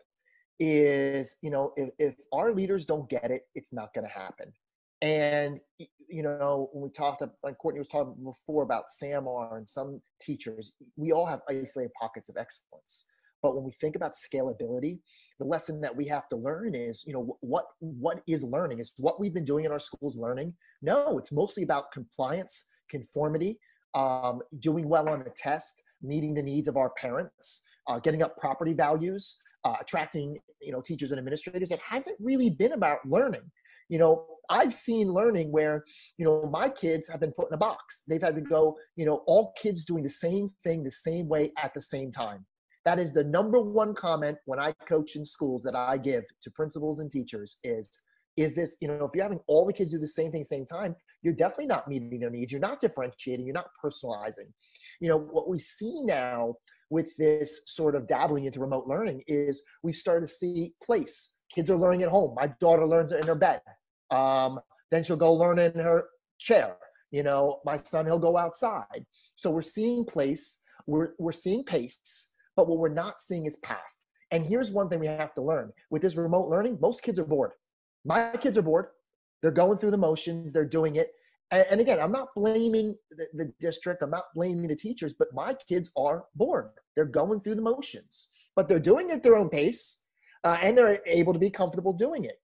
is 0.61 1.37
you 1.42 1.50
know 1.50 1.72
if, 1.76 1.88
if 1.98 2.14
our 2.33 2.52
leaders 2.52 2.85
don't 2.85 3.09
get 3.09 3.30
it 3.30 3.42
it's 3.54 3.72
not 3.72 3.92
going 3.94 4.06
to 4.06 4.12
happen 4.12 4.52
and 5.00 5.59
you 5.78 6.22
know 6.22 6.68
when 6.72 6.85
we 6.85 6.90
talked 6.90 7.22
like 7.42 7.56
courtney 7.56 7.80
was 7.80 7.88
talking 7.88 8.14
before 8.22 8.62
about 8.62 8.90
samar 8.90 9.56
and 9.56 9.66
some 9.66 10.00
teachers 10.20 10.72
we 10.96 11.12
all 11.12 11.24
have 11.24 11.40
isolated 11.48 11.90
pockets 11.98 12.28
of 12.28 12.37
excellence 12.38 13.06
but 13.42 13.55
when 13.55 13.64
we 13.64 13.72
think 13.81 13.96
about 13.96 14.12
scalability 14.14 14.98
the 15.40 15.46
lesson 15.46 15.81
that 15.81 15.94
we 15.94 16.07
have 16.07 16.29
to 16.29 16.37
learn 16.37 16.74
is 16.74 17.03
you 17.07 17.12
know 17.12 17.37
what 17.40 17.64
what 17.81 18.22
is 18.29 18.44
learning? 18.44 18.79
Is 18.79 18.92
what 18.98 19.18
we've 19.18 19.35
been 19.35 19.44
doing 19.44 19.64
in 19.64 19.72
our 19.72 19.79
schools 19.79 20.16
learning? 20.16 20.55
No 20.83 21.18
it's 21.18 21.33
mostly 21.33 21.62
about 21.62 21.90
compliance 21.90 22.66
conformity 22.88 23.59
um, 23.94 24.40
doing 24.61 24.88
well 24.88 25.09
on 25.09 25.22
a 25.22 25.31
test 25.31 25.83
meeting 26.03 26.35
the 26.35 26.42
needs 26.42 26.68
of 26.68 26.76
our 26.76 26.90
parents 26.90 27.62
uh, 27.88 27.98
getting 27.98 28.22
up 28.22 28.37
property 28.37 28.74
values 28.74 29.37
uh, 29.64 29.74
attracting 29.80 30.38
you 30.61 30.72
know 30.72 30.80
teachers 30.80 31.11
and 31.11 31.18
administrators. 31.18 31.72
It 31.72 31.80
hasn't 31.86 32.16
really 32.20 32.51
been 32.51 32.72
about 32.72 32.99
learning. 33.07 33.51
You 33.88 33.99
know 33.99 34.26
i've 34.51 34.74
seen 34.74 35.12
learning 35.12 35.53
where 35.53 35.84
you 36.18 36.24
know 36.24 36.49
my 36.51 36.68
kids 36.68 37.09
have 37.09 37.20
been 37.20 37.32
put 37.32 37.49
in 37.49 37.55
a 37.55 37.57
box. 37.57 38.03
They've 38.09 38.22
had 38.22 38.34
to 38.34 38.41
go 38.41 38.76
you 38.95 39.07
know 39.07 39.22
all 39.26 39.53
kids 39.61 39.84
doing 39.84 40.03
the 40.03 40.11
same 40.11 40.51
thing 40.62 40.84
the 40.84 40.91
same 40.91 41.28
way 41.28 41.53
at 41.57 41.72
the 41.72 41.80
same 41.80 42.11
time 42.11 42.45
that 42.85 42.99
is 42.99 43.12
the 43.12 43.24
number 43.24 43.61
one 43.61 43.95
comment 43.95 44.39
when 44.47 44.59
i 44.59 44.72
coach 44.89 45.16
in 45.16 45.24
schools 45.24 45.62
that 45.62 45.74
i 45.74 45.97
give 45.97 46.24
to 46.43 46.51
principals 46.51 47.01
and 47.01 47.11
teachers 47.11 47.59
is 47.64 47.91
is 48.37 48.55
this 48.55 48.76
you 48.81 48.89
know 48.89 49.05
if 49.05 49.11
you're 49.14 49.24
having 49.24 49.41
all 49.47 49.66
the 49.66 49.72
kids 49.72 49.91
do 49.91 49.99
the 49.99 50.09
same 50.09 50.31
thing 50.31 50.45
same 50.45 50.66
time 50.66 50.95
you're 51.22 51.35
definitely 51.35 51.66
not 51.66 51.89
meeting 51.89 52.20
their 52.20 52.31
needs 52.31 52.53
you're 52.53 52.61
not 52.61 52.81
differentiating 52.81 53.45
you're 53.45 53.55
not 53.55 53.70
personalizing 53.85 54.49
you 55.01 55.09
know 55.09 55.18
what 55.18 55.49
we 55.49 55.59
see 55.59 56.01
now 56.03 56.55
with 56.91 57.16
this 57.16 57.62
sort 57.66 57.95
of 57.95 58.07
dabbling 58.09 58.45
into 58.45 58.61
remote 58.61 58.87
learning 58.87 59.22
is 59.28 59.62
we've 59.83 59.97
started 59.97 60.26
to 60.26 60.33
see 60.33 60.74
place. 60.83 61.39
Kids 61.55 61.70
are 61.70 61.76
learning 61.76 62.03
at 62.03 62.09
home. 62.09 62.35
My 62.35 62.53
daughter 62.61 62.85
learns 62.85 63.12
in 63.12 63.26
her 63.26 63.37
bed. 63.37 63.61
Um, 64.11 64.61
then 64.91 65.05
she'll 65.05 65.16
go 65.16 65.33
learn 65.33 65.59
in 65.61 65.72
her 65.74 66.05
chair. 66.39 66.76
You 67.12 67.22
know, 67.22 67.61
my 67.64 67.76
son, 67.76 68.07
he'll 68.07 68.18
go 68.18 68.37
outside. 68.37 69.07
So 69.37 69.51
we're 69.51 69.62
seeing 69.62 70.05
place, 70.05 70.61
we're, 70.87 71.11
we're 71.18 71.33
seeing 71.33 71.64
pace, 71.64 72.30
but 72.61 72.68
what 72.68 72.78
we're 72.78 72.90
not 72.90 73.22
seeing 73.22 73.46
is 73.46 73.56
path. 73.56 73.78
And 74.32 74.44
here's 74.44 74.70
one 74.70 74.90
thing 74.90 75.00
we 75.00 75.06
have 75.06 75.32
to 75.34 75.40
learn 75.40 75.72
with 75.88 76.02
this 76.02 76.14
remote 76.14 76.48
learning, 76.48 76.76
most 76.78 77.02
kids 77.02 77.18
are 77.18 77.24
bored. 77.24 77.52
My 78.04 78.32
kids 78.32 78.58
are 78.58 78.62
bored. 78.62 78.88
They're 79.40 79.50
going 79.50 79.78
through 79.78 79.92
the 79.92 79.96
motions, 79.96 80.52
they're 80.52 80.66
doing 80.66 80.96
it. 80.96 81.12
And, 81.52 81.66
and 81.70 81.80
again, 81.80 81.98
I'm 81.98 82.12
not 82.12 82.28
blaming 82.36 82.94
the, 83.11 83.28
the 83.32 83.50
district, 83.61 84.02
I'm 84.02 84.11
not 84.11 84.24
blaming 84.34 84.68
the 84.68 84.76
teachers, 84.76 85.14
but 85.18 85.28
my 85.32 85.54
kids 85.66 85.90
are 85.96 86.26
bored. 86.34 86.68
They're 86.96 87.06
going 87.06 87.40
through 87.40 87.54
the 87.54 87.62
motions, 87.62 88.28
but 88.56 88.68
they're 88.68 88.78
doing 88.78 89.08
it 89.08 89.14
at 89.14 89.22
their 89.22 89.36
own 89.36 89.48
pace 89.48 90.04
uh, 90.44 90.58
and 90.61 90.76
they're 90.76 91.00
able 91.06 91.32
to 91.32 91.38
be 91.38 91.48
comfortable 91.48 91.94
doing 91.94 92.24
it. 92.24 92.36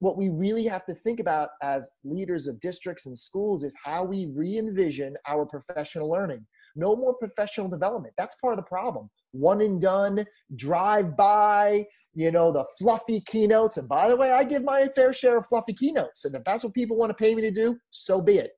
What 0.00 0.18
we 0.18 0.28
really 0.28 0.64
have 0.64 0.84
to 0.84 0.94
think 0.94 1.18
about 1.18 1.48
as 1.62 1.90
leaders 2.04 2.46
of 2.46 2.60
districts 2.60 3.06
and 3.06 3.16
schools 3.16 3.64
is 3.64 3.74
how 3.82 4.04
we 4.04 4.26
re 4.36 4.58
envision 4.58 5.16
our 5.26 5.46
professional 5.46 6.10
learning. 6.10 6.46
No 6.76 6.94
more 6.94 7.14
professional 7.14 7.68
development. 7.68 8.14
That's 8.16 8.36
part 8.36 8.52
of 8.52 8.58
the 8.58 8.68
problem. 8.68 9.10
One 9.32 9.60
and 9.60 9.80
done, 9.80 10.24
drive 10.54 11.16
by, 11.16 11.86
you 12.14 12.30
know, 12.30 12.52
the 12.52 12.64
fluffy 12.78 13.20
keynotes. 13.26 13.76
And 13.76 13.88
by 13.88 14.08
the 14.08 14.16
way, 14.16 14.30
I 14.30 14.44
give 14.44 14.62
my 14.62 14.88
fair 14.94 15.12
share 15.12 15.38
of 15.38 15.46
fluffy 15.48 15.72
keynotes. 15.72 16.24
And 16.24 16.34
if 16.34 16.44
that's 16.44 16.64
what 16.64 16.74
people 16.74 16.96
want 16.96 17.10
to 17.10 17.14
pay 17.14 17.34
me 17.34 17.42
to 17.42 17.50
do, 17.50 17.78
so 17.90 18.20
be 18.22 18.38
it. 18.38 18.52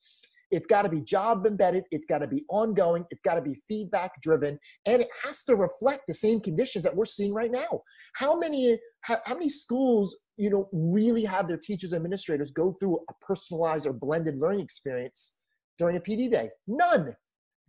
It's 0.50 0.66
got 0.66 0.82
to 0.82 0.88
be 0.88 1.00
job 1.00 1.46
embedded. 1.46 1.84
It's 1.90 2.06
got 2.06 2.18
to 2.18 2.26
be 2.26 2.44
ongoing. 2.48 3.04
It's 3.10 3.20
got 3.22 3.34
to 3.34 3.42
be 3.42 3.60
feedback 3.68 4.20
driven, 4.22 4.58
and 4.86 5.02
it 5.02 5.08
has 5.24 5.42
to 5.44 5.56
reflect 5.56 6.02
the 6.08 6.14
same 6.14 6.40
conditions 6.40 6.84
that 6.84 6.96
we're 6.96 7.04
seeing 7.04 7.34
right 7.34 7.50
now. 7.50 7.82
How 8.14 8.38
many 8.38 8.78
how, 9.02 9.18
how 9.24 9.34
many 9.34 9.48
schools 9.48 10.16
you 10.36 10.50
know 10.50 10.68
really 10.72 11.24
have 11.24 11.48
their 11.48 11.58
teachers 11.58 11.92
and 11.92 11.98
administrators 11.98 12.50
go 12.50 12.72
through 12.80 12.98
a 13.10 13.12
personalized 13.24 13.86
or 13.86 13.92
blended 13.92 14.38
learning 14.38 14.60
experience 14.60 15.36
during 15.78 15.96
a 15.96 16.00
PD 16.00 16.30
day? 16.30 16.48
None. 16.66 17.14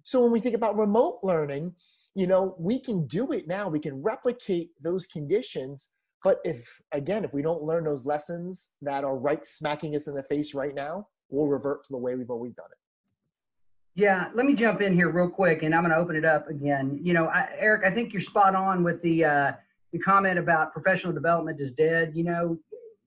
So 0.10 0.24
when 0.24 0.32
we 0.32 0.40
think 0.40 0.56
about 0.56 0.76
remote 0.76 1.20
learning, 1.22 1.76
you 2.16 2.26
know 2.26 2.56
we 2.58 2.80
can 2.80 3.06
do 3.06 3.32
it 3.32 3.48
now. 3.48 3.70
We 3.70 3.80
can 3.80 4.02
replicate 4.02 4.72
those 4.82 5.06
conditions. 5.06 5.90
But 6.24 6.40
if 6.44 6.68
again, 6.92 7.24
if 7.24 7.32
we 7.32 7.44
don't 7.44 7.62
learn 7.62 7.84
those 7.84 8.08
lessons 8.08 8.72
that 8.82 9.04
are 9.04 9.16
right 9.16 9.46
smacking 9.46 9.96
us 9.96 10.08
in 10.08 10.16
the 10.16 10.24
face 10.24 10.56
right 10.56 10.74
now, 10.74 11.08
we'll 11.30 11.46
revert 11.46 11.84
to 11.84 11.92
the 11.92 11.98
way 12.00 12.16
we've 12.16 12.32
always 12.32 12.54
done 12.54 12.66
it. 12.72 14.02
Yeah, 14.02 14.30
let 14.34 14.48
me 14.48 14.56
jump 14.56 14.82
in 14.82 14.96
here 14.96 15.12
real 15.12 15.30
quick, 15.30 15.62
and 15.62 15.76
I'm 15.76 15.84
going 15.84 15.94
to 15.94 15.98
open 15.98 16.16
it 16.16 16.26
up 16.26 16.50
again. 16.50 17.00
You 17.04 17.14
know, 17.14 17.26
I, 17.26 17.50
Eric, 17.60 17.86
I 17.86 17.94
think 17.94 18.12
you're 18.12 18.22
spot 18.22 18.56
on 18.56 18.84
with 18.84 19.04
the 19.04 19.26
uh, 19.26 19.52
the 19.94 20.00
comment 20.00 20.40
about 20.40 20.74
professional 20.74 21.14
development 21.14 21.62
is 21.62 21.72
dead. 21.72 22.14
You 22.16 22.24
know, 22.24 22.58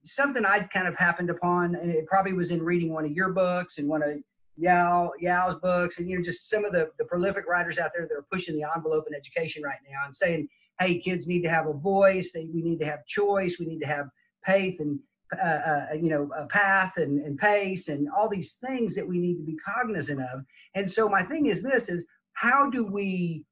something 0.05 0.45
I'd 0.45 0.69
kind 0.71 0.87
of 0.87 0.95
happened 0.95 1.29
upon, 1.29 1.75
and 1.75 1.91
it 1.91 2.05
probably 2.05 2.31
was 2.31 2.49
in 2.49 2.63
reading 2.63 2.93
one 2.93 3.03
of 3.03 3.11
your 3.11 3.33
books 3.33 3.77
and 3.77 3.89
one 3.89 4.01
of 4.01 4.11
Yao 4.57 5.11
Yao's 5.21 5.59
books, 5.61 5.99
and 5.99 6.09
you 6.09 6.17
know, 6.17 6.23
just 6.23 6.49
some 6.49 6.65
of 6.65 6.71
the 6.71 6.89
the 6.97 7.05
prolific 7.05 7.47
writers 7.47 7.77
out 7.77 7.91
there 7.95 8.07
that 8.07 8.15
are 8.15 8.25
pushing 8.31 8.55
the 8.55 8.65
envelope 8.75 9.05
in 9.07 9.15
education 9.15 9.63
right 9.63 9.79
now 9.89 10.05
and 10.05 10.15
saying, 10.15 10.47
"Hey, 10.79 10.99
kids 10.99 11.27
need 11.27 11.41
to 11.43 11.49
have 11.49 11.67
a 11.67 11.73
voice. 11.73 12.31
They, 12.33 12.47
we 12.53 12.61
need 12.61 12.79
to 12.79 12.85
have 12.85 13.05
choice. 13.05 13.57
We 13.59 13.65
need 13.65 13.79
to 13.79 13.87
have 13.87 14.07
faith 14.45 14.79
and 14.79 14.99
uh, 15.41 15.45
uh, 15.45 15.85
you 15.95 16.09
know, 16.09 16.29
a 16.37 16.45
path 16.45 16.93
and, 16.97 17.19
and 17.25 17.37
pace 17.37 17.87
and 17.87 18.07
all 18.15 18.29
these 18.29 18.57
things 18.65 18.93
that 18.95 19.07
we 19.07 19.17
need 19.17 19.37
to 19.37 19.43
be 19.43 19.55
cognizant 19.57 20.21
of. 20.21 20.43
And 20.75 20.89
so 20.89 21.09
my 21.09 21.23
thing 21.23 21.47
is 21.47 21.63
this: 21.63 21.89
is 21.89 22.05
how 22.33 22.69
do 22.69 22.85
we 22.85 23.45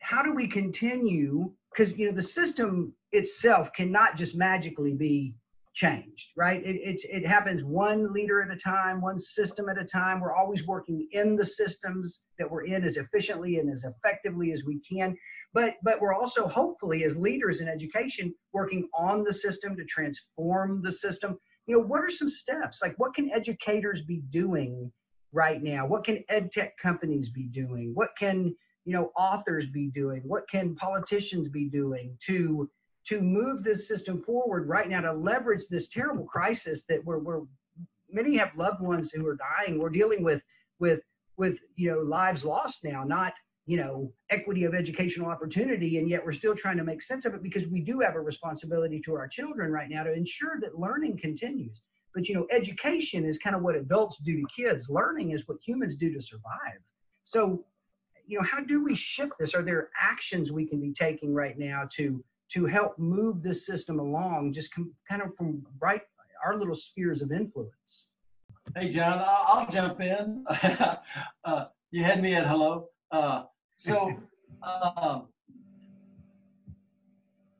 how 0.00 0.22
do 0.22 0.34
we 0.34 0.46
continue? 0.46 1.52
Because 1.70 1.96
you 1.96 2.06
know 2.06 2.12
the 2.12 2.22
system 2.22 2.94
itself 3.12 3.72
cannot 3.74 4.16
just 4.16 4.34
magically 4.34 4.94
be 4.94 5.34
changed, 5.74 6.30
right? 6.36 6.62
It, 6.64 6.76
it's 6.82 7.04
it 7.04 7.26
happens 7.26 7.64
one 7.64 8.12
leader 8.12 8.42
at 8.42 8.50
a 8.50 8.56
time, 8.56 9.00
one 9.00 9.18
system 9.18 9.68
at 9.68 9.78
a 9.78 9.84
time. 9.84 10.20
We're 10.20 10.34
always 10.34 10.66
working 10.66 11.08
in 11.12 11.36
the 11.36 11.44
systems 11.44 12.22
that 12.38 12.50
we're 12.50 12.66
in 12.66 12.84
as 12.84 12.96
efficiently 12.96 13.58
and 13.58 13.70
as 13.72 13.84
effectively 13.84 14.52
as 14.52 14.64
we 14.64 14.80
can. 14.80 15.16
But 15.54 15.74
but 15.82 16.00
we're 16.00 16.14
also 16.14 16.46
hopefully 16.46 17.04
as 17.04 17.16
leaders 17.16 17.60
in 17.60 17.68
education 17.68 18.34
working 18.52 18.88
on 18.96 19.24
the 19.24 19.32
system 19.32 19.76
to 19.76 19.84
transform 19.84 20.82
the 20.82 20.92
system. 20.92 21.38
You 21.66 21.76
know, 21.76 21.84
what 21.84 22.02
are 22.02 22.10
some 22.10 22.30
steps? 22.30 22.80
Like 22.82 22.94
what 22.98 23.14
can 23.14 23.30
educators 23.30 24.02
be 24.02 24.22
doing 24.30 24.92
right 25.32 25.62
now? 25.62 25.86
What 25.86 26.04
can 26.04 26.22
ed 26.28 26.52
tech 26.52 26.76
companies 26.76 27.30
be 27.30 27.44
doing? 27.44 27.92
What 27.94 28.10
can 28.18 28.54
you 28.84 28.92
know 28.92 29.10
authors 29.16 29.66
be 29.72 29.90
doing? 29.94 30.22
What 30.26 30.48
can 30.50 30.74
politicians 30.74 31.48
be 31.48 31.70
doing 31.70 32.18
to 32.26 32.68
to 33.08 33.20
move 33.20 33.64
this 33.64 33.88
system 33.88 34.22
forward 34.22 34.68
right 34.68 34.88
now 34.88 35.00
to 35.00 35.12
leverage 35.12 35.66
this 35.68 35.88
terrible 35.88 36.24
crisis 36.24 36.84
that 36.86 37.04
we're, 37.04 37.18
we're 37.18 37.42
many 38.12 38.36
have 38.36 38.50
loved 38.56 38.80
ones 38.80 39.10
who 39.10 39.26
are 39.26 39.36
dying. 39.36 39.78
We're 39.78 39.90
dealing 39.90 40.22
with 40.22 40.42
with 40.78 41.00
with 41.36 41.58
you 41.76 41.90
know 41.90 42.00
lives 42.00 42.44
lost 42.44 42.84
now, 42.84 43.04
not 43.04 43.32
you 43.66 43.76
know 43.76 44.12
equity 44.30 44.64
of 44.64 44.74
educational 44.74 45.28
opportunity, 45.28 45.98
and 45.98 46.08
yet 46.08 46.24
we're 46.24 46.32
still 46.32 46.54
trying 46.54 46.76
to 46.76 46.84
make 46.84 47.02
sense 47.02 47.24
of 47.24 47.34
it 47.34 47.42
because 47.42 47.66
we 47.66 47.80
do 47.80 48.00
have 48.00 48.14
a 48.14 48.20
responsibility 48.20 49.00
to 49.04 49.14
our 49.14 49.28
children 49.28 49.72
right 49.72 49.88
now 49.88 50.02
to 50.02 50.12
ensure 50.12 50.60
that 50.60 50.78
learning 50.78 51.18
continues. 51.18 51.80
But 52.14 52.28
you 52.28 52.34
know, 52.34 52.46
education 52.50 53.24
is 53.24 53.38
kind 53.38 53.56
of 53.56 53.62
what 53.62 53.74
adults 53.74 54.18
do 54.18 54.36
to 54.36 54.46
kids. 54.54 54.90
Learning 54.90 55.32
is 55.32 55.42
what 55.46 55.58
humans 55.64 55.96
do 55.96 56.12
to 56.12 56.20
survive. 56.20 56.80
So, 57.24 57.64
you 58.26 58.38
know, 58.38 58.44
how 58.44 58.60
do 58.60 58.84
we 58.84 58.94
shift 58.94 59.32
this? 59.38 59.54
Are 59.54 59.62
there 59.62 59.90
actions 59.98 60.52
we 60.52 60.66
can 60.66 60.80
be 60.80 60.92
taking 60.92 61.32
right 61.32 61.58
now 61.58 61.88
to 61.96 62.22
to 62.52 62.66
help 62.66 62.98
move 62.98 63.42
this 63.42 63.66
system 63.66 63.98
along, 63.98 64.52
just 64.52 64.74
com- 64.74 64.92
kind 65.08 65.22
of 65.22 65.34
from 65.36 65.64
right 65.80 66.02
our 66.44 66.58
little 66.58 66.74
spheres 66.74 67.22
of 67.22 67.32
influence. 67.32 68.08
Hey, 68.76 68.88
John, 68.88 69.18
I'll, 69.18 69.44
I'll 69.48 69.70
jump 69.70 70.00
in. 70.00 70.44
uh, 71.44 71.66
you 71.90 72.04
had 72.04 72.22
me 72.22 72.34
at 72.34 72.46
hello. 72.46 72.88
Uh, 73.10 73.44
so 73.76 74.08
um, 74.62 75.28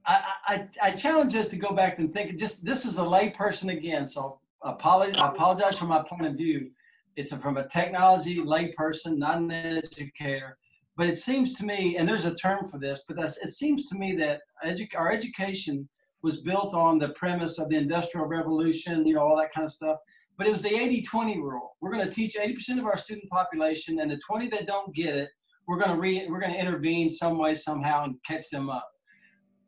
I, 0.05 0.35
I, 0.47 0.69
I, 0.83 0.91
challenge 0.93 1.35
us 1.37 1.49
to 1.49 1.57
go 1.57 1.73
back 1.73 1.99
and 1.99 2.13
think. 2.13 2.37
Just 2.39 2.65
this 2.65 2.85
is 2.85 2.99
a 2.99 3.03
layperson 3.03 3.73
again, 3.73 4.07
so 4.07 4.41
apologize. 4.63 5.21
I 5.21 5.29
apologize 5.29 5.79
for 5.79 5.85
my 5.87 6.03
point 6.03 6.27
of 6.27 6.35
view. 6.35 6.71
It's 7.17 7.33
a, 7.33 7.39
from 7.39 7.57
a 7.57 7.69
technology 7.69 8.39
layperson, 8.39 9.19
not 9.19 9.39
an 9.39 9.51
educator. 9.53 10.59
But 10.97 11.09
it 11.09 11.17
seems 11.17 11.55
to 11.55 11.65
me, 11.65 11.97
and 11.97 12.07
there's 12.07 12.27
a 12.27 12.35
term 12.35 12.69
for 12.69 12.79
this, 12.79 13.05
but 13.09 13.19
it 13.19 13.53
seems 13.53 13.89
to 13.89 13.97
me 13.97 14.15
that 14.17 14.43
edu- 14.65 14.95
our 14.97 15.11
education 15.11 15.89
was 16.23 16.41
built 16.41 16.75
on 16.75 16.99
the 16.99 17.11
premise 17.11 17.59
of 17.59 17.69
the 17.69 17.77
Industrial 17.77 18.27
Revolution, 18.27 19.07
you 19.07 19.15
know, 19.15 19.23
all 19.23 19.37
that 19.37 19.53
kind 19.53 19.65
of 19.65 19.73
stuff. 19.73 19.99
But 20.37 20.47
it 20.47 20.53
was 20.53 20.63
the 20.63 20.75
80 20.75 21.03
20 21.03 21.41
rule. 21.41 21.77
We're 21.81 21.93
going 21.93 22.07
to 22.07 22.13
teach 22.13 22.37
80% 22.37 22.79
of 22.79 22.85
our 22.85 22.97
student 22.97 23.29
population, 23.31 24.01
and 24.01 24.11
the 24.11 24.19
20 24.19 24.49
that 24.49 24.67
don't 24.67 24.95
get 24.95 25.15
it, 25.15 25.31
we're 25.67 25.79
going 25.79 25.91
to 25.91 26.01
re- 26.01 26.27
we're 26.29 26.41
going 26.41 26.53
to 26.53 26.59
intervene 26.59 27.09
some 27.11 27.39
way, 27.39 27.55
somehow, 27.55 28.05
and 28.05 28.17
catch 28.27 28.51
them 28.51 28.69
up. 28.69 28.89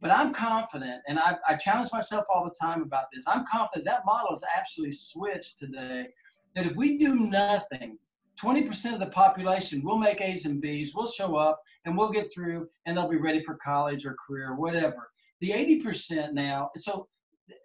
But 0.00 0.10
I'm 0.10 0.34
confident, 0.34 1.00
and 1.08 1.18
I, 1.18 1.36
I 1.48 1.54
challenge 1.54 1.90
myself 1.92 2.26
all 2.32 2.44
the 2.44 2.54
time 2.60 2.82
about 2.82 3.04
this. 3.12 3.24
I'm 3.26 3.44
confident 3.50 3.86
that 3.86 4.04
model 4.04 4.34
is 4.34 4.42
absolutely 4.56 4.92
switched 4.92 5.58
today. 5.58 6.08
That 6.54 6.66
if 6.66 6.76
we 6.76 6.98
do 6.98 7.14
nothing 7.14 7.98
20% 8.42 8.94
of 8.94 9.00
the 9.00 9.06
population 9.06 9.82
will 9.82 9.98
make 9.98 10.20
A's 10.20 10.44
and 10.46 10.60
B's, 10.60 10.94
will 10.94 11.06
show 11.06 11.36
up, 11.36 11.60
and 11.84 11.96
we'll 11.96 12.10
get 12.10 12.32
through, 12.32 12.68
and 12.86 12.96
they'll 12.96 13.08
be 13.08 13.16
ready 13.16 13.42
for 13.42 13.56
college 13.56 14.04
or 14.06 14.16
career 14.26 14.50
or 14.50 14.56
whatever. 14.56 15.10
The 15.40 15.50
80% 15.50 16.32
now, 16.32 16.70
so 16.76 17.08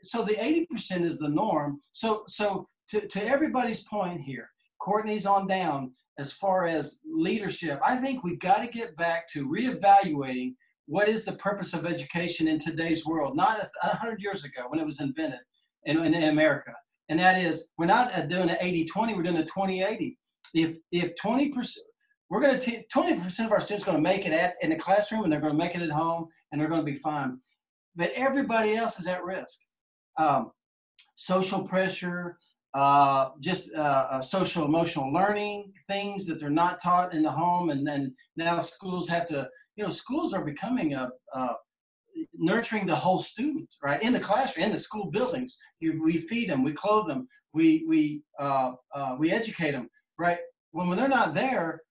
so 0.04 0.24
the 0.24 0.34
80% 0.34 1.06
is 1.06 1.20
the 1.20 1.30
norm. 1.30 1.80
So 1.92 2.24
so 2.28 2.68
to, 2.90 3.08
to 3.08 3.26
everybody's 3.26 3.84
point 3.84 4.22
here, 4.22 4.50
Courtney's 4.80 5.26
on 5.26 5.48
down 5.48 5.92
as 6.18 6.34
far 6.34 6.68
as 6.68 7.00
leadership. 7.06 7.80
I 7.84 7.96
think 7.96 8.24
we've 8.24 8.40
got 8.40 8.62
to 8.62 8.68
get 8.68 8.96
back 8.98 9.28
to 9.30 9.48
reevaluating 9.48 10.56
what 10.88 11.08
is 11.08 11.24
the 11.24 11.34
purpose 11.34 11.74
of 11.74 11.86
education 11.86 12.48
in 12.48 12.60
today's 12.60 13.06
world, 13.06 13.36
not 13.36 13.60
100 13.84 14.22
years 14.22 14.44
ago 14.44 14.64
when 14.68 14.80
it 14.80 14.86
was 14.86 15.00
invented 15.00 15.40
in, 15.86 16.04
in 16.04 16.24
America. 16.24 16.74
And 17.08 17.20
that 17.20 17.38
is, 17.38 17.70
we're 17.78 17.86
not 17.86 18.14
uh, 18.14 18.22
doing 18.22 18.50
an 18.50 18.58
80 18.60 18.86
20, 18.86 19.14
we're 19.14 19.24
doing 19.24 19.38
a 19.38 19.46
20 19.46 19.84
80 19.84 20.18
if 20.54 20.78
if 20.92 21.16
20 21.16 21.50
percent 21.50 21.86
we're 22.30 22.42
going 22.42 22.60
to 22.60 22.84
20 22.92 23.20
percent 23.22 23.48
of 23.48 23.54
our 23.54 23.62
students 23.62 23.86
going 23.86 23.98
to 23.98 24.02
make 24.02 24.26
it 24.26 24.34
at 24.34 24.56
in 24.62 24.70
the 24.70 24.76
classroom 24.76 25.24
and 25.24 25.34
they're 25.34 25.42
going 25.42 25.54
to 25.54 25.58
make 25.58 25.76
it 25.76 25.82
at 25.82 25.90
home 25.90 26.28
and 26.52 26.60
they're 26.60 26.70
going 26.70 26.86
to 26.86 26.92
be 26.92 26.98
fine. 26.98 27.40
But 27.96 28.12
everybody 28.16 28.76
else 28.76 29.00
is 29.00 29.08
at 29.08 29.24
risk. 29.24 29.60
Um, 30.18 30.52
social 31.16 31.64
pressure 31.64 32.38
uh, 32.74 33.30
just 33.40 33.74
uh, 33.74 34.08
uh, 34.12 34.22
social 34.22 34.66
emotional 34.66 35.12
learning 35.12 35.74
things 35.88 36.28
that 36.28 36.40
they're 36.40 36.52
not 36.52 36.82
taught 36.82 37.14
in 37.14 37.24
the 37.24 37.32
home 37.32 37.72
and 37.72 37.86
then 37.86 38.14
now 38.36 38.60
schools 38.60 39.10
have 39.10 39.28
to 39.28 39.50
you 39.76 39.84
know 39.84 39.90
schools 39.90 40.34
are 40.34 40.46
becoming 40.46 40.94
a, 40.94 41.10
a 41.34 41.48
nurturing 42.36 42.86
the 42.86 42.96
whole 42.96 43.20
student 43.20 43.68
right? 43.84 44.02
In 44.04 44.14
the 44.14 44.20
classroom 44.20 44.68
in 44.68 44.72
the 44.72 44.78
school 44.78 45.10
buildings 45.10 45.58
you, 45.80 46.00
we 46.04 46.18
feed 46.18 46.50
them 46.50 46.64
we 46.64 46.72
clothe 46.72 47.08
them 47.08 47.28
we 47.54 47.86
we 47.88 48.22
uh, 48.40 48.74
uh, 48.94 49.16
we 49.18 49.32
educate 49.32 49.72
them 49.72 49.90
right? 50.20 50.38
When, 50.72 50.90
when 50.90 50.98
they're 50.98 51.08
not 51.08 51.34
there, 51.34 51.82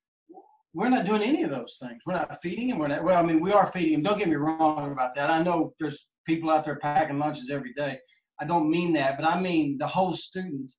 we're 0.74 0.90
not 0.90 1.06
doing 1.06 1.22
any 1.22 1.42
of 1.42 1.50
those 1.50 1.78
things. 1.80 2.00
We're 2.06 2.14
not 2.14 2.40
feeding 2.42 2.68
them. 2.68 2.78
We're 2.78 2.88
not, 2.88 3.02
well, 3.02 3.22
I 3.22 3.26
mean, 3.26 3.40
we 3.40 3.52
are 3.52 3.66
feeding 3.66 3.94
them. 3.94 4.02
Don't 4.02 4.18
get 4.18 4.28
me 4.28 4.36
wrong 4.36 4.92
about 4.92 5.14
that. 5.16 5.30
I 5.30 5.42
know 5.42 5.72
there's 5.80 6.06
people 6.26 6.50
out 6.50 6.64
there 6.64 6.76
packing 6.76 7.18
lunches 7.18 7.50
every 7.50 7.72
day. 7.72 7.98
I 8.40 8.44
don't 8.44 8.70
mean 8.70 8.92
that, 8.92 9.18
but 9.18 9.26
I 9.26 9.40
mean 9.40 9.78
the 9.78 9.86
whole 9.86 10.14
student. 10.14 10.72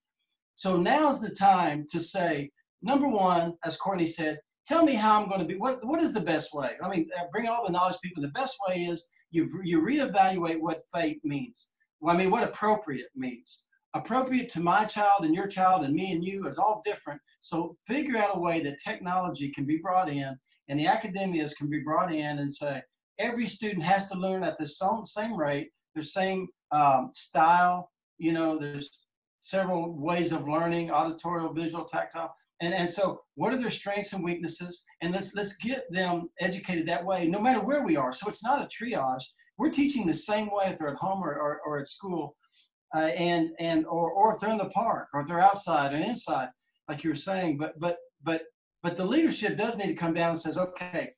So 0.56 0.78
now's 0.78 1.20
the 1.20 1.30
time 1.30 1.86
to 1.92 2.00
say, 2.00 2.52
number 2.82 3.08
one, 3.08 3.56
as 3.66 3.76
Courtney 3.76 4.08
said, 4.08 4.40
tell 4.66 4.86
me 4.86 4.94
how 4.94 5.20
I'm 5.20 5.28
going 5.28 5.42
to 5.42 5.46
be. 5.46 5.58
What 5.58 5.86
what 5.86 6.02
is 6.02 6.14
the 6.14 6.22
best 6.22 6.54
way? 6.54 6.72
I 6.82 6.90
mean, 6.90 7.10
uh, 7.18 7.24
bring 7.32 7.48
all 7.48 7.66
the 7.66 7.72
knowledge, 7.72 7.98
people. 8.04 8.22
The 8.22 8.30
best 8.30 8.56
way 8.68 8.84
is 8.84 9.08
you 9.32 9.50
you 9.64 9.82
reevaluate 9.82 10.60
what 10.60 10.84
FAPE 10.94 11.20
means. 11.24 11.70
Well, 12.00 12.16
I 12.16 12.18
mean, 12.18 12.32
what 12.32 12.44
appropriate 12.44 13.10
means. 13.16 13.64
Appropriate 13.96 14.50
to 14.50 14.60
my 14.60 14.86
child 14.86 15.26
and 15.26 15.34
your 15.34 15.48
child 15.48 15.84
and 15.84 15.94
me 15.94 16.12
and 16.12 16.24
you 16.24 16.48
is 16.48 16.60
all 16.60 16.82
different. 16.86 17.20
So 17.40 17.76
figure 17.88 18.18
out 18.18 18.38
a 18.38 18.40
way 18.40 18.62
that 18.62 18.78
technology 18.84 19.50
can 19.50 19.66
be 19.66 19.78
brought 19.78 20.10
in 20.10 20.38
and 20.68 20.80
the 20.80 20.86
academias 20.86 21.56
can 21.56 21.70
be 21.70 21.80
brought 21.80 22.14
in 22.14 22.40
and 22.40 22.54
say 22.54 22.82
every 23.18 23.48
student 23.48 23.84
has 23.84 24.08
to 24.10 24.18
learn 24.18 24.44
at 24.44 24.58
the 24.58 24.68
same, 24.68 25.36
rate, 25.36 25.70
the 25.96 26.04
same 26.04 26.48
um, 26.72 27.10
style. 27.12 27.90
You 28.20 28.32
know, 28.32 28.60
there's 28.60 28.92
several 29.40 29.94
ways 29.94 30.32
of 30.32 30.48
learning: 30.48 30.92
auditorial, 30.92 31.54
visual, 31.54 31.86
tactile. 31.86 32.34
And, 32.62 32.74
and 32.74 32.90
so 32.90 33.22
what 33.36 33.54
are 33.54 33.58
their 33.58 33.70
strengths 33.70 34.14
and 34.14 34.24
weaknesses 34.24 34.84
and 35.02 35.14
let's 35.14 35.34
let's 35.34 35.56
get 35.56 35.86
them 35.92 36.30
educated 36.42 36.86
that 36.88 37.06
way 37.06 37.26
no 37.26 37.40
matter 37.40 37.62
where 37.62 37.86
we 37.86 37.96
are 37.96 38.12
so 38.12 38.28
it's 38.28 38.44
not 38.44 38.62
a 38.62 38.68
triage 38.68 39.24
we're 39.58 39.70
teaching 39.70 40.06
the 40.06 40.14
same 40.14 40.48
way 40.48 40.66
if 40.68 40.78
they're 40.78 40.90
at 40.90 40.98
home 40.98 41.24
or, 41.24 41.36
or, 41.36 41.62
or 41.66 41.80
at 41.80 41.88
school 41.88 42.36
uh, 42.96 43.00
and 43.00 43.50
and 43.60 43.86
or, 43.86 44.12
or 44.12 44.34
if 44.34 44.40
they're 44.40 44.52
in 44.52 44.58
the 44.58 44.70
park 44.70 45.08
or 45.14 45.22
if 45.22 45.28
they're 45.28 45.42
outside 45.42 45.94
and 45.94 46.04
inside 46.04 46.50
like 46.88 47.04
you 47.04 47.10
were 47.10 47.16
saying 47.16 47.58
but 47.58 47.80
but 47.80 47.98
but 48.24 48.44
but 48.84 48.98
the 48.98 49.06
leadership 49.06 49.58
does 49.58 49.78
need 49.78 49.88
to 49.88 49.94
come 49.94 50.14
down 50.14 50.30
and 50.30 50.40
says 50.40 50.58
okay 50.58 51.12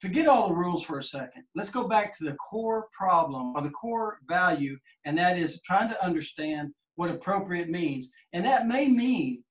forget 0.00 0.28
all 0.28 0.48
the 0.48 0.54
rules 0.54 0.82
for 0.82 0.98
a 0.98 1.04
second 1.04 1.42
let's 1.54 1.70
go 1.70 1.88
back 1.88 2.16
to 2.16 2.24
the 2.24 2.34
core 2.34 2.86
problem 2.92 3.54
or 3.54 3.62
the 3.62 3.70
core 3.70 4.18
value 4.28 4.76
and 5.04 5.18
that 5.18 5.38
is 5.38 5.60
trying 5.62 5.88
to 5.88 6.04
understand 6.04 6.70
what 6.96 7.10
appropriate 7.10 7.68
means 7.68 8.10
and 8.32 8.44
that 8.44 8.66
may 8.66 8.88
mean 8.88 9.42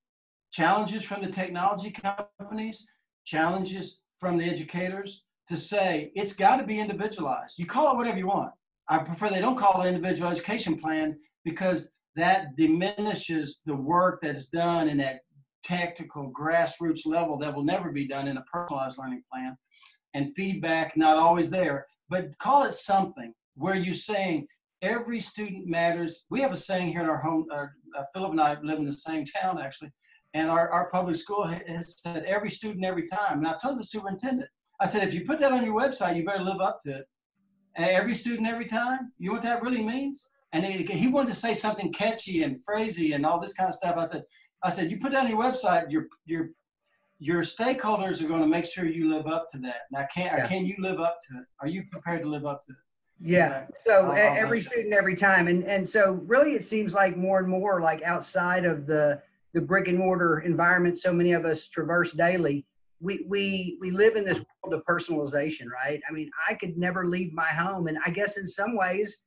challenges 0.51 1.03
from 1.03 1.21
the 1.21 1.31
technology 1.31 1.91
companies, 2.39 2.87
challenges 3.25 3.99
from 4.19 4.37
the 4.37 4.45
educators 4.45 5.23
to 5.47 5.57
say 5.57 6.11
it's 6.15 6.33
got 6.33 6.57
to 6.57 6.63
be 6.63 6.79
individualized. 6.79 7.57
You 7.57 7.65
call 7.65 7.91
it 7.91 7.97
whatever 7.97 8.17
you 8.17 8.27
want. 8.27 8.51
I 8.89 8.99
prefer 8.99 9.29
they 9.29 9.41
don't 9.41 9.57
call 9.57 9.81
it 9.81 9.89
individual 9.89 10.31
education 10.31 10.77
plan 10.79 11.17
because 11.47 11.95
that 12.15 12.55
diminishes 12.55 13.61
the 13.65 13.75
work 13.75 14.19
that's 14.21 14.47
done 14.47 14.87
in 14.89 14.97
that 14.97 15.19
tactical 15.63 16.31
grassroots 16.31 17.05
level 17.05 17.37
that 17.37 17.53
will 17.53 17.63
never 17.63 17.91
be 17.91 18.07
done 18.07 18.27
in 18.27 18.37
a 18.37 18.45
personalized 18.51 18.97
learning 18.97 19.23
plan 19.31 19.57
and 20.13 20.35
feedback 20.35 20.95
not 20.95 21.17
always 21.17 21.49
there 21.49 21.85
but 22.09 22.37
call 22.37 22.63
it 22.63 22.75
something 22.75 23.33
where 23.55 23.75
you're 23.75 23.93
saying 23.93 24.47
every 24.81 25.19
student 25.19 25.67
matters 25.67 26.25
we 26.29 26.39
have 26.39 26.53
a 26.53 26.57
saying 26.57 26.89
here 26.89 27.01
in 27.01 27.09
our 27.09 27.21
home 27.21 27.45
uh, 27.53 27.65
philip 28.13 28.31
and 28.31 28.41
i 28.41 28.55
live 28.61 28.79
in 28.79 28.85
the 28.85 28.93
same 28.93 29.25
town 29.25 29.59
actually 29.59 29.91
and 30.33 30.49
our, 30.51 30.69
our 30.69 30.89
public 30.89 31.15
school 31.15 31.47
has 31.47 31.99
said 32.03 32.23
every 32.25 32.51
student 32.51 32.85
every 32.85 33.07
time. 33.07 33.39
And 33.39 33.47
I 33.47 33.55
told 33.61 33.79
the 33.79 33.83
superintendent, 33.83 34.49
I 34.79 34.85
said, 34.85 35.07
if 35.07 35.13
you 35.13 35.25
put 35.25 35.39
that 35.39 35.51
on 35.51 35.65
your 35.65 35.79
website, 35.79 36.15
you 36.15 36.25
better 36.25 36.43
live 36.43 36.61
up 36.61 36.77
to 36.83 36.97
it. 36.97 37.05
Every 37.75 38.13
student 38.13 38.47
every 38.47 38.65
time, 38.65 39.11
you 39.17 39.29
know 39.29 39.33
what 39.33 39.43
that 39.43 39.63
really 39.63 39.83
means? 39.83 40.29
And 40.53 40.63
he, 40.63 41.07
wanted 41.07 41.29
to 41.31 41.35
say 41.35 41.53
something 41.53 41.91
catchy 41.91 42.43
and 42.43 42.59
phrasy 42.63 43.13
and 43.13 43.25
all 43.25 43.39
this 43.39 43.53
kind 43.53 43.67
of 43.67 43.75
stuff. 43.75 43.95
I 43.97 44.05
said, 44.05 44.23
I 44.63 44.69
said, 44.69 44.89
you 44.89 44.99
put 44.99 45.11
that 45.11 45.25
on 45.25 45.29
your 45.29 45.43
website, 45.43 45.91
your 45.91 46.07
your 46.25 46.49
your 47.19 47.41
stakeholders 47.41 48.21
are 48.21 48.27
going 48.27 48.41
to 48.41 48.47
make 48.47 48.65
sure 48.65 48.85
you 48.85 49.13
live 49.13 49.27
up 49.27 49.47
to 49.51 49.57
that. 49.59 49.81
Now, 49.91 50.05
can 50.13 50.37
yeah. 50.37 50.47
can 50.47 50.65
you 50.65 50.75
live 50.79 50.99
up 50.99 51.19
to 51.29 51.39
it? 51.39 51.45
Are 51.61 51.67
you 51.67 51.83
prepared 51.91 52.21
to 52.23 52.29
live 52.29 52.45
up 52.45 52.61
to 52.65 52.71
it? 52.71 52.77
Yeah. 53.19 53.65
So 53.85 54.11
every 54.11 54.61
student, 54.61 54.93
every 54.93 55.15
time, 55.15 55.47
and 55.47 55.63
and 55.65 55.87
so 55.87 56.21
really, 56.25 56.53
it 56.53 56.63
seems 56.63 56.93
like 56.93 57.17
more 57.17 57.39
and 57.39 57.47
more 57.47 57.81
like 57.81 58.01
outside 58.03 58.63
of 58.63 58.87
the 58.87 59.21
the 59.53 59.61
brick 59.61 59.87
and 59.87 59.97
mortar 59.97 60.41
environment 60.41 60.99
so 60.99 61.11
many 61.11 61.31
of 61.31 61.43
us 61.43 61.67
traverse 61.67 62.11
daily 62.11 62.63
we 62.99 63.25
we 63.27 63.77
we 63.81 63.89
live 63.89 64.15
in 64.15 64.23
this 64.23 64.37
world 64.37 64.73
of 64.73 64.83
personalization 64.85 65.65
right 65.73 65.99
i 66.07 66.13
mean 66.13 66.29
i 66.47 66.53
could 66.53 66.77
never 66.77 67.07
leave 67.07 67.33
my 67.33 67.47
home 67.47 67.87
and 67.87 67.97
i 68.05 68.09
guess 68.11 68.37
in 68.37 68.45
some 68.45 68.75
ways 68.77 69.23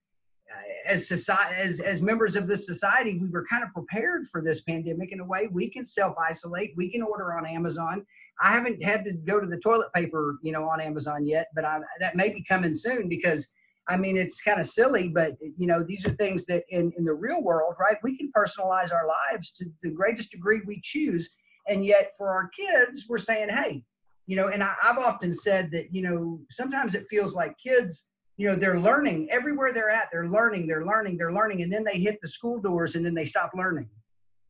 Uh, 0.51 0.93
as 0.93 1.07
society 1.07 1.55
as 1.57 1.81
as 1.81 2.01
members 2.01 2.35
of 2.35 2.47
this 2.49 2.67
society 2.67 3.19
we 3.19 3.29
were 3.29 3.47
kind 3.47 3.63
of 3.63 3.71
prepared 3.73 4.27
for 4.31 4.43
this 4.43 4.63
pandemic 4.63 5.13
in 5.13 5.21
a 5.21 5.25
way 5.25 5.49
we 5.53 5.71
can 5.71 5.85
self 5.85 6.17
isolate 6.19 6.73
we 6.77 6.91
can 6.91 7.03
order 7.03 7.35
on 7.35 7.47
amazon 7.47 8.05
i 8.43 8.51
haven't 8.51 8.83
had 8.83 9.05
to 9.05 9.13
go 9.13 9.39
to 9.39 9.47
the 9.47 9.59
toilet 9.59 9.89
paper 9.95 10.39
you 10.43 10.51
know 10.51 10.69
on 10.69 10.81
amazon 10.81 11.25
yet 11.25 11.47
but 11.55 11.65
I, 11.65 11.79
that 12.01 12.17
may 12.17 12.31
be 12.31 12.43
coming 12.49 12.75
soon 12.75 13.09
because 13.09 13.49
I 13.91 13.97
mean, 13.97 14.17
it's 14.17 14.41
kind 14.41 14.61
of 14.61 14.69
silly, 14.69 15.09
but 15.09 15.37
you 15.41 15.67
know, 15.67 15.83
these 15.83 16.07
are 16.07 16.11
things 16.11 16.47
that 16.47 16.63
in, 16.69 16.93
in 16.97 17.05
the 17.05 17.13
real 17.13 17.43
world, 17.43 17.75
right? 17.81 17.97
We 18.05 18.17
can 18.17 18.31
personalize 18.31 18.93
our 18.93 19.07
lives 19.07 19.51
to 19.53 19.67
the 19.83 19.91
greatest 19.91 20.31
degree 20.31 20.61
we 20.65 20.81
choose. 20.83 21.29
And 21.67 21.85
yet 21.85 22.13
for 22.17 22.29
our 22.29 22.49
kids, 22.49 23.07
we're 23.09 23.19
saying, 23.19 23.49
hey, 23.49 23.83
you 24.27 24.37
know, 24.37 24.47
and 24.47 24.63
I, 24.63 24.75
I've 24.83 24.99
often 24.99 25.35
said 25.35 25.71
that, 25.73 25.93
you 25.93 26.03
know, 26.03 26.41
sometimes 26.51 26.95
it 26.95 27.07
feels 27.11 27.35
like 27.35 27.57
kids, 27.61 28.07
you 28.41 28.49
know, 28.49 28.57
they're 28.57 28.81
learning 28.81 29.29
everywhere 29.31 29.71
they're 29.71 29.91
at, 29.91 30.09
they're 30.11 30.31
learning, 30.31 30.67
they're 30.67 30.87
learning, 30.87 31.19
they're 31.19 31.31
learning, 31.31 31.61
and 31.61 31.71
then 31.71 31.85
they 31.85 31.99
hit 31.99 32.19
the 32.23 32.29
school 32.29 32.59
doors 32.59 32.95
and 32.95 33.05
then 33.05 33.13
they 33.13 33.27
stop 33.27 33.51
learning. 33.55 33.87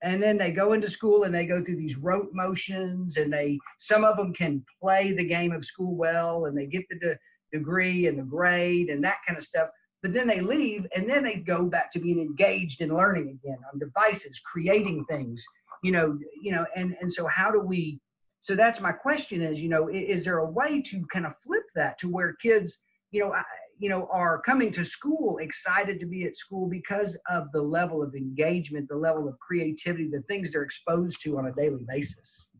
And 0.05 0.23
then 0.23 0.39
they 0.39 0.53
go 0.53 0.75
into 0.75 0.89
school 0.89 1.25
and 1.25 1.35
they 1.35 1.45
go 1.45 1.61
through 1.61 1.75
these 1.75 1.97
rote 1.97 2.31
motions 2.33 3.17
and 3.17 3.33
they 3.33 3.59
some 3.81 4.05
of 4.05 4.17
them 4.17 4.33
can 4.33 4.65
play 4.81 5.13
the 5.13 5.25
game 5.25 5.51
of 5.51 5.65
school 5.65 5.97
well 5.97 6.45
and 6.45 6.57
they 6.57 6.67
get 6.67 6.85
the 6.89 7.19
degree 7.53 8.07
and 8.07 8.17
the 8.17 8.23
grade 8.23 8.91
and 8.91 9.03
that 9.03 9.17
kind 9.27 9.37
of 9.37 9.43
stuff. 9.43 9.71
But 10.05 10.13
then 10.13 10.29
they 10.29 10.39
leave 10.39 10.87
and 10.95 11.11
then 11.11 11.25
they 11.25 11.41
go 11.41 11.65
back 11.65 11.93
to 11.95 11.99
being 11.99 12.21
engaged 12.21 12.83
in 12.83 12.95
learning 12.95 13.41
again 13.43 13.59
on 13.73 13.81
devices, 13.81 14.39
creating 14.39 15.05
things, 15.11 15.45
you 15.83 15.91
know, 15.91 16.17
you 16.41 16.53
know, 16.53 16.65
and, 16.77 16.97
and 17.01 17.13
so 17.13 17.27
how 17.27 17.51
do 17.51 17.59
we, 17.59 17.99
so 18.41 18.55
that's 18.55 18.81
my 18.81 18.93
question 18.93 19.43
is, 19.43 19.61
you 19.61 19.69
know, 19.69 19.89
is, 19.89 20.25
there 20.25 20.39
a 20.39 20.49
way 20.49 20.81
to 20.81 21.05
kind 21.13 21.27
of 21.27 21.33
flip 21.45 21.65
that 21.75 21.99
to 21.99 22.09
where 22.09 22.35
kids, 22.41 22.79
you 23.11 23.21
know, 23.21 23.35
you 23.81 23.89
know, 23.89 24.09
are 24.13 24.41
coming 24.43 24.71
to 24.73 24.85
school 24.85 25.39
excited 25.39 25.99
to 25.99 26.07
be 26.07 26.25
at 26.25 26.37
school 26.37 26.69
because 26.69 27.19
of 27.31 27.51
the 27.53 27.63
level 27.63 28.03
of 28.03 28.15
engagement, 28.15 28.87
the 28.89 28.97
level 28.97 29.27
of 29.27 29.39
creativity, 29.39 30.07
the 30.07 30.21
things 30.29 30.53
they're 30.53 30.63
exposed 30.63 31.23
to 31.23 31.39
on 31.39 31.47
a 31.47 31.53
daily 31.53 31.87
basis. 31.89 32.51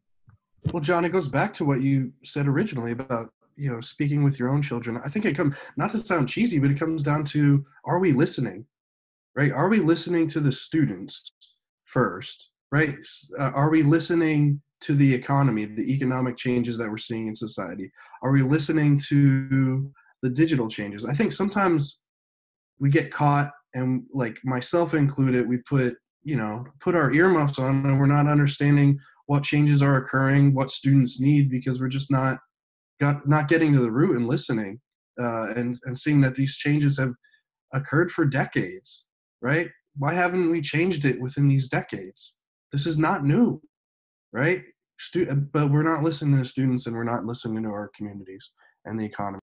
Well, 0.73 0.83
John, 0.83 1.05
it 1.05 1.11
goes 1.11 1.29
back 1.29 1.53
to 1.55 1.65
what 1.65 1.83
you 1.83 2.13
said 2.25 2.49
originally 2.49 2.93
about 2.93 3.33
you 3.57 3.71
know 3.71 3.83
speaking 3.83 4.25
with 4.25 4.39
your 4.39 4.49
own 4.49 4.63
children. 4.63 4.99
I 5.05 5.11
think 5.11 5.27
it 5.27 5.37
comes 5.37 5.55
not 5.77 5.91
to 5.93 5.99
sound 5.99 6.31
cheesy 6.31 6.59
but 6.59 6.71
it 6.71 6.79
comes 6.79 7.03
down 7.03 7.25
to 7.27 7.65
are 7.85 7.99
we 7.99 8.13
listening 8.13 8.65
right? 9.37 9.53
Are 9.53 9.69
we 9.69 9.79
listening 9.79 10.27
to 10.29 10.41
the 10.41 10.53
students 10.53 11.33
first 11.85 12.49
right? 12.73 12.97
Uh, 13.39 13.51
are 13.55 13.69
we 13.69 13.83
listening 13.83 14.63
to 14.81 14.95
the 14.95 15.13
economy 15.13 15.67
the 15.67 15.93
economic 15.93 16.39
changes 16.39 16.79
that 16.79 16.89
we're 16.89 16.97
seeing 16.97 17.29
in 17.29 17.37
society? 17.37 17.91
Are 18.23 18.33
we 18.33 18.43
listening 18.43 18.99
to 19.09 19.93
the 20.23 20.31
digital 20.31 20.69
changes. 20.69 21.05
I 21.05 21.13
think 21.13 21.33
sometimes 21.33 22.01
we 22.79 22.91
get 22.91 23.13
caught 23.13 23.51
and 23.75 24.05
like 24.13 24.37
myself 24.45 24.95
included 24.95 25.49
we 25.49 25.59
put 25.59 25.97
you 26.23 26.37
know 26.37 26.65
put 26.81 26.95
our 26.95 27.13
earmuffs 27.13 27.59
on 27.59 27.85
and 27.87 27.99
we're 27.99 28.07
not 28.07 28.27
understanding 28.27 28.99
what 29.27 29.45
changes 29.45 29.81
are 29.81 29.97
occurring 29.97 30.55
what 30.55 30.71
students 30.71 31.21
need 31.21 31.51
because 31.51 31.81
we're 31.81 31.89
just 31.89 32.11
not 32.11 32.39
got 33.01 33.27
not 33.29 33.49
getting 33.49 33.73
to 33.73 33.81
the 33.81 33.91
root 33.91 34.17
and 34.17 34.27
listening 34.27 34.81
uh, 35.21 35.53
and 35.55 35.79
and 35.85 35.97
seeing 35.97 36.21
that 36.21 36.35
these 36.35 36.57
changes 36.57 36.99
have 36.99 37.13
occurred 37.73 38.11
for 38.11 38.25
decades 38.25 39.05
right? 39.43 39.71
Why 39.97 40.13
haven't 40.13 40.51
we 40.51 40.61
changed 40.61 41.05
it 41.05 41.21
within 41.21 41.49
these 41.49 41.69
decades? 41.69 42.35
This 42.73 42.87
is 42.87 42.99
not 42.99 43.25
new 43.25 43.61
right? 44.33 44.63
Stu- 44.99 45.27
but 45.53 45.71
we're 45.71 45.83
not 45.83 46.03
listening 46.03 46.39
to 46.41 46.49
students 46.49 46.87
and 46.87 46.95
we're 46.95 47.05
not 47.05 47.25
listening 47.25 47.63
to 47.63 47.71
our 47.71 47.91
communities 47.97 48.51
and 48.85 48.99
the 48.99 49.05
economy 49.05 49.41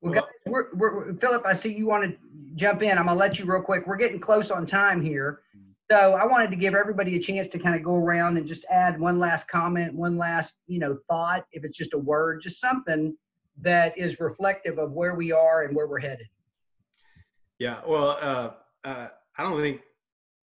well, 0.00 0.14
guys, 0.14 0.22
we're, 0.46 0.66
we're, 0.74 1.14
Philip, 1.14 1.44
I 1.44 1.52
see 1.52 1.74
you 1.74 1.86
want 1.86 2.10
to 2.10 2.16
jump 2.54 2.82
in. 2.82 2.96
I'm 2.96 3.06
going 3.06 3.18
to 3.18 3.20
let 3.20 3.38
you 3.38 3.44
real 3.44 3.62
quick. 3.62 3.86
We're 3.86 3.96
getting 3.96 4.20
close 4.20 4.50
on 4.50 4.66
time 4.66 5.02
here. 5.02 5.42
So 5.90 6.14
I 6.14 6.24
wanted 6.24 6.50
to 6.50 6.56
give 6.56 6.74
everybody 6.74 7.16
a 7.16 7.20
chance 7.20 7.48
to 7.48 7.58
kind 7.58 7.74
of 7.74 7.82
go 7.82 7.96
around 7.96 8.36
and 8.36 8.46
just 8.46 8.64
add 8.70 8.98
one 8.98 9.18
last 9.18 9.48
comment, 9.48 9.92
one 9.92 10.16
last, 10.16 10.54
you 10.68 10.78
know, 10.78 10.98
thought, 11.08 11.44
if 11.52 11.64
it's 11.64 11.76
just 11.76 11.94
a 11.94 11.98
word, 11.98 12.42
just 12.42 12.60
something 12.60 13.16
that 13.60 13.98
is 13.98 14.20
reflective 14.20 14.78
of 14.78 14.92
where 14.92 15.16
we 15.16 15.32
are 15.32 15.64
and 15.64 15.74
where 15.74 15.88
we're 15.88 15.98
headed. 15.98 16.28
Yeah, 17.58 17.80
well, 17.86 18.16
uh, 18.20 18.50
uh, 18.84 19.08
I 19.36 19.42
don't 19.42 19.60
think 19.60 19.82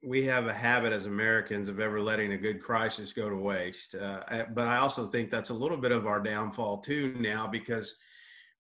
we 0.04 0.24
have 0.26 0.48
a 0.48 0.54
habit 0.54 0.92
as 0.92 1.06
Americans 1.06 1.70
of 1.70 1.80
ever 1.80 2.02
letting 2.02 2.34
a 2.34 2.38
good 2.38 2.62
crisis 2.62 3.14
go 3.14 3.30
to 3.30 3.38
waste. 3.38 3.96
Uh, 3.96 4.44
but 4.54 4.68
I 4.68 4.78
also 4.78 5.08
think 5.08 5.32
that's 5.32 5.50
a 5.50 5.54
little 5.54 5.78
bit 5.78 5.94
of 5.94 6.06
our 6.06 6.20
downfall 6.20 6.80
too 6.80 7.16
now 7.18 7.48
because– 7.48 7.96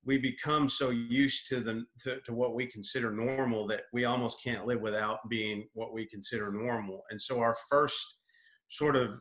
we 0.05 0.17
become 0.17 0.69
so 0.69 0.89
used 0.89 1.47
to 1.47 1.59
the 1.59 1.85
to, 2.01 2.19
to, 2.21 2.33
what 2.33 2.53
we 2.55 2.65
consider 2.65 3.11
normal 3.11 3.67
that 3.67 3.83
we 3.93 4.05
almost 4.05 4.41
can't 4.43 4.65
live 4.65 4.81
without 4.81 5.19
being 5.29 5.67
what 5.73 5.93
we 5.93 6.05
consider 6.05 6.51
normal 6.51 7.03
and 7.09 7.21
so 7.21 7.39
our 7.39 7.55
first 7.69 8.17
sort 8.69 8.95
of 8.95 9.19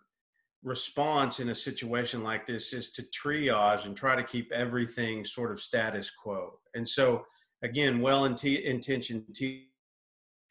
response 0.63 1.41
in 1.41 1.51
a 1.51 1.55
situation 1.55 2.23
like 2.23 2.47
this 2.47 2.73
is 2.73 2.91
to 2.91 3.05
triage 3.05 3.87
and 3.87 3.97
try 3.97 4.17
to 4.17 4.23
keep 4.23 4.51
everything 4.53 5.25
sort 5.25 5.53
of 5.53 5.61
status 5.61 6.11
quo 6.11 6.59
and 6.75 6.89
so 6.89 7.25
again 7.63 8.01
well-intentioned 8.01 9.25
teachers 9.35 9.69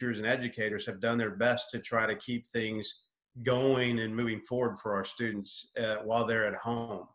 and 0.01 0.25
educators 0.25 0.85
have 0.85 1.01
done 1.01 1.17
their 1.17 1.35
best 1.35 1.69
to 1.69 1.79
try 1.79 2.05
to 2.05 2.15
keep 2.15 2.45
things 2.47 3.01
going 3.43 3.99
and 3.99 4.15
moving 4.15 4.41
forward 4.41 4.77
for 4.77 4.95
our 4.95 5.03
students 5.03 5.71
uh, 5.77 5.97
while 6.03 6.25
they're 6.25 6.47
at 6.47 6.55
home. 6.55 7.07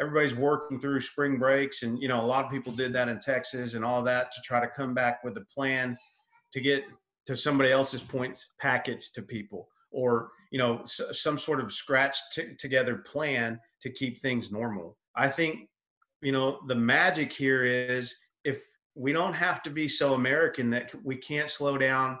Everybody's 0.00 0.34
working 0.34 0.80
through 0.80 1.00
spring 1.00 1.38
breaks, 1.38 1.82
and 1.82 2.00
you 2.00 2.08
know 2.08 2.20
a 2.20 2.26
lot 2.26 2.44
of 2.44 2.50
people 2.50 2.72
did 2.72 2.92
that 2.94 3.08
in 3.08 3.20
Texas 3.20 3.74
and 3.74 3.84
all 3.84 4.02
that 4.02 4.32
to 4.32 4.40
try 4.42 4.60
to 4.60 4.66
come 4.66 4.92
back 4.94 5.22
with 5.22 5.36
a 5.36 5.44
plan 5.44 5.96
to 6.52 6.60
get 6.60 6.84
to 7.26 7.36
somebody 7.36 7.70
else's 7.70 8.02
points 8.02 8.48
packets 8.60 9.10
to 9.12 9.22
people, 9.22 9.68
or 9.90 10.30
you 10.50 10.58
know 10.58 10.80
s- 10.80 11.00
some 11.12 11.38
sort 11.38 11.60
of 11.60 11.72
scratch 11.72 12.18
t- 12.32 12.54
together 12.58 12.96
plan 12.98 13.58
to 13.82 13.90
keep 13.90 14.18
things 14.18 14.50
normal. 14.50 14.96
I 15.14 15.28
think 15.28 15.68
you 16.22 16.32
know 16.32 16.60
the 16.66 16.74
magic 16.74 17.32
here 17.32 17.64
is 17.64 18.12
if 18.44 18.62
we 18.96 19.12
don't 19.12 19.32
have 19.34 19.62
to 19.62 19.70
be 19.70 19.88
so 19.88 20.14
American 20.14 20.70
that 20.70 20.92
we 21.04 21.16
can't 21.16 21.50
slow 21.50 21.78
down, 21.78 22.18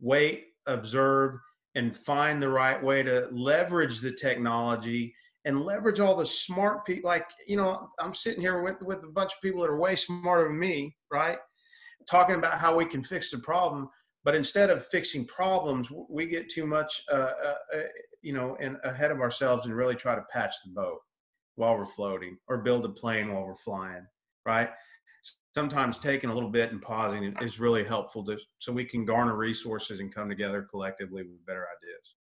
wait, 0.00 0.48
observe, 0.66 1.38
and 1.74 1.96
find 1.96 2.42
the 2.42 2.48
right 2.48 2.82
way 2.82 3.02
to 3.02 3.28
leverage 3.30 4.00
the 4.00 4.12
technology 4.12 5.14
and 5.44 5.62
leverage 5.62 6.00
all 6.00 6.16
the 6.16 6.26
smart 6.26 6.86
people. 6.86 7.08
Like, 7.08 7.26
you 7.46 7.56
know, 7.56 7.88
I'm 7.98 8.14
sitting 8.14 8.40
here 8.40 8.62
with, 8.62 8.80
with 8.82 9.02
a 9.04 9.08
bunch 9.08 9.32
of 9.32 9.40
people 9.42 9.60
that 9.60 9.70
are 9.70 9.78
way 9.78 9.96
smarter 9.96 10.48
than 10.48 10.58
me, 10.58 10.96
right? 11.10 11.38
Talking 12.08 12.36
about 12.36 12.58
how 12.58 12.76
we 12.76 12.84
can 12.84 13.04
fix 13.04 13.30
the 13.30 13.38
problem. 13.38 13.88
But 14.24 14.34
instead 14.34 14.70
of 14.70 14.86
fixing 14.86 15.26
problems, 15.26 15.90
we 16.08 16.26
get 16.26 16.48
too 16.48 16.66
much, 16.66 17.02
uh, 17.12 17.32
uh, 17.44 17.54
uh, 17.76 17.82
you 18.22 18.32
know, 18.32 18.54
in, 18.54 18.78
ahead 18.84 19.10
of 19.10 19.20
ourselves 19.20 19.66
and 19.66 19.76
really 19.76 19.94
try 19.94 20.14
to 20.14 20.24
patch 20.32 20.54
the 20.64 20.70
boat 20.70 21.00
while 21.56 21.76
we're 21.76 21.84
floating 21.84 22.38
or 22.48 22.58
build 22.58 22.86
a 22.86 22.88
plane 22.88 23.32
while 23.32 23.44
we're 23.44 23.54
flying, 23.54 24.06
right? 24.46 24.70
sometimes 25.54 25.98
taking 25.98 26.30
a 26.30 26.34
little 26.34 26.50
bit 26.50 26.72
and 26.72 26.82
pausing 26.82 27.34
is 27.40 27.60
really 27.60 27.84
helpful 27.84 28.24
to 28.24 28.36
so 28.58 28.72
we 28.72 28.84
can 28.84 29.04
garner 29.04 29.36
resources 29.36 30.00
and 30.00 30.12
come 30.12 30.28
together 30.28 30.62
collectively 30.62 31.22
with 31.22 31.46
better 31.46 31.66
ideas. 31.78 32.14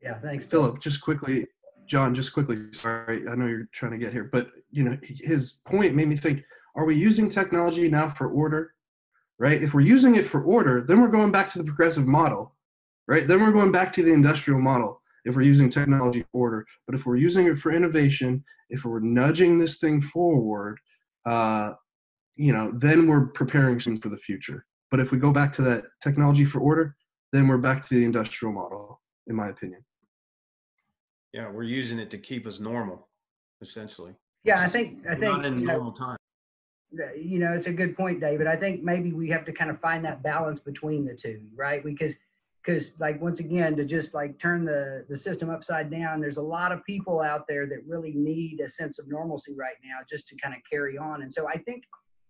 Yeah, 0.00 0.18
thanks, 0.20 0.46
Philip, 0.46 0.80
just 0.80 1.00
quickly, 1.00 1.46
John, 1.90 2.14
just 2.14 2.32
quickly. 2.32 2.56
Sorry, 2.70 3.28
I 3.28 3.34
know 3.34 3.46
you're 3.46 3.68
trying 3.72 3.90
to 3.90 3.98
get 3.98 4.12
here, 4.12 4.30
but 4.32 4.50
you 4.70 4.84
know, 4.84 4.96
his 5.02 5.54
point 5.64 5.96
made 5.96 6.06
me 6.06 6.16
think: 6.16 6.44
Are 6.76 6.84
we 6.84 6.94
using 6.94 7.28
technology 7.28 7.88
now 7.88 8.08
for 8.08 8.30
order? 8.30 8.74
Right. 9.40 9.60
If 9.60 9.74
we're 9.74 9.80
using 9.80 10.14
it 10.14 10.26
for 10.26 10.44
order, 10.44 10.82
then 10.82 11.00
we're 11.00 11.08
going 11.08 11.32
back 11.32 11.50
to 11.50 11.58
the 11.58 11.64
progressive 11.64 12.06
model, 12.06 12.54
right? 13.08 13.26
Then 13.26 13.40
we're 13.40 13.52
going 13.52 13.72
back 13.72 13.92
to 13.94 14.02
the 14.04 14.12
industrial 14.12 14.60
model. 14.60 15.02
If 15.24 15.34
we're 15.34 15.42
using 15.42 15.68
technology 15.68 16.22
for 16.30 16.40
order, 16.40 16.66
but 16.86 16.94
if 16.94 17.06
we're 17.06 17.16
using 17.16 17.46
it 17.46 17.58
for 17.58 17.72
innovation, 17.72 18.44
if 18.68 18.84
we're 18.84 19.00
nudging 19.00 19.58
this 19.58 19.78
thing 19.78 20.00
forward, 20.00 20.78
uh, 21.26 21.72
you 22.36 22.52
know, 22.52 22.70
then 22.76 23.06
we're 23.06 23.26
preparing 23.26 23.80
for 23.80 24.10
the 24.10 24.16
future. 24.16 24.64
But 24.90 25.00
if 25.00 25.10
we 25.10 25.18
go 25.18 25.32
back 25.32 25.52
to 25.54 25.62
that 25.62 25.84
technology 26.02 26.44
for 26.44 26.60
order, 26.60 26.94
then 27.32 27.48
we're 27.48 27.58
back 27.58 27.82
to 27.86 27.94
the 27.94 28.04
industrial 28.04 28.52
model, 28.52 29.00
in 29.26 29.34
my 29.34 29.48
opinion. 29.48 29.84
Yeah, 31.32 31.50
we're 31.50 31.62
using 31.62 31.98
it 31.98 32.10
to 32.10 32.18
keep 32.18 32.46
us 32.46 32.58
normal, 32.58 33.08
essentially. 33.62 34.12
Yeah, 34.44 34.60
I 34.60 34.68
think 34.68 35.04
I 35.08 35.14
think 35.14 35.32
not 35.32 35.44
in 35.44 35.60
you 35.60 35.66
know, 35.66 35.74
normal 35.74 35.92
time. 35.92 36.16
you 37.16 37.38
know 37.38 37.52
it's 37.52 37.66
a 37.68 37.72
good 37.72 37.96
point 37.96 38.20
david 38.20 38.48
i 38.48 38.56
think 38.56 38.82
maybe 38.82 39.12
we 39.12 39.28
have 39.28 39.44
to 39.44 39.52
kind 39.52 39.70
of 39.70 39.78
find 39.80 40.04
that 40.04 40.24
balance 40.24 40.58
between 40.58 41.04
the 41.04 41.14
two 41.14 41.40
right 41.54 41.84
because 41.84 42.14
because 42.64 42.92
like 42.98 43.20
once 43.20 43.38
again 43.38 43.76
to 43.76 43.84
just 43.84 44.12
like 44.12 44.36
turn 44.40 44.64
the 44.64 45.04
the 45.08 45.16
system 45.16 45.50
upside 45.50 45.88
down 45.88 46.20
there's 46.20 46.36
a 46.36 46.42
lot 46.42 46.72
of 46.72 46.84
people 46.84 47.20
out 47.20 47.46
there 47.46 47.66
that 47.66 47.78
really 47.86 48.12
need 48.12 48.58
a 48.58 48.68
sense 48.68 48.98
of 48.98 49.06
normalcy 49.06 49.54
right 49.54 49.76
now 49.84 49.98
just 50.08 50.26
to 50.26 50.34
kind 50.42 50.52
of 50.52 50.60
carry 50.68 50.98
on 50.98 51.22
and 51.22 51.32
so 51.32 51.46
i 51.48 51.56
think 51.56 51.84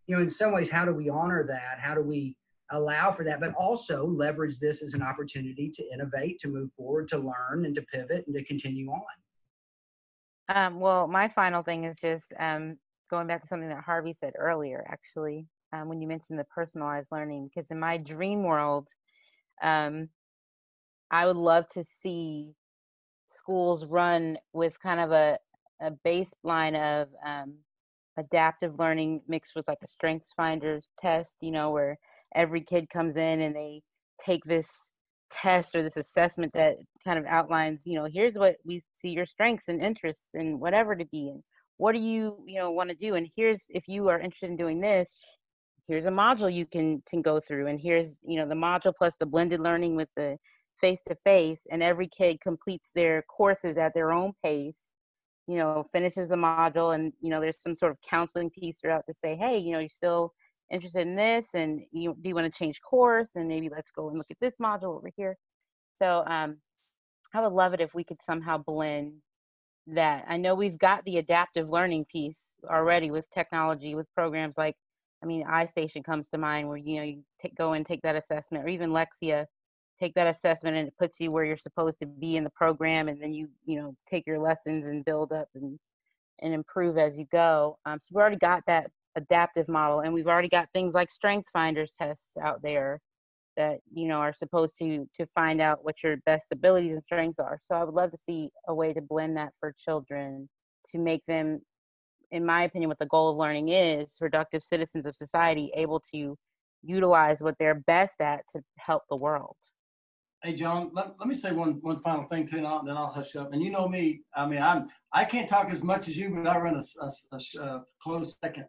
you 0.06 0.14
know 0.14 0.20
in 0.20 0.28
some 0.28 0.52
ways 0.52 0.70
how 0.70 0.84
do 0.84 0.92
we 0.92 1.08
honor 1.08 1.42
that 1.42 1.78
how 1.80 1.94
do 1.94 2.02
we 2.02 2.36
allow 2.72 3.12
for 3.12 3.24
that 3.24 3.40
but 3.40 3.54
also 3.54 4.06
leverage 4.06 4.58
this 4.58 4.82
as 4.82 4.94
an 4.94 5.02
opportunity 5.02 5.70
to 5.70 5.84
innovate 5.92 6.38
to 6.40 6.48
move 6.48 6.70
forward 6.76 7.08
to 7.08 7.18
learn 7.18 7.64
and 7.64 7.74
to 7.74 7.82
pivot 7.82 8.24
and 8.26 8.34
to 8.36 8.44
continue 8.44 8.90
on. 8.90 9.02
Um, 10.54 10.80
well, 10.80 11.06
my 11.06 11.28
final 11.28 11.62
thing 11.62 11.84
is 11.84 11.94
just 12.00 12.32
um, 12.38 12.76
going 13.08 13.26
back 13.26 13.42
to 13.42 13.48
something 13.48 13.68
that 13.68 13.84
Harvey 13.84 14.12
said 14.12 14.32
earlier, 14.36 14.84
actually, 14.88 15.46
um, 15.72 15.88
when 15.88 16.00
you 16.00 16.08
mentioned 16.08 16.38
the 16.38 16.44
personalized 16.44 17.08
learning, 17.12 17.48
because 17.48 17.70
in 17.70 17.78
my 17.78 17.96
dream 17.96 18.42
world, 18.42 18.88
um, 19.62 20.08
I 21.10 21.26
would 21.26 21.36
love 21.36 21.68
to 21.74 21.84
see 21.84 22.54
schools 23.26 23.84
run 23.84 24.38
with 24.52 24.80
kind 24.80 25.00
of 25.00 25.12
a, 25.12 25.38
a 25.80 25.92
baseline 26.04 26.76
of 26.76 27.08
um, 27.24 27.54
adaptive 28.16 28.78
learning 28.78 29.22
mixed 29.28 29.54
with 29.54 29.68
like 29.68 29.78
a 29.82 29.88
strengths 29.88 30.32
finders 30.36 30.88
test, 31.00 31.30
you 31.40 31.50
know, 31.52 31.70
where 31.70 31.98
every 32.34 32.60
kid 32.62 32.88
comes 32.88 33.16
in 33.16 33.40
and 33.40 33.54
they 33.54 33.82
take 34.24 34.44
this 34.44 34.68
test 35.30 35.74
or 35.74 35.82
this 35.82 35.96
assessment 35.96 36.52
that 36.54 36.76
kind 37.04 37.18
of 37.18 37.24
outlines, 37.26 37.82
you 37.84 37.94
know, 37.94 38.06
here's 38.12 38.34
what 38.34 38.56
we 38.64 38.82
see 38.96 39.10
your 39.10 39.26
strengths 39.26 39.68
and 39.68 39.82
interests 39.82 40.28
and 40.34 40.60
whatever 40.60 40.96
to 40.96 41.04
be 41.06 41.28
and 41.28 41.42
what 41.76 41.92
do 41.92 41.98
you, 42.00 42.36
you 42.46 42.58
know, 42.58 42.70
want 42.70 42.90
to 42.90 42.96
do 42.96 43.14
and 43.14 43.28
here's 43.36 43.62
if 43.68 43.88
you 43.88 44.08
are 44.08 44.20
interested 44.20 44.50
in 44.50 44.56
doing 44.56 44.80
this, 44.80 45.08
here's 45.86 46.06
a 46.06 46.10
module 46.10 46.52
you 46.52 46.66
can 46.66 47.02
can 47.08 47.22
go 47.22 47.40
through 47.40 47.68
and 47.68 47.80
here's, 47.80 48.16
you 48.22 48.36
know, 48.36 48.46
the 48.46 48.54
module 48.54 48.92
plus 48.96 49.14
the 49.18 49.26
blended 49.26 49.60
learning 49.60 49.96
with 49.96 50.08
the 50.16 50.36
face 50.80 51.00
to 51.08 51.14
face 51.14 51.60
and 51.70 51.82
every 51.82 52.08
kid 52.08 52.40
completes 52.40 52.90
their 52.94 53.22
courses 53.22 53.76
at 53.76 53.92
their 53.94 54.12
own 54.12 54.32
pace 54.42 54.78
you 55.46 55.56
know 55.58 55.82
finishes 55.92 56.28
the 56.28 56.36
module 56.36 56.94
and 56.94 57.12
you 57.20 57.28
know 57.28 57.40
there's 57.40 57.60
some 57.60 57.76
sort 57.76 57.92
of 57.92 57.98
counseling 58.08 58.50
piece 58.50 58.78
throughout 58.80 59.04
to 59.06 59.12
say 59.12 59.36
hey 59.36 59.58
you 59.58 59.72
know 59.72 59.78
you're 59.80 59.88
still 59.88 60.32
interested 60.70 61.06
in 61.06 61.16
this 61.16 61.46
and 61.54 61.80
you 61.92 62.16
do 62.20 62.28
you 62.28 62.34
want 62.34 62.52
to 62.52 62.58
change 62.58 62.80
course 62.80 63.36
and 63.36 63.48
maybe 63.48 63.68
let's 63.68 63.90
go 63.90 64.08
and 64.08 64.18
look 64.18 64.30
at 64.30 64.40
this 64.40 64.54
module 64.62 64.96
over 64.96 65.10
here? 65.16 65.36
So 65.92 66.24
um 66.26 66.58
i 67.34 67.40
would 67.40 67.52
love 67.52 67.74
it 67.74 67.80
if 67.80 67.94
we 67.94 68.04
could 68.04 68.22
somehow 68.22 68.58
blend 68.58 69.14
that. 69.86 70.24
I 70.28 70.36
know 70.36 70.54
we've 70.54 70.78
got 70.78 71.04
the 71.04 71.18
adaptive 71.18 71.68
learning 71.68 72.06
piece 72.06 72.50
already 72.68 73.10
with 73.10 73.30
technology 73.30 73.94
with 73.94 74.06
programs 74.14 74.58
like 74.58 74.76
i 75.22 75.26
mean 75.26 75.44
istation 75.46 76.04
comes 76.04 76.28
to 76.28 76.38
mind 76.38 76.68
where 76.68 76.76
you 76.76 76.96
know 76.98 77.02
you 77.04 77.24
take, 77.40 77.54
go 77.56 77.72
and 77.72 77.86
take 77.86 78.02
that 78.02 78.16
assessment 78.16 78.64
or 78.64 78.68
even 78.68 78.90
lexia 78.90 79.46
take 79.98 80.14
that 80.14 80.26
assessment 80.26 80.76
and 80.76 80.88
it 80.88 80.94
puts 80.98 81.18
you 81.20 81.30
where 81.30 81.44
you're 81.44 81.56
supposed 81.56 81.98
to 81.98 82.06
be 82.06 82.36
in 82.36 82.44
the 82.44 82.50
program 82.50 83.08
and 83.08 83.22
then 83.22 83.32
you 83.32 83.48
you 83.64 83.80
know 83.80 83.94
take 84.08 84.26
your 84.26 84.38
lessons 84.38 84.86
and 84.86 85.04
build 85.06 85.32
up 85.32 85.48
and 85.54 85.78
and 86.40 86.54
improve 86.54 86.96
as 86.96 87.18
you 87.18 87.26
go. 87.30 87.78
Um, 87.84 87.98
so 88.00 88.08
we 88.12 88.20
already 88.20 88.36
got 88.36 88.62
that 88.66 88.90
adaptive 89.16 89.68
model 89.68 90.00
and 90.00 90.12
we've 90.12 90.28
already 90.28 90.48
got 90.48 90.68
things 90.72 90.94
like 90.94 91.10
strength 91.10 91.48
finders 91.52 91.92
tests 92.00 92.36
out 92.42 92.62
there 92.62 93.00
that 93.56 93.78
you 93.92 94.06
know 94.06 94.18
are 94.18 94.32
supposed 94.32 94.76
to 94.78 95.08
to 95.14 95.26
find 95.26 95.60
out 95.60 95.84
what 95.84 96.02
your 96.02 96.16
best 96.24 96.46
abilities 96.52 96.92
and 96.92 97.02
strengths 97.02 97.38
are 97.38 97.58
so 97.60 97.74
i 97.74 97.82
would 97.82 97.94
love 97.94 98.10
to 98.10 98.16
see 98.16 98.50
a 98.68 98.74
way 98.74 98.92
to 98.92 99.02
blend 99.02 99.36
that 99.36 99.52
for 99.58 99.74
children 99.76 100.48
to 100.86 100.98
make 100.98 101.24
them 101.26 101.60
in 102.30 102.46
my 102.46 102.62
opinion 102.62 102.88
what 102.88 102.98
the 102.98 103.06
goal 103.06 103.30
of 103.30 103.36
learning 103.36 103.68
is 103.68 104.14
productive 104.18 104.62
citizens 104.62 105.04
of 105.04 105.16
society 105.16 105.72
able 105.74 106.00
to 106.00 106.36
utilize 106.82 107.42
what 107.42 107.56
they're 107.58 107.82
best 107.86 108.20
at 108.20 108.40
to 108.52 108.62
help 108.78 109.02
the 109.10 109.16
world 109.16 109.56
Hey, 110.42 110.54
John, 110.54 110.90
let, 110.94 111.10
let 111.18 111.28
me 111.28 111.34
say 111.34 111.52
one, 111.52 111.72
one 111.82 112.00
final 112.00 112.24
thing 112.24 112.46
too, 112.46 112.64
and 112.64 112.88
then 112.88 112.96
I'll 112.96 113.12
hush 113.12 113.36
up. 113.36 113.52
And 113.52 113.62
you 113.62 113.70
know 113.70 113.86
me, 113.86 114.22
I 114.34 114.46
mean, 114.46 114.62
I'm, 114.62 114.88
I 115.12 115.26
can't 115.26 115.46
talk 115.46 115.68
as 115.68 115.82
much 115.82 116.08
as 116.08 116.16
you, 116.16 116.30
but 116.30 116.46
I 116.46 116.58
run 116.58 116.76
a, 116.76 117.04
a 117.04 117.10
a 117.32 117.40
a 117.58 117.62
uh, 117.62 117.80
closed 118.02 118.38
second. 118.42 118.64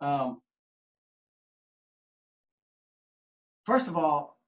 Um, 0.00 0.40
First 3.70 3.88
of 3.88 3.96
all, 3.96 4.38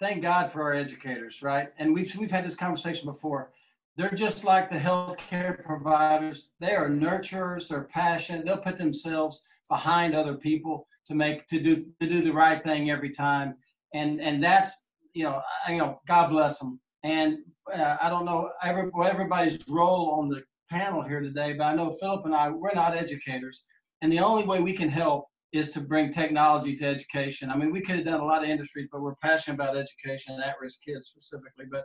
thank 0.00 0.22
God 0.22 0.50
for 0.50 0.62
our 0.62 0.72
educators, 0.72 1.42
right? 1.42 1.68
And 1.78 1.94
we've, 1.94 2.12
we've 2.16 2.30
had 2.30 2.44
this 2.44 2.56
conversation 2.56 3.06
before. 3.06 3.52
They're 3.96 4.10
just 4.10 4.42
like 4.42 4.68
the 4.68 4.78
healthcare 4.78 5.62
providers. 5.64 6.50
They 6.58 6.74
are 6.74 6.88
nurturers, 6.88 7.68
they're 7.68 7.84
passionate. 7.84 8.44
They'll 8.44 8.56
put 8.56 8.76
themselves 8.76 9.42
behind 9.68 10.16
other 10.16 10.34
people 10.34 10.88
to 11.06 11.14
make, 11.14 11.46
to 11.48 11.60
do, 11.60 11.76
to 12.00 12.08
do 12.08 12.22
the 12.22 12.32
right 12.32 12.64
thing 12.64 12.90
every 12.90 13.10
time. 13.10 13.54
And, 13.92 14.20
and 14.20 14.42
that's, 14.42 14.86
you 15.12 15.22
know, 15.22 15.40
I, 15.68 15.72
you 15.72 15.78
know, 15.78 16.00
God 16.08 16.30
bless 16.30 16.58
them. 16.58 16.80
And 17.04 17.38
uh, 17.72 17.98
I 18.02 18.08
don't 18.08 18.24
know 18.24 18.50
every, 18.62 18.90
everybody's 19.04 19.58
role 19.68 20.16
on 20.18 20.28
the 20.28 20.42
panel 20.68 21.02
here 21.02 21.20
today, 21.20 21.52
but 21.52 21.64
I 21.64 21.74
know 21.76 21.90
Philip 21.90 22.24
and 22.24 22.34
I, 22.34 22.48
we're 22.50 22.74
not 22.74 22.96
educators. 22.96 23.62
And 24.02 24.12
the 24.12 24.20
only 24.20 24.44
way 24.44 24.60
we 24.60 24.72
can 24.72 24.88
help 24.88 25.26
is 25.52 25.70
to 25.70 25.80
bring 25.80 26.10
technology 26.10 26.74
to 26.76 26.86
education. 26.86 27.50
I 27.50 27.56
mean, 27.56 27.70
we 27.70 27.80
could 27.80 27.96
have 27.96 28.04
done 28.04 28.20
a 28.20 28.24
lot 28.24 28.42
of 28.42 28.50
industries, 28.50 28.88
but 28.90 29.00
we're 29.00 29.14
passionate 29.22 29.54
about 29.54 29.76
education 29.76 30.34
and 30.34 30.44
at-risk 30.44 30.80
kids 30.84 31.06
specifically. 31.06 31.66
But 31.70 31.84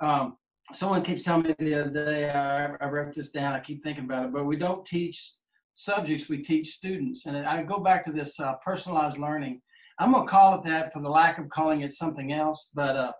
um, 0.00 0.36
someone 0.72 1.02
keeps 1.02 1.22
telling 1.22 1.42
me 1.42 1.54
the 1.58 1.80
other 1.80 1.90
day, 1.90 2.30
I, 2.30 2.74
I 2.80 2.88
wrote 2.88 3.14
this 3.14 3.30
down, 3.30 3.52
I 3.52 3.60
keep 3.60 3.82
thinking 3.82 4.04
about 4.04 4.26
it, 4.26 4.32
but 4.32 4.44
we 4.44 4.56
don't 4.56 4.86
teach 4.86 5.34
subjects, 5.74 6.28
we 6.28 6.38
teach 6.38 6.70
students. 6.70 7.26
And 7.26 7.36
I 7.36 7.62
go 7.62 7.78
back 7.78 8.02
to 8.04 8.12
this 8.12 8.40
uh, 8.40 8.54
personalized 8.64 9.18
learning. 9.18 9.60
I'm 9.98 10.12
gonna 10.12 10.26
call 10.26 10.56
it 10.56 10.64
that 10.64 10.92
for 10.92 11.02
the 11.02 11.08
lack 11.08 11.38
of 11.38 11.48
calling 11.50 11.82
it 11.82 11.92
something 11.92 12.32
else, 12.32 12.70
but 12.74 12.96
uh, 12.96 13.12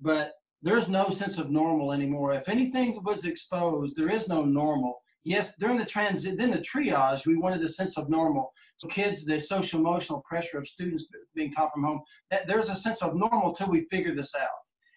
but 0.00 0.32
there's 0.62 0.88
no 0.88 1.10
sense 1.10 1.38
of 1.38 1.50
normal 1.50 1.92
anymore. 1.92 2.32
If 2.32 2.48
anything 2.48 3.02
was 3.04 3.24
exposed, 3.24 3.96
there 3.96 4.10
is 4.10 4.28
no 4.28 4.44
normal. 4.44 5.01
Yes, 5.24 5.56
during 5.56 5.78
the 5.78 5.84
transit, 5.84 6.36
then 6.36 6.50
the 6.50 6.58
triage, 6.58 7.26
we 7.26 7.36
wanted 7.36 7.62
a 7.62 7.68
sense 7.68 7.96
of 7.96 8.08
normal. 8.08 8.52
So 8.76 8.88
kids, 8.88 9.24
the 9.24 9.38
social 9.38 9.78
emotional 9.78 10.22
pressure 10.28 10.58
of 10.58 10.66
students 10.66 11.06
being 11.34 11.52
taught 11.52 11.72
from 11.72 11.84
home, 11.84 12.02
that 12.30 12.48
there's 12.48 12.70
a 12.70 12.74
sense 12.74 13.02
of 13.02 13.14
normal 13.14 13.52
till 13.52 13.68
we 13.68 13.86
figure 13.90 14.14
this 14.14 14.34
out. 14.34 14.48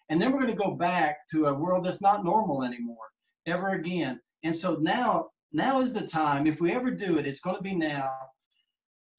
and 0.08 0.20
then 0.20 0.32
we're 0.32 0.40
going 0.40 0.50
to 0.50 0.56
go 0.56 0.74
back 0.74 1.28
to 1.30 1.46
a 1.46 1.54
world 1.54 1.84
that's 1.84 2.02
not 2.02 2.24
normal 2.24 2.62
anymore 2.62 2.96
ever 3.46 3.70
again. 3.70 4.20
And 4.42 4.54
so 4.54 4.76
now, 4.80 5.28
now 5.52 5.80
is 5.80 5.92
the 5.92 6.06
time. 6.06 6.46
If 6.46 6.60
we 6.60 6.72
ever 6.72 6.90
do 6.90 7.18
it, 7.18 7.26
it's 7.26 7.40
going 7.40 7.56
to 7.56 7.62
be 7.62 7.74
now 7.74 8.10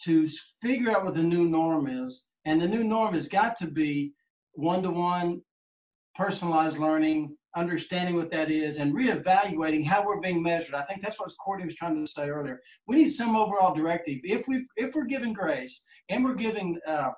to 0.03 0.30
figure 0.62 0.91
out 0.91 1.03
what 1.03 1.16
the 1.16 1.24
new 1.24 1.47
norm 1.47 1.88
is. 1.88 2.26
And 2.45 2.62
the 2.62 2.68
new 2.68 2.84
norm 2.84 3.14
has 3.14 3.28
got 3.28 3.58
to 3.58 3.68
be 3.68 4.14
one-to-one 4.53 5.41
personalized 6.18 6.80
learning, 6.80 7.38
understanding 7.55 8.15
what 8.15 8.32
that 8.32 8.49
is, 8.49 8.78
and 8.78 8.93
reevaluating 8.93 9.86
how 9.86 10.05
we're 10.05 10.20
being 10.20 10.41
measured. 10.41 10.74
I 10.74 10.82
think 10.82 11.01
that's 11.01 11.20
what 11.20 11.32
Courtney 11.43 11.65
was 11.65 11.76
trying 11.76 12.03
to 12.03 12.11
say 12.11 12.30
earlier. 12.30 12.59
We 12.88 12.97
need 12.97 13.09
some 13.09 13.36
overall 13.36 13.76
directive. 13.76 14.20
If 14.24 14.47
we 14.47 14.65
if 14.76 14.95
we're 14.95 15.05
giving 15.05 15.34
grace 15.34 15.84
and 16.09 16.24
we're 16.24 16.34
giving 16.34 16.80
uh, 16.88 17.11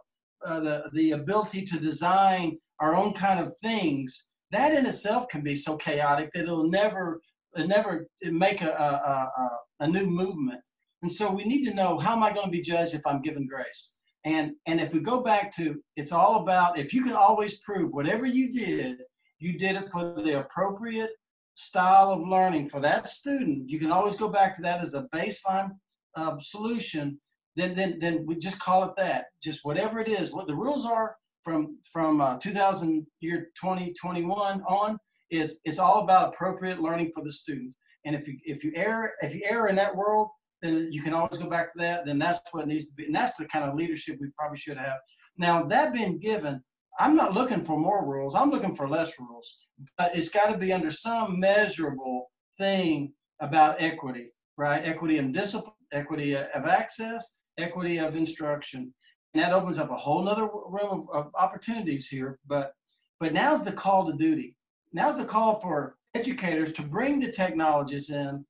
uh, 0.45 0.60
the 0.60 0.84
the 0.93 1.12
ability 1.12 1.66
to 1.66 1.80
design 1.80 2.58
our 2.80 2.95
own 2.95 3.14
kind 3.14 3.39
of 3.39 3.54
things, 3.64 4.28
that 4.52 4.74
in 4.74 4.86
itself 4.86 5.28
can 5.30 5.41
be 5.41 5.56
so 5.56 5.78
chaotic 5.78 6.32
that 6.34 6.43
it'll 6.43 6.70
never 6.70 7.22
it'll 7.56 7.68
never 7.68 8.08
make 8.24 8.62
a, 8.62 8.72
a, 8.72 9.41
a, 9.41 9.86
a 9.86 9.88
new 9.88 10.06
movement. 10.06 10.62
And 11.02 11.12
so 11.12 11.32
we 11.32 11.45
need 11.45 11.64
to 11.66 11.74
know 11.74 11.97
how 11.97 12.16
am 12.16 12.24
I 12.24 12.34
going 12.34 12.47
to 12.47 12.52
be 12.52 12.62
judged 12.62 12.93
if 12.93 13.06
I'm 13.06 13.22
given 13.22 13.47
grace? 13.47 13.93
And 14.26 14.51
and 14.67 14.82
if 14.82 14.91
we 14.91 14.99
go 14.99 15.22
back 15.22 15.55
to 15.55 15.82
it's 15.95 16.11
all 16.11 16.41
about 16.41 16.78
if 16.78 16.93
you 16.93 17.03
can 17.03 17.13
always 17.13 17.59
prove 17.59 17.93
whatever 17.93 18.26
you 18.26 18.51
did, 18.51 18.97
you 19.39 19.57
did 19.57 19.76
it 19.76 19.89
for 19.91 20.22
the 20.22 20.39
appropriate 20.39 21.11
style 21.55 22.11
of 22.11 22.28
learning 22.28 22.70
for 22.70 22.80
that 22.82 23.07
student. 23.07 23.70
You 23.70 23.80
can 23.80 23.91
always 23.91 24.17
go 24.17 24.30
back 24.30 24.55
to 24.55 24.61
that 24.61 24.82
as 24.82 24.93
a 24.93 25.07
baseline 25.13 25.72
uh, 26.15 26.38
solution. 26.39 27.20
Then 27.55 27.76
then 27.76 27.97
then 27.99 28.26
we 28.26 28.36
just 28.36 28.59
call 28.59 28.84
it 28.84 28.95
that. 28.97 29.26
Just 29.43 29.63
whatever 29.63 29.99
it 29.99 30.07
is. 30.07 30.32
What 30.32 30.47
the 30.47 30.55
rules 30.55 30.86
are 30.86 31.15
from 31.43 31.78
from 31.91 32.22
uh, 32.22 32.38
2000 32.39 33.05
year 33.22 33.49
2021 33.59 34.61
on 34.67 34.97
is 35.32 35.59
it's 35.63 35.80
all 35.80 35.99
about 35.99 36.34
appropriate 36.34 36.82
learning 36.82 37.11
for 37.13 37.24
the 37.24 37.32
student. 37.32 37.74
And 38.05 38.15
if 38.15 38.28
you 38.28 38.38
if 38.43 38.63
you 38.63 38.72
err 38.76 39.13
if 39.22 39.34
you 39.36 39.41
err 39.45 39.67
in 39.67 39.76
that 39.76 39.95
world, 39.95 40.30
then 40.62 40.91
you 40.91 41.01
can 41.01 41.14
always 41.14 41.38
go 41.38 41.49
back 41.49 41.72
to 41.72 41.78
that. 41.80 42.05
Then 42.05 42.20
that's 42.20 42.39
what 42.51 42.68
needs 42.68 42.88
to 42.88 42.93
be, 42.93 43.05
and 43.05 43.16
that's 43.16 43.36
the 43.36 43.45
kind 43.45 43.66
of 43.66 43.76
leadership 43.76 44.18
we 44.20 44.28
probably 44.38 44.57
should 44.57 44.78
have. 44.78 44.97
Now 45.38 45.64
that 45.64 45.93
being 45.93 46.20
given, 46.20 46.62
I'm 46.99 47.16
not 47.16 47.34
looking 47.34 47.64
for 47.64 47.80
more 47.80 48.05
rules. 48.05 48.36
I'm 48.36 48.49
looking 48.49 48.76
for 48.76 48.88
less 48.88 49.12
rules, 49.20 49.60
but 49.97 50.16
it's 50.16 50.30
got 50.30 50.51
to 50.51 50.57
be 50.57 50.74
under 50.74 50.91
some 50.91 51.39
measurable 51.39 52.30
thing 52.57 53.14
about 53.39 53.82
equity, 53.82 54.32
right? 54.57 54.86
Equity 54.86 55.18
of 55.18 55.32
discipline, 55.32 55.74
equity 55.93 56.36
of 56.36 56.66
access, 56.66 57.38
equity 57.57 57.97
of 57.97 58.16
instruction, 58.16 58.93
and 59.34 59.43
that 59.43 59.53
opens 59.53 59.78
up 59.78 59.91
a 59.91 59.97
whole 59.97 60.24
nother 60.24 60.43
room 60.43 61.07
of, 61.14 61.26
of 61.28 61.32
opportunities 61.36 62.07
here. 62.07 62.39
But 62.47 62.74
but 63.20 63.34
now's 63.34 63.64
the 63.64 63.72
call 63.72 64.05
to 64.05 64.18
duty. 64.18 64.55
Now's 64.93 65.18
the 65.18 65.26
call 65.26 65.60
for 65.60 65.95
educators 66.16 66.72
to 66.74 66.82
bring 66.82 67.20
the 67.20 67.32
technologies 67.32 68.10
in 68.10 68.45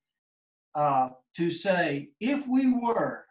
uh, 0.80 1.10
to 1.36 1.52
say 1.52 2.08
if 2.22 2.48
we 2.48 2.72
were 2.72 3.26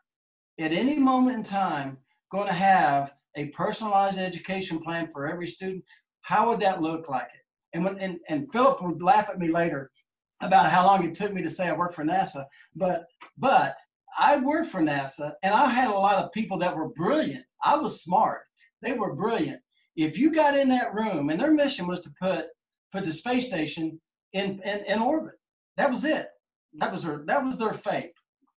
at 0.61 0.71
any 0.71 0.99
moment 0.99 1.39
in 1.39 1.43
time 1.43 1.97
going 2.31 2.47
to 2.47 2.53
have 2.53 3.15
a 3.37 3.47
personalized 3.47 4.19
education 4.19 4.79
plan 4.81 5.09
for 5.11 5.27
every 5.27 5.47
student, 5.47 5.83
how 6.21 6.47
would 6.47 6.61
that 6.61 6.83
look 6.83 7.09
like 7.09 7.29
it? 7.35 7.45
And 7.73 7.85
when 7.85 7.99
and, 8.01 8.19
and 8.29 8.53
Philip 8.53 8.83
would 8.83 9.01
laugh 9.01 9.31
at 9.31 9.39
me 9.39 9.51
later 9.51 9.91
about 10.43 10.71
how 10.71 10.85
long 10.87 11.05
it 11.05 11.15
took 11.15 11.33
me 11.33 11.41
to 11.43 11.51
say 11.51 11.69
I 11.69 11.73
worked 11.73 11.95
for 11.95 12.05
NASA, 12.05 12.45
but 12.77 13.07
but 13.39 13.77
I 14.19 14.37
worked 14.39 14.71
for 14.71 14.83
NASA 14.83 15.33
and 15.43 15.55
I 15.55 15.71
had 15.71 15.89
a 15.89 16.05
lot 16.07 16.23
of 16.23 16.33
people 16.33 16.59
that 16.59 16.77
were 16.77 16.91
brilliant. 16.91 17.47
I 17.65 17.77
was 17.77 18.03
smart. 18.03 18.43
They 18.83 18.93
were 18.93 19.15
brilliant. 19.15 19.61
If 19.97 20.19
you 20.19 20.35
got 20.35 20.57
in 20.57 20.69
that 20.69 20.93
room 20.93 21.31
and 21.31 21.41
their 21.41 21.53
mission 21.53 21.87
was 21.87 22.01
to 22.03 22.13
put 22.21 22.45
put 22.93 23.07
the 23.07 23.13
space 23.13 23.47
station 23.47 23.99
in, 24.35 24.61
in, 24.65 24.85
in 24.85 24.99
orbit, 25.01 25.37
that 25.79 25.91
was 25.91 26.05
it. 26.05 26.29
That 26.75 26.93
was 26.93 27.03
their 27.03 27.23
that 27.27 27.45
was 27.45 27.57
their 27.57 27.75
fate, 27.75 28.13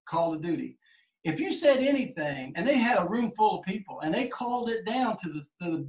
call 0.07 0.34
of 0.34 0.41
duty. 0.41 0.78
If 1.24 1.39
you 1.39 1.53
said 1.53 1.78
anything, 1.78 2.53
and 2.55 2.68
they 2.68 2.78
had 2.78 2.97
a 2.97 3.07
room 3.07 3.32
full 3.38 3.59
of 3.59 3.66
people, 3.66 3.99
and 4.01 4.14
they 4.14 4.28
called 4.28 4.70
it 4.70 4.86
down 4.86 5.18
to 5.18 5.30
the, 5.30 5.41
to 5.62 5.78
the 5.78 5.88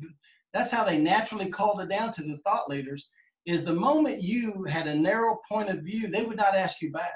that's 0.52 0.70
how 0.70 0.84
they 0.84 0.98
naturally 0.98 1.48
called 1.48 1.80
it 1.80 1.88
down 1.88 2.12
to 2.12 2.22
the 2.22 2.38
thought 2.44 2.68
leaders. 2.68 3.08
Is 3.44 3.64
the 3.64 3.74
moment 3.74 4.22
you 4.22 4.64
had 4.64 4.86
a 4.86 4.94
narrow 4.94 5.40
point 5.50 5.68
of 5.68 5.80
view, 5.80 6.08
they 6.08 6.22
would 6.22 6.36
not 6.36 6.54
ask 6.54 6.80
you 6.80 6.92
back. 6.92 7.10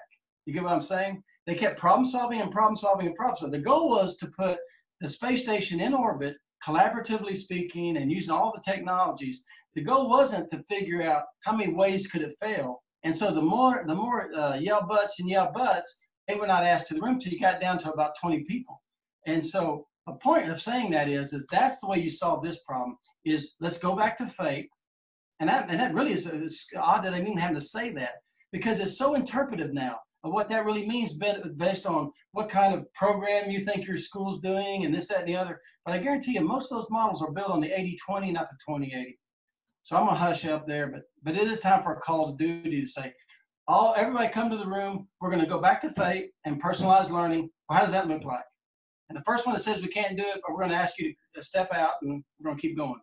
You 0.45 0.53
get 0.53 0.65
what 0.65 0.73
I'm 0.73 0.83
saying? 0.83 1.23
They 1.47 1.55
kept 1.55 1.79
problem 1.79 2.05
solving 2.05 2.41
and 2.41 2.51
problem 2.51 2.75
solving 2.75 3.07
and 3.07 3.15
problem 3.15 3.37
solving. 3.37 3.61
The 3.61 3.65
goal 3.65 3.91
was 3.91 4.17
to 4.17 4.27
put 4.27 4.59
the 5.01 5.09
space 5.09 5.43
station 5.43 5.81
in 5.81 5.95
orbit, 5.95 6.37
collaboratively 6.67 7.37
speaking, 7.37 7.97
and 7.97 8.11
using 8.11 8.35
all 8.35 8.53
the 8.53 8.63
technologies. 8.63 9.45
The 9.75 9.83
goal 9.83 10.09
wasn't 10.09 10.51
to 10.51 10.65
figure 10.65 11.03
out 11.03 11.25
how 11.45 11.55
many 11.55 11.73
ways 11.73 12.09
could 12.09 12.23
it 12.23 12.35
fail. 12.41 12.83
And 13.07 13.15
so 13.15 13.33
the 13.33 13.41
more 13.41 13.85
the 13.87 13.95
more 13.95 14.35
uh, 14.35 14.57
yell 14.57 14.85
butts 14.85 15.21
and 15.21 15.29
yell 15.29 15.53
butts, 15.53 16.01
they 16.27 16.35
were 16.35 16.49
not 16.49 16.65
asked 16.65 16.89
to 16.89 16.95
the 16.95 17.01
room 17.01 17.15
until 17.15 17.33
you 17.33 17.39
got 17.39 17.61
down 17.61 17.79
to 17.79 17.93
about 17.93 18.17
20 18.21 18.43
people. 18.49 18.83
And 19.27 19.45
so 19.45 19.87
a 20.09 20.13
point 20.15 20.51
of 20.51 20.61
saying 20.61 20.91
that 20.91 21.09
is, 21.09 21.33
is 21.33 21.47
that's 21.49 21.79
the 21.81 21.87
way 21.87 21.99
you 21.99 22.11
solve 22.11 22.43
this 22.43 22.65
problem 22.65 22.99
is 23.25 23.55
let's 23.61 23.79
go 23.79 23.95
back 23.95 24.19
to 24.19 24.25
FAPE. 24.25 24.67
And 25.39 25.49
that, 25.49 25.71
and 25.71 25.79
that 25.79 25.95
really 25.95 26.15
is 26.15 26.27
odd 26.77 27.05
that 27.05 27.15
I 27.15 27.21
even 27.21 27.39
having 27.39 27.55
to 27.55 27.61
say 27.61 27.91
that 27.91 28.15
because 28.51 28.81
it's 28.81 28.99
so 28.99 29.15
interpretive 29.15 29.73
now 29.73 30.01
of 30.25 30.33
what 30.33 30.49
that 30.49 30.65
really 30.65 30.89
means 30.89 31.17
based 31.59 31.87
on 31.87 32.11
what 32.33 32.49
kind 32.49 32.75
of 32.75 32.93
program 32.95 33.53
you 33.53 33.65
think 33.65 33.87
your 33.87 33.99
school's 33.99 34.41
doing 34.41 34.85
and 34.85 34.93
this, 34.93 35.09
that, 35.09 35.21
and 35.21 35.29
the 35.29 35.37
other. 35.37 35.61
But 35.85 35.95
I 35.95 35.99
guarantee 35.99 36.33
you, 36.33 36.41
most 36.41 36.73
of 36.73 36.79
those 36.79 36.91
models 36.91 37.23
are 37.23 37.31
built 37.31 37.51
on 37.51 37.61
the 37.61 37.69
80-20, 37.69 38.33
not 38.33 38.49
the 38.49 38.57
20-80. 38.69 39.15
So 39.87 39.97
I'm 39.97 40.07
gonna 40.07 40.19
hush 40.19 40.45
up 40.45 40.67
there, 40.67 40.89
but 40.89 41.03
but 41.23 41.37
it 41.37 41.49
is 41.49 41.61
time 41.61 41.81
for 41.81 41.93
a 41.93 42.01
call 42.01 42.37
to 42.37 42.45
duty 42.45 42.81
to 42.81 42.87
say, 42.89 43.15
all 43.69 43.95
everybody 43.97 44.29
come 44.29 44.51
to 44.51 44.57
the 44.57 44.67
room. 44.67 45.07
We're 45.21 45.31
gonna 45.31 45.47
go 45.47 45.61
back 45.61 45.81
to 45.83 45.91
FAPE 45.91 46.31
and 46.45 46.59
personalized 46.59 47.13
learning. 47.13 47.51
Well, 47.69 47.79
how 47.79 47.85
does 47.85 47.93
that 47.93 48.09
look 48.09 48.25
like? 48.25 48.43
And 49.09 49.17
the 49.17 49.23
first 49.23 49.47
one 49.47 49.55
that 49.55 49.63
says 49.63 49.81
we 49.81 49.87
can't 49.87 50.17
do 50.17 50.25
it, 50.25 50.41
but 50.45 50.53
we're 50.53 50.63
gonna 50.63 50.75
ask 50.75 50.99
you 50.99 51.15
to 51.37 51.41
step 51.41 51.73
out 51.73 51.93
and 52.03 52.25
we're 52.41 52.51
gonna 52.51 52.61
keep 52.61 52.77
going. 52.77 53.01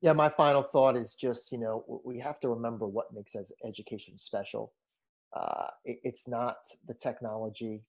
Yeah, 0.00 0.14
my 0.14 0.30
final 0.30 0.62
thought 0.62 0.96
is 0.96 1.14
just 1.14 1.52
you 1.52 1.58
know 1.58 2.00
we 2.02 2.18
have 2.18 2.40
to 2.40 2.48
remember 2.48 2.88
what 2.88 3.12
makes 3.12 3.36
us 3.36 3.52
education 3.62 4.16
special. 4.16 4.72
Uh, 5.36 5.66
it, 5.84 5.98
it's 6.02 6.26
not 6.26 6.56
the 6.86 6.94
technology, 6.94 7.82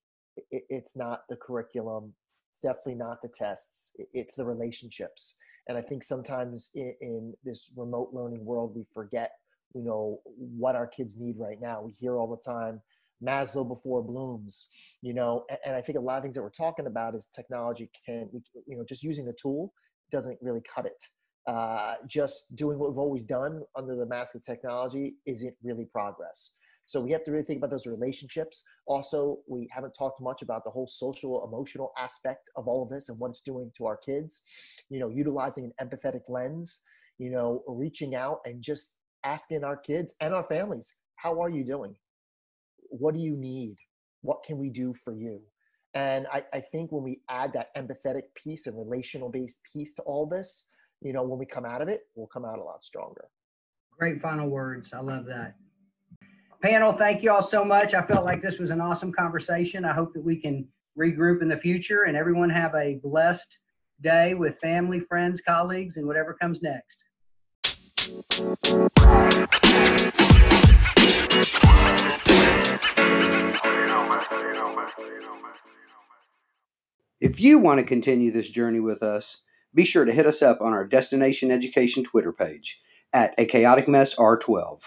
it, 0.50 0.64
it's 0.68 0.96
not 0.96 1.22
the 1.30 1.36
curriculum, 1.36 2.12
it's 2.50 2.60
definitely 2.60 2.96
not 2.96 3.22
the 3.22 3.30
tests. 3.34 3.92
It, 3.94 4.08
it's 4.12 4.34
the 4.34 4.44
relationships 4.44 5.38
and 5.70 5.78
I 5.78 5.82
think 5.82 6.02
sometimes 6.02 6.70
in, 6.74 6.92
in 7.00 7.34
this 7.44 7.70
remote 7.76 8.10
learning 8.12 8.44
world, 8.44 8.72
we 8.74 8.84
forget, 8.92 9.30
you 9.72 9.84
know, 9.84 10.20
what 10.24 10.74
our 10.74 10.88
kids 10.88 11.14
need 11.16 11.36
right 11.38 11.60
now. 11.60 11.80
We 11.80 11.92
hear 11.92 12.18
all 12.18 12.26
the 12.26 12.42
time, 12.44 12.80
Maslow 13.24 13.68
before 13.68 14.02
Bloom's, 14.02 14.66
you 15.00 15.14
know, 15.14 15.44
and, 15.48 15.60
and, 15.64 15.76
I 15.76 15.80
think 15.80 15.96
a 15.96 16.00
lot 16.00 16.16
of 16.16 16.24
things 16.24 16.34
that 16.34 16.42
we're 16.42 16.50
talking 16.50 16.88
about 16.88 17.14
is 17.14 17.28
technology 17.32 17.88
can, 18.04 18.28
you 18.66 18.76
know, 18.76 18.84
just 18.84 19.04
using 19.04 19.24
the 19.24 19.36
tool 19.40 19.72
doesn't 20.10 20.38
really 20.42 20.62
cut 20.74 20.86
it. 20.86 21.04
Uh, 21.46 21.94
just 22.08 22.56
doing 22.56 22.76
what 22.76 22.90
we've 22.90 22.98
always 22.98 23.24
done 23.24 23.62
under 23.76 23.94
the 23.94 24.06
mask 24.06 24.34
of 24.34 24.44
technology 24.44 25.14
isn't 25.24 25.54
really 25.62 25.84
progress. 25.84 26.56
So 26.90 27.00
we 27.00 27.12
have 27.12 27.22
to 27.22 27.30
really 27.30 27.44
think 27.44 27.58
about 27.58 27.70
those 27.70 27.86
relationships. 27.86 28.64
Also, 28.84 29.38
we 29.46 29.68
haven't 29.70 29.92
talked 29.92 30.20
much 30.20 30.42
about 30.42 30.64
the 30.64 30.70
whole 30.70 30.88
social, 30.88 31.46
emotional 31.46 31.92
aspect 31.96 32.50
of 32.56 32.66
all 32.66 32.82
of 32.82 32.90
this 32.90 33.08
and 33.08 33.16
what 33.20 33.28
it's 33.28 33.42
doing 33.42 33.70
to 33.76 33.86
our 33.86 33.96
kids. 33.96 34.42
You 34.88 34.98
know, 34.98 35.08
utilizing 35.08 35.70
an 35.78 35.88
empathetic 35.88 36.22
lens, 36.28 36.82
you 37.16 37.30
know, 37.30 37.62
reaching 37.68 38.16
out 38.16 38.40
and 38.44 38.60
just 38.60 38.96
asking 39.22 39.62
our 39.62 39.76
kids 39.76 40.16
and 40.20 40.34
our 40.34 40.42
families, 40.42 40.92
how 41.14 41.40
are 41.40 41.48
you 41.48 41.62
doing? 41.62 41.94
What 42.88 43.14
do 43.14 43.20
you 43.20 43.36
need? 43.36 43.76
What 44.22 44.42
can 44.42 44.58
we 44.58 44.68
do 44.68 44.92
for 44.92 45.14
you? 45.14 45.42
And 45.94 46.26
I, 46.32 46.42
I 46.52 46.58
think 46.58 46.90
when 46.90 47.04
we 47.04 47.20
add 47.28 47.52
that 47.52 47.68
empathetic 47.76 48.34
piece 48.34 48.66
and 48.66 48.76
relational 48.76 49.28
based 49.28 49.60
piece 49.72 49.94
to 49.94 50.02
all 50.02 50.26
this, 50.26 50.70
you 51.02 51.12
know, 51.12 51.22
when 51.22 51.38
we 51.38 51.46
come 51.46 51.64
out 51.64 51.82
of 51.82 51.88
it, 51.88 52.00
we'll 52.16 52.26
come 52.26 52.44
out 52.44 52.58
a 52.58 52.64
lot 52.64 52.82
stronger. 52.82 53.28
Great 53.96 54.20
final 54.20 54.48
words. 54.48 54.90
I 54.92 54.98
love 54.98 55.26
that. 55.26 55.54
Panel, 56.62 56.92
thank 56.92 57.22
you 57.22 57.32
all 57.32 57.42
so 57.42 57.64
much. 57.64 57.94
I 57.94 58.02
felt 58.02 58.26
like 58.26 58.42
this 58.42 58.58
was 58.58 58.68
an 58.68 58.82
awesome 58.82 59.12
conversation. 59.12 59.86
I 59.86 59.94
hope 59.94 60.12
that 60.12 60.22
we 60.22 60.36
can 60.36 60.68
regroup 60.98 61.40
in 61.40 61.48
the 61.48 61.56
future 61.56 62.02
and 62.02 62.14
everyone 62.14 62.50
have 62.50 62.74
a 62.74 63.00
blessed 63.02 63.58
day 64.02 64.34
with 64.34 64.58
family, 64.60 65.00
friends, 65.00 65.40
colleagues, 65.40 65.96
and 65.96 66.06
whatever 66.06 66.34
comes 66.34 66.60
next. 66.60 67.04
If 77.20 77.40
you 77.40 77.58
want 77.58 77.80
to 77.80 77.84
continue 77.84 78.30
this 78.30 78.50
journey 78.50 78.80
with 78.80 79.02
us, 79.02 79.38
be 79.74 79.86
sure 79.86 80.04
to 80.04 80.12
hit 80.12 80.26
us 80.26 80.42
up 80.42 80.60
on 80.60 80.74
our 80.74 80.86
Destination 80.86 81.50
Education 81.50 82.04
Twitter 82.04 82.34
page 82.34 82.82
at 83.14 83.32
A 83.38 83.46
Chaotic 83.46 83.88
Mess 83.88 84.14
R12. 84.14 84.82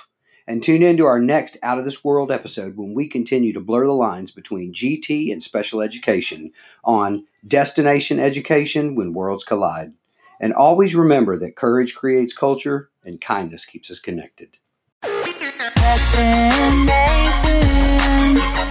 And 0.45 0.61
tune 0.61 0.83
in 0.83 0.97
to 0.97 1.05
our 1.05 1.19
next 1.19 1.57
Out 1.63 1.77
of 1.77 1.85
This 1.85 2.03
World 2.03 2.31
episode 2.31 2.75
when 2.75 2.93
we 2.93 3.07
continue 3.07 3.53
to 3.53 3.61
blur 3.61 3.85
the 3.85 3.93
lines 3.93 4.31
between 4.31 4.73
GT 4.73 5.31
and 5.31 5.41
special 5.41 5.81
education 5.81 6.51
on 6.83 7.25
Destination 7.47 8.19
Education 8.19 8.95
When 8.95 9.13
Worlds 9.13 9.45
Collide. 9.45 9.93
And 10.41 10.53
always 10.53 10.95
remember 10.95 11.37
that 11.37 11.55
courage 11.55 11.95
creates 11.95 12.33
culture 12.33 12.89
and 13.05 13.21
kindness 13.21 13.63
keeps 13.65 13.89
us 13.89 13.99
connected. 13.99 14.57
Destination 15.03 16.89